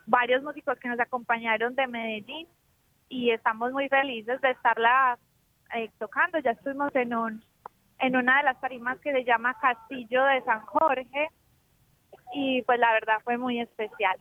varios 0.08 0.44
músicos 0.44 0.78
que 0.80 0.90
nos 0.90 1.00
acompañaron 1.00 1.76
de 1.76 1.88
Medellín 1.88 2.48
y 3.08 3.32
estamos 3.32 3.72
muy 3.72 3.88
felices 3.88 4.42
de 4.42 4.52
estarla 4.52 5.18
eh, 5.76 5.90
tocando. 5.98 6.40
Ya 6.40 6.52
estuvimos 6.52 6.96
en 6.96 7.14
un 7.14 7.44
en 8.02 8.16
una 8.16 8.38
de 8.38 8.44
las 8.44 8.62
tarimas 8.62 8.98
que 9.00 9.12
se 9.12 9.26
llama 9.26 9.58
Castillo 9.60 10.24
de 10.24 10.42
San 10.44 10.62
Jorge 10.62 11.30
y 12.34 12.62
pues 12.62 12.80
la 12.80 12.94
verdad 12.94 13.18
fue 13.24 13.38
muy 13.38 13.60
especial. 13.60 14.18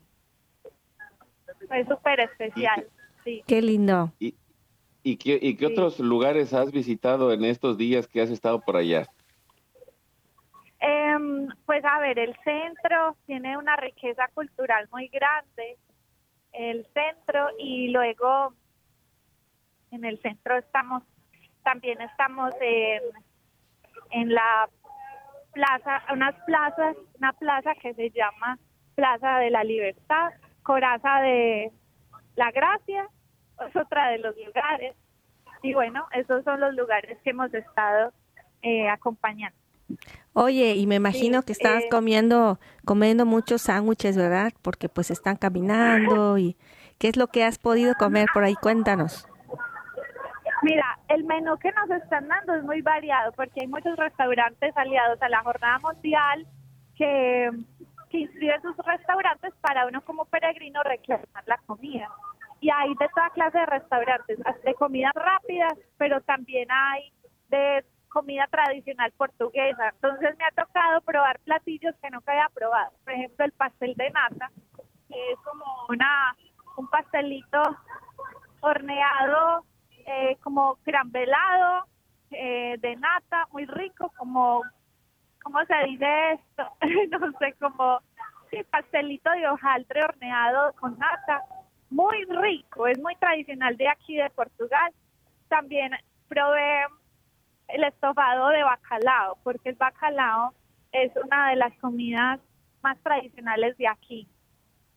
Fue 1.69 1.85
súper 1.85 2.21
especial, 2.21 2.87
sí. 3.25 3.43
Qué 3.47 3.63
lindo. 3.63 4.13
¿Y 5.09 5.17
qué, 5.17 5.39
y 5.41 5.57
qué 5.57 5.67
otros 5.67 6.01
lugares 6.01 6.53
has 6.53 6.73
visitado 6.73 7.33
en 7.33 7.45
estos 7.45 7.79
días 7.79 8.09
que 8.09 8.21
has 8.21 8.31
estado 8.31 8.61
por 8.61 8.77
allá? 8.77 9.07
Em, 10.81 11.49
pues 11.67 11.85
a 11.85 11.99
ver, 12.01 12.19
el 12.19 12.37
centro 12.45 13.17
tiene 13.27 13.57
una 13.57 13.77
riqueza 13.77 14.29
cultural 14.35 14.89
muy 14.93 15.09
grande, 15.09 15.77
el 16.53 16.87
centro, 16.93 17.49
y 17.59 17.89
luego 17.89 18.55
en 19.91 20.05
el 20.05 20.21
centro 20.21 20.57
estamos, 20.57 21.03
también 21.65 22.01
estamos 22.01 22.53
en, 22.61 23.03
en 24.11 24.35
la 24.35 24.69
plaza, 25.53 26.03
unas 26.13 26.35
plazas, 26.45 26.97
una 27.19 27.33
plaza 27.33 27.75
que 27.81 27.95
se 27.95 28.11
llama 28.11 28.59
Plaza 28.95 29.39
de 29.39 29.51
la 29.51 29.65
Libertad, 29.65 30.31
Coraza 30.63 31.21
de 31.21 31.73
la 32.37 32.51
Gracia, 32.51 33.09
es 33.67 33.77
otra 33.77 34.11
de 34.11 34.19
los 34.19 34.35
lugares. 34.37 34.95
Y 35.63 35.75
bueno, 35.75 36.07
esos 36.13 36.45
son 36.45 36.61
los 36.61 36.75
lugares 36.75 37.19
que 37.25 37.31
hemos 37.31 37.53
estado 37.53 38.13
eh, 38.63 38.89
acompañando. 38.89 39.57
Oye, 40.35 40.75
y 40.77 40.87
me 40.87 40.97
imagino 40.97 41.43
que 41.43 41.53
estás 41.53 41.85
eh, 41.85 41.89
comiendo, 41.91 42.61
comiendo 42.85 43.27
muchos 43.27 43.63
sándwiches, 43.63 44.17
¿verdad? 44.17 44.53
Porque 44.63 44.89
pues 44.89 45.11
están 45.11 45.37
caminando 45.37 46.39
y 46.39 46.57
¿qué 46.99 47.09
es 47.09 47.17
lo 47.17 47.29
que 47.29 47.43
has 47.43 47.59
podido 47.59 47.95
comer 47.95 48.29
por 48.33 48.45
ahí? 48.45 48.55
Cuéntanos. 48.55 49.27
El 51.09 51.25
menú 51.25 51.57
que 51.59 51.73
nos 51.73 51.91
están 51.91 52.29
dando 52.29 52.55
es 52.55 52.65
muy 52.65 52.83
variado 52.83 53.33
porque 53.33 53.61
hay 53.63 53.67
muchos 53.67 53.97
restaurantes 53.97 54.77
aliados 54.77 55.21
a 55.23 55.29
la 55.29 55.43
jornada 55.43 55.79
mundial 55.79 56.47
que, 56.97 57.51
que 58.11 58.19
inscriben 58.19 58.61
sus 58.63 58.77
restaurantes 58.79 59.55
para 59.61 59.87
uno 59.87 60.03
como 60.03 60.27
peregrino 60.27 60.83
reclamar 60.83 61.45
la 61.47 61.59
comida 61.67 62.09
y 62.61 62.71
hay 62.71 62.95
de 62.95 63.09
toda 63.15 63.31
clase 63.31 63.59
de 63.59 63.67
restaurantes, 63.67 64.39
de 64.65 64.75
comidas 64.75 65.13
rápidas, 65.15 65.73
pero 65.97 66.21
también 66.23 66.69
hay 66.71 67.13
de 67.49 67.85
comida 68.09 68.47
tradicional 68.51 69.13
portuguesa. 69.13 69.91
Entonces 69.95 70.37
me 70.39 70.45
ha 70.45 70.65
tocado 70.65 71.01
probar 71.03 71.39
platillos 71.41 71.95
que 72.03 72.11
nunca 72.11 72.33
había 72.33 72.49
probado. 72.53 72.91
Por 73.05 73.13
ejemplo, 73.13 73.45
el 73.45 73.53
pastel 73.53 73.95
de 73.95 74.11
nata, 74.11 74.51
que 75.09 75.33
es 75.33 75.39
como 75.45 75.65
una 75.89 76.37
un 76.77 76.89
pastelito 76.89 77.61
horneado, 78.61 79.65
eh, 80.11 80.39
como 80.43 80.77
crambelado 80.85 81.85
eh, 82.31 82.77
de 82.81 82.97
nata, 82.97 83.47
muy 83.53 83.67
rico, 83.67 84.11
como, 84.17 84.63
¿cómo 85.43 85.59
se 85.67 85.75
dice 85.87 86.33
esto? 86.33 86.65
no 87.21 87.39
sé, 87.39 87.53
como 87.61 88.01
pastelito 88.71 89.31
de 89.33 89.47
hojaldre 89.47 90.03
horneado 90.03 90.73
con 90.81 90.99
nata 90.99 91.43
muy 91.91 92.25
rico, 92.25 92.87
es 92.87 92.99
muy 92.99 93.17
tradicional 93.17 93.77
de 93.77 93.89
aquí 93.89 94.17
de 94.17 94.31
Portugal. 94.31 94.93
También 95.49 95.93
probé 96.29 96.87
el 97.69 97.85
estofado 97.85 98.49
de 98.49 98.63
bacalao, 98.63 99.37
porque 99.43 99.69
el 99.71 99.77
bacalao 99.77 100.55
es 100.93 101.13
una 101.23 101.51
de 101.51 101.57
las 101.57 101.75
comidas 101.81 102.41
más 102.83 102.99
tradicionales 103.03 103.77
de 103.77 103.89
aquí. 103.89 104.27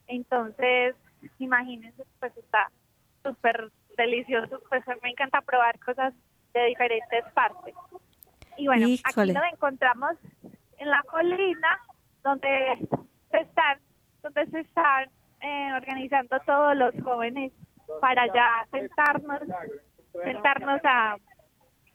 Entonces, 0.07 0.95
imagínense, 1.37 2.03
pues 2.19 2.35
está 2.37 2.71
súper 3.23 3.71
deliciosos, 3.97 4.61
pues 4.69 4.83
me 5.01 5.09
encanta 5.09 5.41
probar 5.41 5.79
cosas 5.79 6.13
de 6.53 6.65
diferentes 6.65 7.23
partes. 7.33 7.73
Y 8.57 8.67
bueno, 8.67 8.87
Híjole. 8.87 9.31
aquí 9.31 9.33
nos 9.33 9.53
encontramos 9.53 10.11
en 10.77 10.89
la 10.89 11.01
colina 11.03 11.79
donde 12.23 12.77
se 13.31 13.37
están, 13.39 13.79
donde 14.21 14.45
se 14.47 14.59
están 14.59 15.09
eh, 15.41 15.73
organizando 15.75 16.39
todos 16.41 16.75
los 16.75 16.93
jóvenes 17.03 17.51
para 17.99 18.27
ya 18.33 18.65
sentarnos, 18.71 19.39
sentarnos 20.23 20.79
a, 20.83 21.15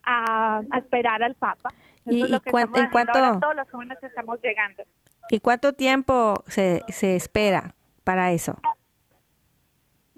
a, 0.05 0.61
a 0.71 0.79
esperar 0.79 1.23
al 1.23 1.35
Papa. 1.35 1.71
Eso 2.05 2.17
¿Y- 2.17 2.23
es 2.23 2.31
lo 2.31 2.41
que 2.41 2.51
cuán- 2.51 2.71
en 2.75 2.91
cuánto- 2.91 3.19
ahora, 3.19 3.41
todos 3.41 3.57
los 3.57 3.71
jóvenes 3.71 3.99
estamos 4.03 4.41
llegando. 4.43 4.83
¿Y 5.29 5.41
cuánto 5.41 5.73
tiempo 5.73 6.43
se, 6.47 6.83
se 6.89 7.17
espera 7.17 7.75
para 8.05 8.31
eso? 8.33 8.59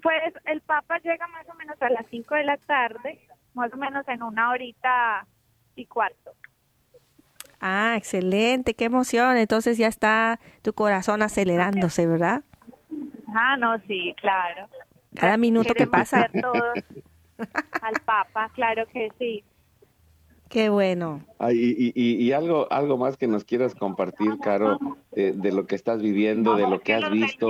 Pues 0.01 0.33
el 0.45 0.61
Papa 0.61 0.97
llega 0.99 1.27
más 1.27 1.47
o 1.49 1.53
menos 1.55 1.81
a 1.81 1.89
las 1.89 2.05
5 2.09 2.35
de 2.35 2.43
la 2.45 2.57
tarde, 2.57 3.19
más 3.53 3.73
o 3.73 3.77
menos 3.77 4.07
en 4.07 4.23
una 4.23 4.51
horita 4.51 5.25
y 5.75 5.85
cuarto. 5.85 6.31
Ah, 7.59 7.95
excelente, 7.97 8.73
qué 8.73 8.85
emoción. 8.85 9.35
Entonces 9.37 9.77
ya 9.77 9.87
está 9.87 10.39
tu 10.61 10.73
corazón 10.73 11.21
acelerándose, 11.21 12.07
¿verdad? 12.07 12.43
Ah, 13.27 13.57
no, 13.57 13.77
sí, 13.87 14.15
claro. 14.21 14.67
Cada 15.15 15.35
minuto 15.37 15.73
que 15.73 15.87
pasa. 15.87 16.29
todos 16.41 16.79
al 17.81 17.93
Papa, 18.05 18.49
claro 18.53 18.85
que 18.87 19.09
sí. 19.17 19.43
Qué 20.49 20.69
bueno. 20.69 21.21
Ah, 21.37 21.51
y, 21.51 21.57
y- 21.77 21.91
y- 21.95 22.15
y 22.23 22.31
algo, 22.31 22.71
algo 22.71 22.97
más 22.97 23.17
que 23.17 23.27
nos 23.27 23.43
quieras 23.43 23.75
compartir, 23.75 24.39
Caro, 24.39 24.79
de, 25.11 25.33
de 25.33 25.51
lo 25.51 25.67
que 25.67 25.75
estás 25.75 26.01
viviendo, 26.01 26.55
de 26.55 26.67
lo 26.67 26.79
que 26.79 26.93
has 26.95 27.09
visto. 27.11 27.49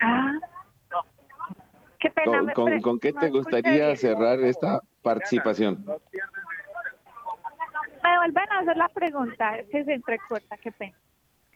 Ah. 0.00 0.32
Qué 1.98 2.10
pena. 2.10 2.52
¿Con, 2.52 2.98
qué 3.00 3.12
te 3.12 3.30
gustaría 3.30 3.96
cerrar 3.96 4.40
esta 4.40 4.80
participación? 5.02 5.84
Me 8.02 8.18
vuelven 8.18 8.52
a 8.52 8.58
hacer 8.60 8.76
la 8.76 8.88
pregunta, 8.88 9.58
que 9.70 9.84
se 9.84 9.94
entrecorta, 9.94 10.56
qué 10.58 10.72
pena. 10.72 10.96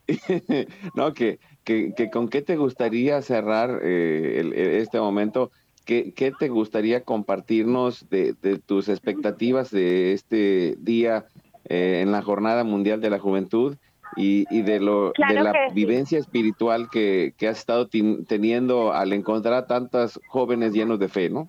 no, 0.94 1.12
que, 1.14 1.38
que, 1.62 1.94
que 1.94 2.11
con 2.11 2.28
qué 2.28 2.42
te 2.42 2.57
gustaría 2.57 3.22
cerrar 3.22 3.78
eh, 3.82 4.40
el- 4.40 4.53
el- 4.55 4.70
este 4.80 4.98
momento, 4.98 5.51
¿Qué, 5.86 6.12
qué 6.14 6.30
te 6.30 6.48
gustaría 6.48 7.03
compartirnos 7.05 8.09
de, 8.11 8.34
de 8.34 8.59
tus 8.59 8.88
expectativas 8.88 9.70
de 9.70 10.12
este 10.12 10.76
día 10.78 11.24
eh, 11.64 12.01
en 12.03 12.12
la 12.12 12.22
Jornada 12.22 12.64
Mundial 12.64 13.01
de 13.01 13.11
la 13.11 13.18
Juventud 13.18 13.76
y, 14.16 14.46
y 14.50 14.62
de, 14.62 14.80
lo, 14.80 15.12
Claro 15.12 15.34
de 15.34 15.42
la 15.42 15.52
sí. 15.68 15.74
vivencia 15.74 16.18
espiritual 16.18 16.88
que, 16.90 17.34
que 17.36 17.48
has 17.48 17.58
estado 17.58 17.88
teniendo 17.88 18.92
al 18.92 19.12
encontrar 19.12 19.54
a 19.54 19.66
tantas 19.66 20.20
jóvenes 20.28 20.72
llenos 20.72 20.98
de 20.98 21.08
fe, 21.08 21.30
¿no? 21.30 21.48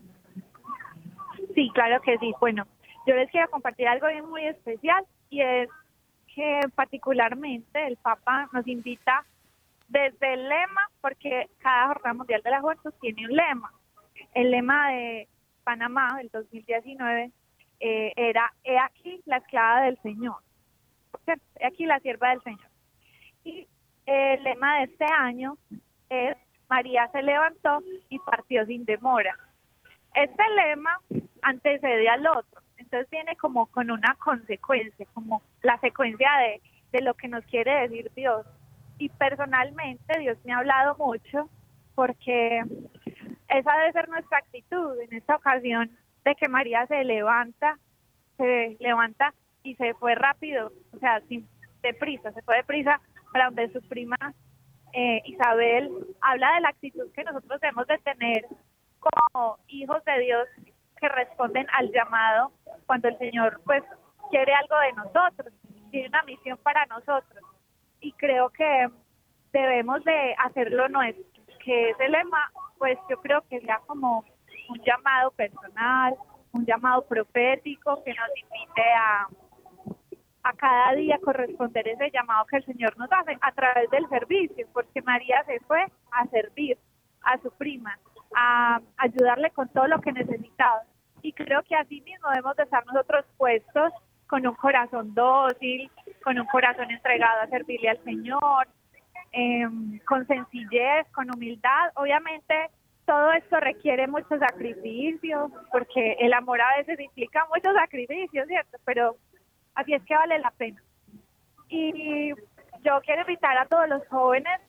Sí, 1.56 1.70
claro 1.74 2.02
que 2.02 2.18
sí. 2.18 2.34
Bueno, 2.40 2.66
yo 3.06 3.16
les 3.16 3.30
quiero 3.32 3.50
compartir 3.50 3.88
algo 3.88 4.08
bien 4.08 4.30
muy 4.30 4.46
especial 4.46 5.06
y 5.30 5.42
es 5.42 5.70
que 6.34 6.62
particularmente 6.76 7.88
el 7.88 7.98
Papa 7.98 8.50
nos 8.54 8.68
invita 8.68 9.26
desde 9.90 10.34
el 10.34 10.48
lema, 10.48 10.90
porque 11.02 11.50
cada 11.60 11.88
Jornada 11.88 12.14
Mundial 12.14 12.42
de 12.44 12.50
la 12.52 12.62
Juventud 12.62 12.94
tiene 13.02 13.26
un 13.26 13.36
lema. 13.36 13.72
El 14.34 14.52
lema 14.52 14.90
de 14.90 15.28
Panamá 15.64 16.16
del 16.18 16.30
2019 16.32 17.32
eh, 17.82 18.14
era, 18.16 18.54
he 18.64 18.78
aquí 18.78 19.22
la 19.26 19.38
esclava 19.38 19.82
del 19.82 19.98
Señor, 20.02 20.38
aquí 21.66 21.86
la 21.86 22.00
sierva 22.00 22.30
del 22.30 22.42
Señor. 22.44 22.70
Y 23.44 23.68
el 24.06 24.44
lema 24.44 24.78
de 24.78 24.84
este 24.86 25.06
año 25.06 25.58
es, 26.10 26.36
María 26.70 27.10
se 27.12 27.22
levantó 27.22 27.82
y 28.10 28.20
partió 28.20 28.66
sin 28.66 28.86
demora. 28.86 29.38
Este 30.14 30.44
lema 30.56 31.00
antecede 31.42 32.10
al 32.10 32.28
otro, 32.28 32.62
entonces 32.78 33.10
viene 33.10 33.36
como 33.38 33.68
con 33.68 33.90
una 33.92 34.16
consecuencia, 34.16 35.06
como 35.14 35.42
la 35.62 35.80
secuencia 35.80 36.30
de, 36.38 36.62
de 36.92 37.02
lo 37.02 37.14
que 37.14 37.28
nos 37.28 37.46
quiere 37.46 37.82
decir 37.82 38.12
Dios. 38.16 38.46
Y 38.98 39.10
personalmente 39.10 40.20
Dios 40.20 40.38
me 40.44 40.54
ha 40.54 40.60
hablado 40.60 40.96
mucho 40.98 41.50
porque 41.96 42.62
esa 43.48 43.78
debe 43.78 43.92
ser 43.94 44.10
nuestra 44.10 44.38
actitud 44.38 45.00
en 45.00 45.14
esta 45.14 45.36
ocasión 45.36 45.92
de 46.24 46.36
que 46.36 46.48
María 46.48 46.86
se 46.88 47.04
levanta, 47.04 47.78
se 48.38 48.78
levanta 48.80 49.34
y 49.64 49.76
se 49.76 49.94
fue 49.96 50.16
rápido, 50.16 50.72
o 50.94 50.98
sea, 50.98 51.22
sin 51.28 51.48
deprisa, 51.82 52.32
se 52.32 52.42
fue 52.42 52.58
deprisa 52.58 53.02
para 53.32 53.46
donde 53.46 53.72
su 53.72 53.82
prima 53.88 54.18
eh, 54.94 55.22
Isabel 55.26 55.90
habla 56.22 56.56
de 56.56 56.62
la 56.62 56.70
actitud 56.70 57.12
que 57.14 57.24
nosotros 57.24 57.62
debemos 57.62 57.88
de 57.88 57.98
tener 58.00 58.46
como 59.00 59.58
hijos 59.68 60.04
de 60.06 60.20
Dios 60.20 60.48
que 61.00 61.10
responden 61.10 61.68
al 61.74 61.92
llamado 61.92 62.52
cuando 62.86 63.08
el 63.08 63.18
Señor 63.18 63.62
pues 63.66 63.84
quiere 64.30 64.54
algo 64.54 64.78
de 64.80 64.94
nosotros, 64.94 65.54
tiene 65.90 66.10
una 66.10 66.24
misión 66.24 66.58
para 66.58 66.86
nosotros. 66.86 67.44
Y 68.00 68.12
creo 68.14 68.50
que 68.50 68.90
debemos 69.52 70.04
de 70.04 70.36
hacerlo 70.40 70.88
nuestro, 70.90 71.24
que 71.64 71.90
ese 71.92 72.10
lema 72.10 72.52
pues 72.78 72.98
yo 73.10 73.22
creo 73.22 73.42
que 73.50 73.60
sea 73.62 73.80
como 73.86 74.24
un 74.70 74.82
llamado 74.84 75.32
personal, 75.32 76.16
un 76.52 76.66
llamado 76.66 77.06
profético 77.06 78.04
que 78.04 78.14
nos 78.14 78.30
invite 78.36 78.82
a 78.98 79.28
a 80.44 80.54
cada 80.54 80.94
día 80.94 81.20
corresponder 81.24 81.88
ese 81.88 82.12
llamado 82.12 82.46
que 82.46 82.58
el 82.58 82.66
Señor 82.66 82.98
nos 82.98 83.12
hace 83.12 83.38
a 83.42 83.52
través 83.52 83.90
del 83.90 84.08
servicio, 84.10 84.68
porque 84.74 85.02
María 85.02 85.44
se 85.46 85.60
fue 85.62 85.86
a 86.12 86.26
servir 86.28 86.78
a 87.24 87.38
su 87.40 87.52
prima, 87.52 87.98
a 88.36 88.80
ayudarle 88.98 89.52
con 89.52 89.70
todo 89.70 89.88
lo 89.88 90.02
que 90.02 90.12
necesitaba. 90.12 90.84
Y 91.22 91.34
creo 91.34 91.62
que 91.64 91.76
así 91.76 92.02
mismo 92.02 92.30
debemos 92.30 92.56
de 92.56 92.64
estar 92.64 92.86
nosotros 92.86 93.26
puestos 93.38 93.94
con 94.28 94.48
un 94.48 94.56
corazón 94.56 95.14
dócil, 95.14 95.92
con 96.24 96.40
un 96.40 96.48
corazón 96.48 96.90
entregado 96.90 97.42
a 97.42 97.48
servirle 97.48 97.90
al 97.90 98.04
Señor, 98.04 98.68
em, 99.32 100.00
con 100.08 100.26
sencillez, 100.26 101.08
con 101.14 101.30
humildad. 101.36 101.92
Obviamente 101.96 102.70
todo 103.06 103.32
esto 103.34 103.60
requiere 103.60 104.08
mucho 104.08 104.38
sacrificio, 104.40 105.52
porque 105.72 106.14
el 106.20 106.34
amor 106.34 106.62
a 106.62 106.78
veces 106.78 107.00
implica 107.00 107.46
mucho 107.54 107.74
sacrificio, 107.74 108.46
¿cierto? 108.46 108.78
Pero 108.86 109.18
así 109.76 109.94
es 109.94 110.04
que 110.04 110.16
vale 110.16 110.40
la 110.40 110.52
pena. 110.52 110.82
Y 111.70 112.32
yo 112.84 113.00
quiero 113.06 113.22
invitar 113.22 113.58
a 113.58 113.66
todos 113.66 113.88
los 113.88 114.08
jóvenes 114.08 114.60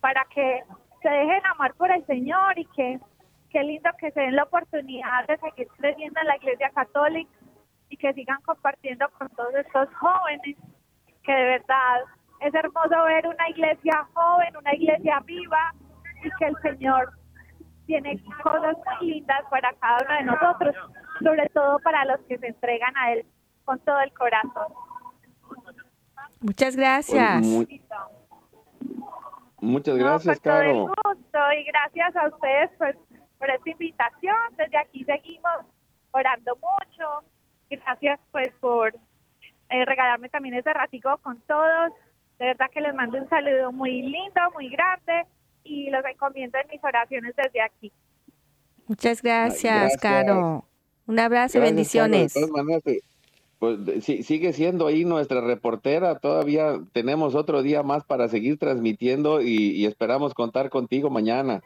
para 0.00 0.24
que 0.34 0.62
se 1.02 1.08
dejen 1.08 1.46
amar 1.46 1.74
por 1.74 1.90
el 1.90 2.04
Señor 2.06 2.58
y 2.58 2.64
que 2.66 3.00
qué 3.50 3.62
lindo 3.62 3.90
que 3.98 4.10
se 4.12 4.20
den 4.20 4.36
la 4.36 4.44
oportunidad 4.44 5.26
de 5.26 5.36
seguir 5.38 5.68
creciendo 5.76 6.20
en 6.20 6.26
la 6.26 6.36
Iglesia 6.36 6.70
Católica 6.70 7.30
y 7.90 7.96
que 7.96 8.12
sigan 8.14 8.40
compartiendo 8.42 9.06
con 9.18 9.28
todos 9.30 9.54
estos 9.54 9.88
jóvenes, 9.96 10.56
que 11.22 11.32
de 11.32 11.44
verdad 11.44 12.00
es 12.40 12.54
hermoso 12.54 13.04
ver 13.04 13.26
una 13.26 13.48
iglesia 13.50 14.06
joven, 14.14 14.56
una 14.56 14.74
iglesia 14.74 15.20
viva 15.20 15.74
y 16.24 16.30
que 16.38 16.46
el 16.46 16.56
Señor 16.62 17.12
tiene 17.86 18.20
cosas 18.42 18.76
muy 19.00 19.10
lindas 19.10 19.42
para 19.50 19.72
cada 19.74 19.98
uno 20.04 20.14
de 20.14 20.24
nosotros, 20.24 20.74
sobre 21.22 21.48
todo 21.50 21.78
para 21.80 22.04
los 22.06 22.20
que 22.22 22.38
se 22.38 22.48
entregan 22.48 22.96
a 22.96 23.12
Él 23.12 23.26
con 23.64 23.78
todo 23.80 24.00
el 24.00 24.12
corazón. 24.12 24.72
Muchas 26.40 26.76
gracias. 26.76 27.42
Mu- 27.46 27.66
muchas 29.60 29.94
No, 29.96 30.04
gracias, 30.04 30.40
con 30.40 30.52
todo 30.52 30.60
el 30.62 30.68
Caro. 30.72 30.86
gusto 30.86 31.38
y 31.58 31.64
gracias 31.64 32.16
a 32.16 32.28
ustedes 32.28 32.70
pues, 32.78 32.96
por 33.38 33.50
esta 33.50 33.70
invitación. 33.70 34.36
Desde 34.56 34.76
aquí 34.78 35.04
seguimos 35.04 35.52
orando 36.10 36.56
mucho. 36.56 37.26
Gracias 37.70 38.20
pues 38.32 38.48
por 38.60 38.94
eh, 39.70 39.84
regalarme 39.84 40.28
también 40.28 40.54
ese 40.56 40.72
ratico 40.72 41.16
con 41.18 41.40
todos. 41.42 41.92
De 42.38 42.46
verdad 42.46 42.66
que 42.72 42.80
les 42.80 42.94
mando 42.94 43.18
un 43.18 43.28
saludo 43.28 43.70
muy 43.72 44.02
lindo, 44.02 44.40
muy 44.54 44.68
grande 44.68 45.26
y 45.64 45.90
los 45.90 46.04
encomiendo 46.04 46.58
en 46.58 46.66
mis 46.68 46.82
oraciones 46.82 47.34
desde 47.36 47.62
aquí. 47.62 47.92
Muchas 48.88 49.22
gracias, 49.22 49.92
gracias. 49.92 50.00
Caro. 50.02 50.64
Un 51.06 51.18
abrazo 51.20 51.58
y 51.58 51.60
Gracias, 51.60 51.62
bendiciones. 51.62 52.34
Caro. 52.34 53.11
Pues, 53.62 53.78
sí- 54.04 54.24
sigue 54.24 54.52
siendo 54.52 54.88
ahí 54.88 55.04
nuestra 55.04 55.40
reportera. 55.40 56.18
Todavía 56.18 56.80
tenemos 56.92 57.36
otro 57.36 57.62
día 57.62 57.84
más 57.84 58.02
para 58.02 58.26
seguir 58.26 58.58
transmitiendo 58.58 59.40
y, 59.40 59.70
y 59.70 59.86
esperamos 59.86 60.34
contar 60.34 60.68
contigo 60.68 61.10
mañana. 61.10 61.62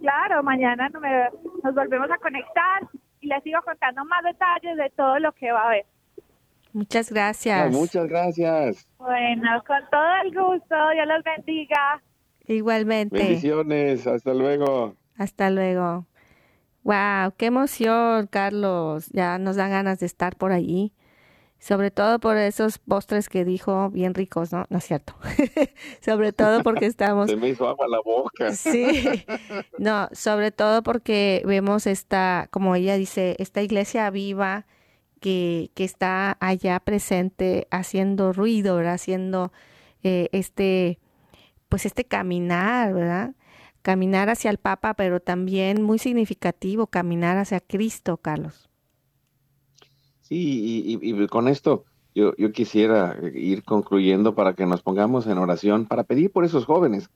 Claro, 0.00 0.42
mañana 0.42 0.88
no 0.88 0.98
me- 0.98 1.28
nos 1.62 1.72
volvemos 1.72 2.10
a 2.10 2.16
conectar 2.18 2.88
y 3.20 3.28
les 3.28 3.40
sigo 3.44 3.60
contando 3.64 4.04
más 4.06 4.24
detalles 4.24 4.76
de 4.76 4.90
todo 4.96 5.20
lo 5.20 5.30
que 5.30 5.52
va 5.52 5.62
a 5.62 5.66
haber. 5.68 5.86
Muchas 6.72 7.12
gracias. 7.12 7.70
muchas 7.70 8.08
gracias. 8.08 8.84
Bueno, 8.98 9.62
con 9.68 9.78
todo 9.92 10.14
el 10.24 10.34
gusto, 10.34 10.74
Dios 10.94 11.06
los 11.06 11.22
bendiga. 11.22 12.02
Igualmente. 12.48 13.16
Bendiciones. 13.16 14.04
Hasta 14.08 14.34
luego. 14.34 14.96
Hasta 15.16 15.48
luego. 15.50 16.06
Wow, 16.88 17.34
qué 17.36 17.44
emoción, 17.46 18.28
Carlos. 18.28 19.08
Ya 19.12 19.36
nos 19.36 19.56
dan 19.56 19.70
ganas 19.72 20.00
de 20.00 20.06
estar 20.06 20.36
por 20.36 20.52
allí. 20.52 20.94
sobre 21.58 21.90
todo 21.90 22.18
por 22.18 22.38
esos 22.38 22.78
postres 22.78 23.28
que 23.28 23.44
dijo 23.44 23.90
bien 23.90 24.14
ricos, 24.14 24.52
¿no? 24.52 24.64
No 24.70 24.78
es 24.78 24.84
cierto. 24.84 25.14
sobre 26.00 26.32
todo 26.32 26.62
porque 26.62 26.86
estamos... 26.86 27.28
Se 27.28 27.36
me 27.36 27.50
hizo 27.50 27.68
agua 27.68 27.86
la 27.88 28.00
boca. 28.00 28.54
sí. 28.54 29.02
No, 29.76 30.08
sobre 30.12 30.50
todo 30.50 30.82
porque 30.82 31.42
vemos 31.44 31.86
esta, 31.86 32.48
como 32.50 32.74
ella 32.74 32.96
dice, 32.96 33.36
esta 33.38 33.60
iglesia 33.60 34.08
viva 34.08 34.64
que, 35.20 35.70
que 35.74 35.84
está 35.84 36.38
allá 36.40 36.80
presente 36.80 37.68
haciendo 37.70 38.32
ruido, 38.32 38.76
¿verdad? 38.76 38.94
Haciendo 38.94 39.52
eh, 40.02 40.30
este, 40.32 41.00
pues 41.68 41.84
este 41.84 42.04
caminar, 42.06 42.94
¿verdad? 42.94 43.34
Caminar 43.88 44.28
hacia 44.28 44.50
el 44.50 44.58
Papa, 44.58 44.92
pero 44.92 45.18
también 45.18 45.82
muy 45.82 45.98
significativo, 45.98 46.88
caminar 46.88 47.38
hacia 47.38 47.58
Cristo, 47.58 48.18
Carlos. 48.18 48.68
Sí, 50.20 50.98
y, 51.00 51.26
con 51.28 51.48
esto 51.48 51.86
yo, 52.14 52.36
yo, 52.36 52.52
quisiera 52.52 53.16
ir 53.32 53.64
concluyendo 53.64 54.34
para 54.34 54.52
que 54.52 54.66
nos 54.66 54.82
pongamos 54.82 55.26
en 55.26 55.38
oración 55.38 55.86
para 55.86 56.04
pedir 56.04 56.30
por 56.30 56.44
esos 56.44 56.66
jóvenes. 56.66 57.08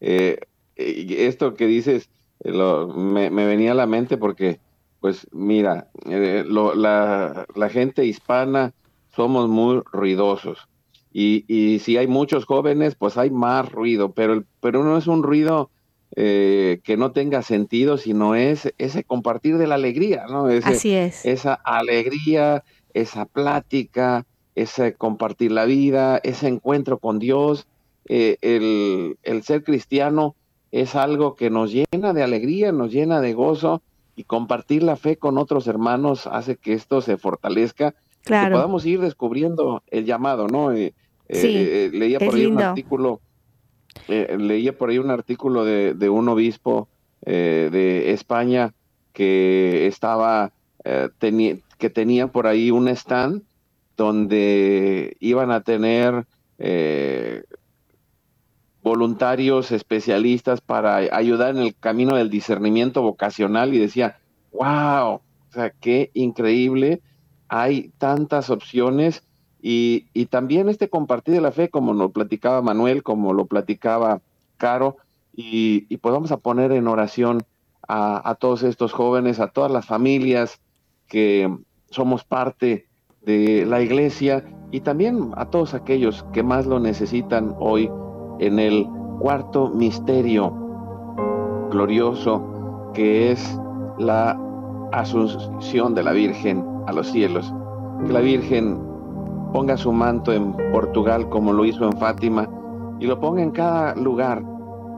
Eh, 0.00 0.40
esto 0.74 1.54
que 1.54 1.66
dices 1.66 2.10
eh, 2.42 2.50
me, 2.96 3.30
venía 3.30 3.70
a 3.70 3.76
la 3.76 3.86
mente 3.86 4.16
porque, 4.16 4.58
pues 4.98 5.28
mira, 5.30 5.88
eh, 6.06 6.44
la, 6.48 7.46
la, 7.54 7.68
gente 7.68 8.04
hispana 8.04 8.74
somos 9.14 9.48
muy 9.48 9.82
ruidosos. 9.92 10.66
Y, 11.12 11.44
y, 11.46 11.78
si 11.78 11.96
hay 11.96 12.08
muchos 12.08 12.44
jóvenes, 12.44 12.96
pues 12.96 13.16
hay 13.16 13.30
más 13.30 13.70
ruido, 13.70 14.10
pero, 14.10 14.42
pero 14.58 14.82
no 14.82 14.98
es 14.98 15.06
un 15.06 15.22
ruido 15.22 15.70
que 16.14 16.96
no 16.98 17.12
tenga 17.12 17.42
sentido, 17.42 17.96
sino 17.96 18.34
es 18.34 18.72
ese 18.78 19.04
compartir 19.04 19.56
de 19.58 19.66
la 19.66 19.76
alegría, 19.76 20.26
¿no? 20.28 20.46
Así 20.64 20.92
es. 20.92 21.24
Esa 21.24 21.54
alegría, 21.54 22.64
esa 22.94 23.24
plática, 23.24 24.26
ese 24.58 24.94
compartir 24.94 25.52
la 25.52 25.64
vida, 25.64 26.18
ese 26.22 26.48
encuentro 26.48 26.98
con 26.98 27.18
Dios. 27.18 27.66
Eh, 28.06 28.38
el, 28.40 29.18
el, 29.22 29.42
ser 29.42 29.62
cristiano 29.62 30.34
es 30.72 30.94
algo 30.94 31.34
que 31.34 31.50
nos 31.50 31.72
llena 31.72 32.12
de 32.12 32.22
alegría, 32.22 32.72
nos 32.72 32.90
llena 32.92 33.20
de 33.20 33.34
gozo 33.34 33.82
y 34.16 34.24
compartir 34.24 34.82
la 34.82 34.96
fe 34.96 35.16
con 35.16 35.38
otros 35.38 35.66
hermanos 35.66 36.26
hace 36.26 36.56
que 36.56 36.72
esto 36.72 37.00
se 37.00 37.16
fortalezca. 37.16 37.94
Claro. 38.24 38.48
Que 38.48 38.54
podamos 38.54 38.84
ir 38.84 39.00
descubriendo 39.00 39.82
el 39.88 40.04
llamado, 40.04 40.48
¿no? 40.48 40.72
Eh, 40.72 40.92
sí, 41.30 41.90
leía 41.92 42.18
por 42.18 42.34
ahí 42.34 42.46
un 42.46 42.60
artículo 42.60 43.20
eh, 44.08 44.36
leía 44.38 44.76
por 44.76 44.90
ahí 44.90 44.98
un 44.98 45.10
artículo 45.10 45.64
de, 45.64 46.08
un 46.08 46.28
obispo 46.28 46.88
eh, 47.24 47.68
de 47.72 48.12
España 48.12 48.74
que 49.12 49.86
estaba, 49.86 50.52
eh, 50.84 51.08
que 51.78 51.90
tenía 51.90 52.28
por 52.28 52.46
ahí 52.46 52.70
un 52.70 52.88
stand 52.88 53.42
donde 53.96 55.16
iban 55.20 55.50
a 55.50 55.62
tener 55.62 56.26
voluntarios 58.82 59.70
especialistas 59.72 60.60
para 60.60 60.96
ayudar 60.96 61.56
en 61.56 61.62
el 61.62 61.74
camino 61.76 62.16
del 62.16 62.30
discernimiento 62.30 63.02
vocacional 63.02 63.74
y 63.74 63.78
decía, 63.78 64.18
wow, 64.52 65.14
o 65.14 65.22
sea, 65.50 65.70
qué 65.70 66.10
increíble, 66.14 67.02
hay 67.48 67.90
tantas 67.98 68.50
opciones 68.50 69.22
y, 69.70 70.26
también 70.26 70.70
este 70.70 70.88
compartir 70.88 71.34
de 71.34 71.40
la 71.42 71.52
fe, 71.52 71.68
como 71.68 71.92
lo 71.92 72.10
platicaba 72.10 72.62
Manuel, 72.62 73.02
como 73.02 73.34
lo 73.34 73.44
platicaba 73.44 74.22
Caro, 74.56 74.96
y, 75.34 75.84
y 75.90 75.98
pues 75.98 76.12
vamos 76.12 76.32
a 76.32 76.38
poner 76.38 76.72
en 76.72 76.88
oración 76.88 77.42
a, 77.86 78.36
todos 78.38 78.62
estos 78.62 78.92
jóvenes, 78.92 79.40
a 79.40 79.48
todas 79.48 79.70
las 79.70 79.86
familias 79.86 80.60
que 81.06 81.54
somos 81.90 82.24
parte 82.24 82.86
de 83.22 83.66
la 83.66 83.82
iglesia 83.82 84.44
y 84.70 84.80
también 84.80 85.32
a 85.36 85.46
todos 85.46 85.74
aquellos 85.74 86.24
que 86.32 86.42
más 86.42 86.66
lo 86.66 86.80
necesitan 86.80 87.54
hoy 87.58 87.90
en 88.40 88.58
el 88.58 88.86
cuarto 89.20 89.68
misterio 89.68 90.50
glorioso 91.70 92.90
que 92.94 93.32
es 93.32 93.58
la 93.98 94.38
asunción 94.92 95.94
de 95.94 96.02
la 96.02 96.12
Virgen 96.12 96.64
a 96.86 96.92
los 96.92 97.10
cielos. 97.10 97.52
Que 98.06 98.12
la 98.12 98.20
Virgen 98.20 98.88
ponga 99.52 99.76
su 99.76 99.92
manto 99.92 100.32
en 100.32 100.52
Portugal 100.72 101.28
como 101.28 101.52
lo 101.52 101.64
hizo 101.64 101.84
en 101.84 101.96
Fátima 101.96 102.48
y 102.98 103.06
lo 103.06 103.18
ponga 103.20 103.42
en 103.42 103.50
cada 103.50 103.94
lugar, 103.94 104.42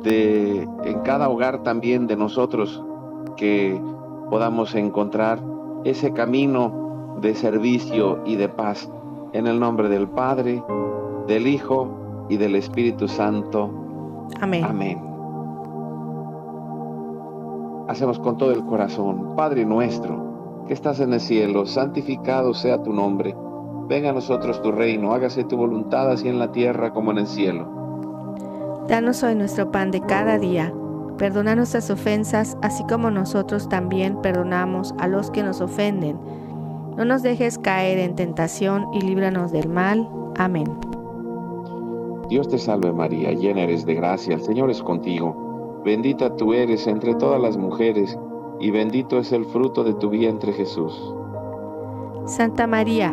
de, 0.03 0.63
en 0.85 1.01
cada 1.01 1.29
hogar 1.29 1.63
también 1.63 2.07
de 2.07 2.17
nosotros, 2.17 2.83
que 3.37 3.81
podamos 4.31 4.75
encontrar 4.75 5.41
ese 5.85 6.13
camino 6.13 7.19
de 7.21 7.35
servicio 7.35 8.23
y 8.25 8.37
de 8.37 8.49
paz. 8.49 8.91
En 9.33 9.47
el 9.47 9.61
nombre 9.61 9.89
del 9.89 10.09
Padre, 10.09 10.63
del 11.27 11.47
Hijo 11.47 12.27
y 12.29 12.37
del 12.37 12.57
Espíritu 12.57 13.07
Santo. 13.07 13.71
Amén. 14.41 14.65
Amén. 14.65 14.99
Hacemos 17.89 18.19
con 18.19 18.39
todo 18.39 18.53
el 18.53 18.65
corazón, 18.65 19.37
Padre 19.37 19.65
nuestro, 19.65 20.65
que 20.67 20.75
estás 20.75 21.01
en 21.01 21.13
el 21.13 21.21
cielo, 21.21 21.67
santificado 21.67 22.55
sea 22.55 22.83
tu 22.83 22.93
nombre 22.93 23.35
Venga 23.91 24.11
a 24.11 24.13
nosotros 24.13 24.63
tu 24.63 24.71
reino, 24.71 25.13
hágase 25.13 25.43
tu 25.43 25.57
voluntad 25.57 26.09
así 26.13 26.29
en 26.29 26.39
la 26.39 26.53
tierra 26.53 26.93
como 26.93 27.11
en 27.11 27.19
el 27.19 27.27
cielo. 27.27 27.67
Danos 28.87 29.25
hoy 29.25 29.35
nuestro 29.35 29.73
pan 29.73 29.91
de 29.91 30.01
cada 30.01 30.39
día. 30.39 30.73
Perdona 31.19 31.57
nuestras 31.57 31.91
ofensas, 31.91 32.57
así 32.63 32.85
como 32.85 33.11
nosotros 33.11 33.69
también 33.69 34.23
perdonamos 34.23 34.95
a 35.01 35.09
los 35.09 35.33
que 35.33 35.43
nos 35.43 35.61
ofenden. 35.61 36.21
No 36.97 37.05
nos 37.05 37.25
dejes 37.25 37.59
caer 37.59 37.99
en 37.99 38.15
tentación 38.15 38.87
y 38.95 39.01
líbranos 39.01 39.51
del 39.51 39.69
mal. 39.69 40.09
Amén. 40.39 40.69
Dios 42.29 42.47
te 42.47 42.59
salve 42.59 42.93
María, 42.93 43.33
llena 43.33 43.63
eres 43.63 43.85
de 43.87 43.97
gracia, 43.97 44.37
el 44.37 44.41
Señor 44.43 44.71
es 44.71 44.81
contigo. 44.85 45.83
Bendita 45.85 46.37
tú 46.37 46.53
eres 46.53 46.87
entre 46.87 47.17
todas 47.17 47.43
las 47.43 47.57
mujeres, 47.57 48.17
y 48.61 48.71
bendito 48.71 49.19
es 49.19 49.33
el 49.33 49.45
fruto 49.47 49.83
de 49.83 49.95
tu 49.95 50.11
vientre 50.11 50.53
Jesús. 50.53 51.13
Santa 52.27 52.69
María, 52.69 53.13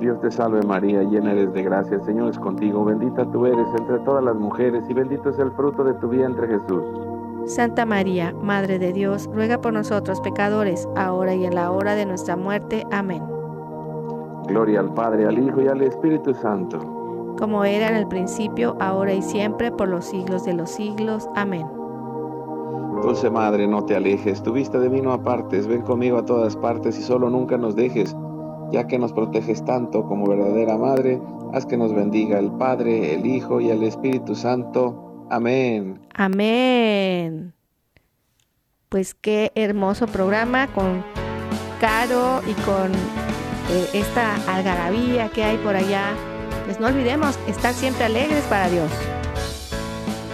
Dios 0.00 0.18
te 0.22 0.30
salve 0.30 0.62
María, 0.62 1.02
llena 1.02 1.32
eres 1.32 1.52
de 1.52 1.62
gracia, 1.62 1.96
el 1.96 2.04
Señor 2.04 2.30
es 2.30 2.38
contigo, 2.38 2.86
bendita 2.86 3.30
tú 3.30 3.44
eres 3.44 3.66
entre 3.78 3.98
todas 3.98 4.24
las 4.24 4.34
mujeres 4.34 4.82
y 4.88 4.94
bendito 4.94 5.28
es 5.28 5.38
el 5.38 5.50
fruto 5.52 5.84
de 5.84 5.92
tu 5.94 6.08
vientre 6.08 6.48
Jesús. 6.48 6.82
Santa 7.44 7.84
María, 7.84 8.32
Madre 8.32 8.78
de 8.78 8.94
Dios, 8.94 9.28
ruega 9.34 9.60
por 9.60 9.74
nosotros 9.74 10.22
pecadores, 10.22 10.88
ahora 10.96 11.34
y 11.34 11.44
en 11.44 11.54
la 11.54 11.70
hora 11.70 11.96
de 11.96 12.06
nuestra 12.06 12.34
muerte. 12.34 12.86
Amén. 12.90 13.22
Gloria 14.46 14.80
al 14.80 14.94
Padre, 14.94 15.26
al 15.26 15.38
Hijo 15.38 15.60
y 15.60 15.68
al 15.68 15.82
Espíritu 15.82 16.32
Santo. 16.32 16.78
Como 17.38 17.64
era 17.64 17.90
en 17.90 17.96
el 17.96 18.08
principio, 18.08 18.76
ahora 18.80 19.12
y 19.12 19.20
siempre, 19.20 19.70
por 19.70 19.88
los 19.88 20.06
siglos 20.06 20.44
de 20.46 20.54
los 20.54 20.70
siglos. 20.70 21.28
Amén. 21.36 21.66
Dulce 23.02 23.28
Madre, 23.28 23.66
no 23.66 23.84
te 23.84 23.96
alejes, 23.96 24.42
tu 24.42 24.52
vista 24.52 24.78
de 24.78 24.88
mí 24.88 25.02
no 25.02 25.12
apartes, 25.12 25.66
ven 25.66 25.82
conmigo 25.82 26.16
a 26.16 26.24
todas 26.24 26.56
partes 26.56 26.98
y 26.98 27.02
solo 27.02 27.28
nunca 27.28 27.58
nos 27.58 27.76
dejes 27.76 28.16
ya 28.72 28.86
que 28.86 28.98
nos 28.98 29.12
proteges 29.12 29.64
tanto 29.64 30.04
como 30.06 30.26
verdadera 30.26 30.76
Madre, 30.76 31.20
haz 31.52 31.66
que 31.66 31.76
nos 31.76 31.94
bendiga 31.94 32.38
el 32.38 32.50
Padre, 32.52 33.14
el 33.14 33.26
Hijo 33.26 33.60
y 33.60 33.70
el 33.70 33.82
Espíritu 33.82 34.34
Santo. 34.34 35.26
Amén. 35.30 36.00
Amén. 36.14 37.52
Pues 38.88 39.14
qué 39.14 39.52
hermoso 39.54 40.06
programa 40.06 40.66
con 40.68 41.04
Caro 41.80 42.40
y 42.46 42.52
con 42.62 42.92
eh, 42.92 43.88
esta 43.94 44.34
algarabía 44.52 45.28
que 45.28 45.44
hay 45.44 45.56
por 45.58 45.76
allá. 45.76 46.14
Pues 46.64 46.80
no 46.80 46.88
olvidemos 46.88 47.38
estar 47.46 47.72
siempre 47.72 48.04
alegres 48.04 48.42
para 48.44 48.68
Dios. 48.68 48.90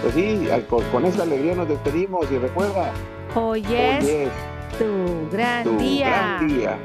Pues 0.02 0.14
sí, 0.14 0.48
con, 0.92 1.04
esa 1.04 1.22
alegría 1.22 1.54
nos 1.54 1.68
despedimos 1.68 2.30
y 2.30 2.38
recuerda, 2.38 2.92
Hoy 3.34 3.64
es, 3.68 4.04
hoy 4.04 4.10
es 4.10 4.30
tu 4.78 5.30
gran 5.30 5.64
tu 5.64 5.76
día. 5.76 6.08
gran 6.08 6.48
día. 6.48 6.78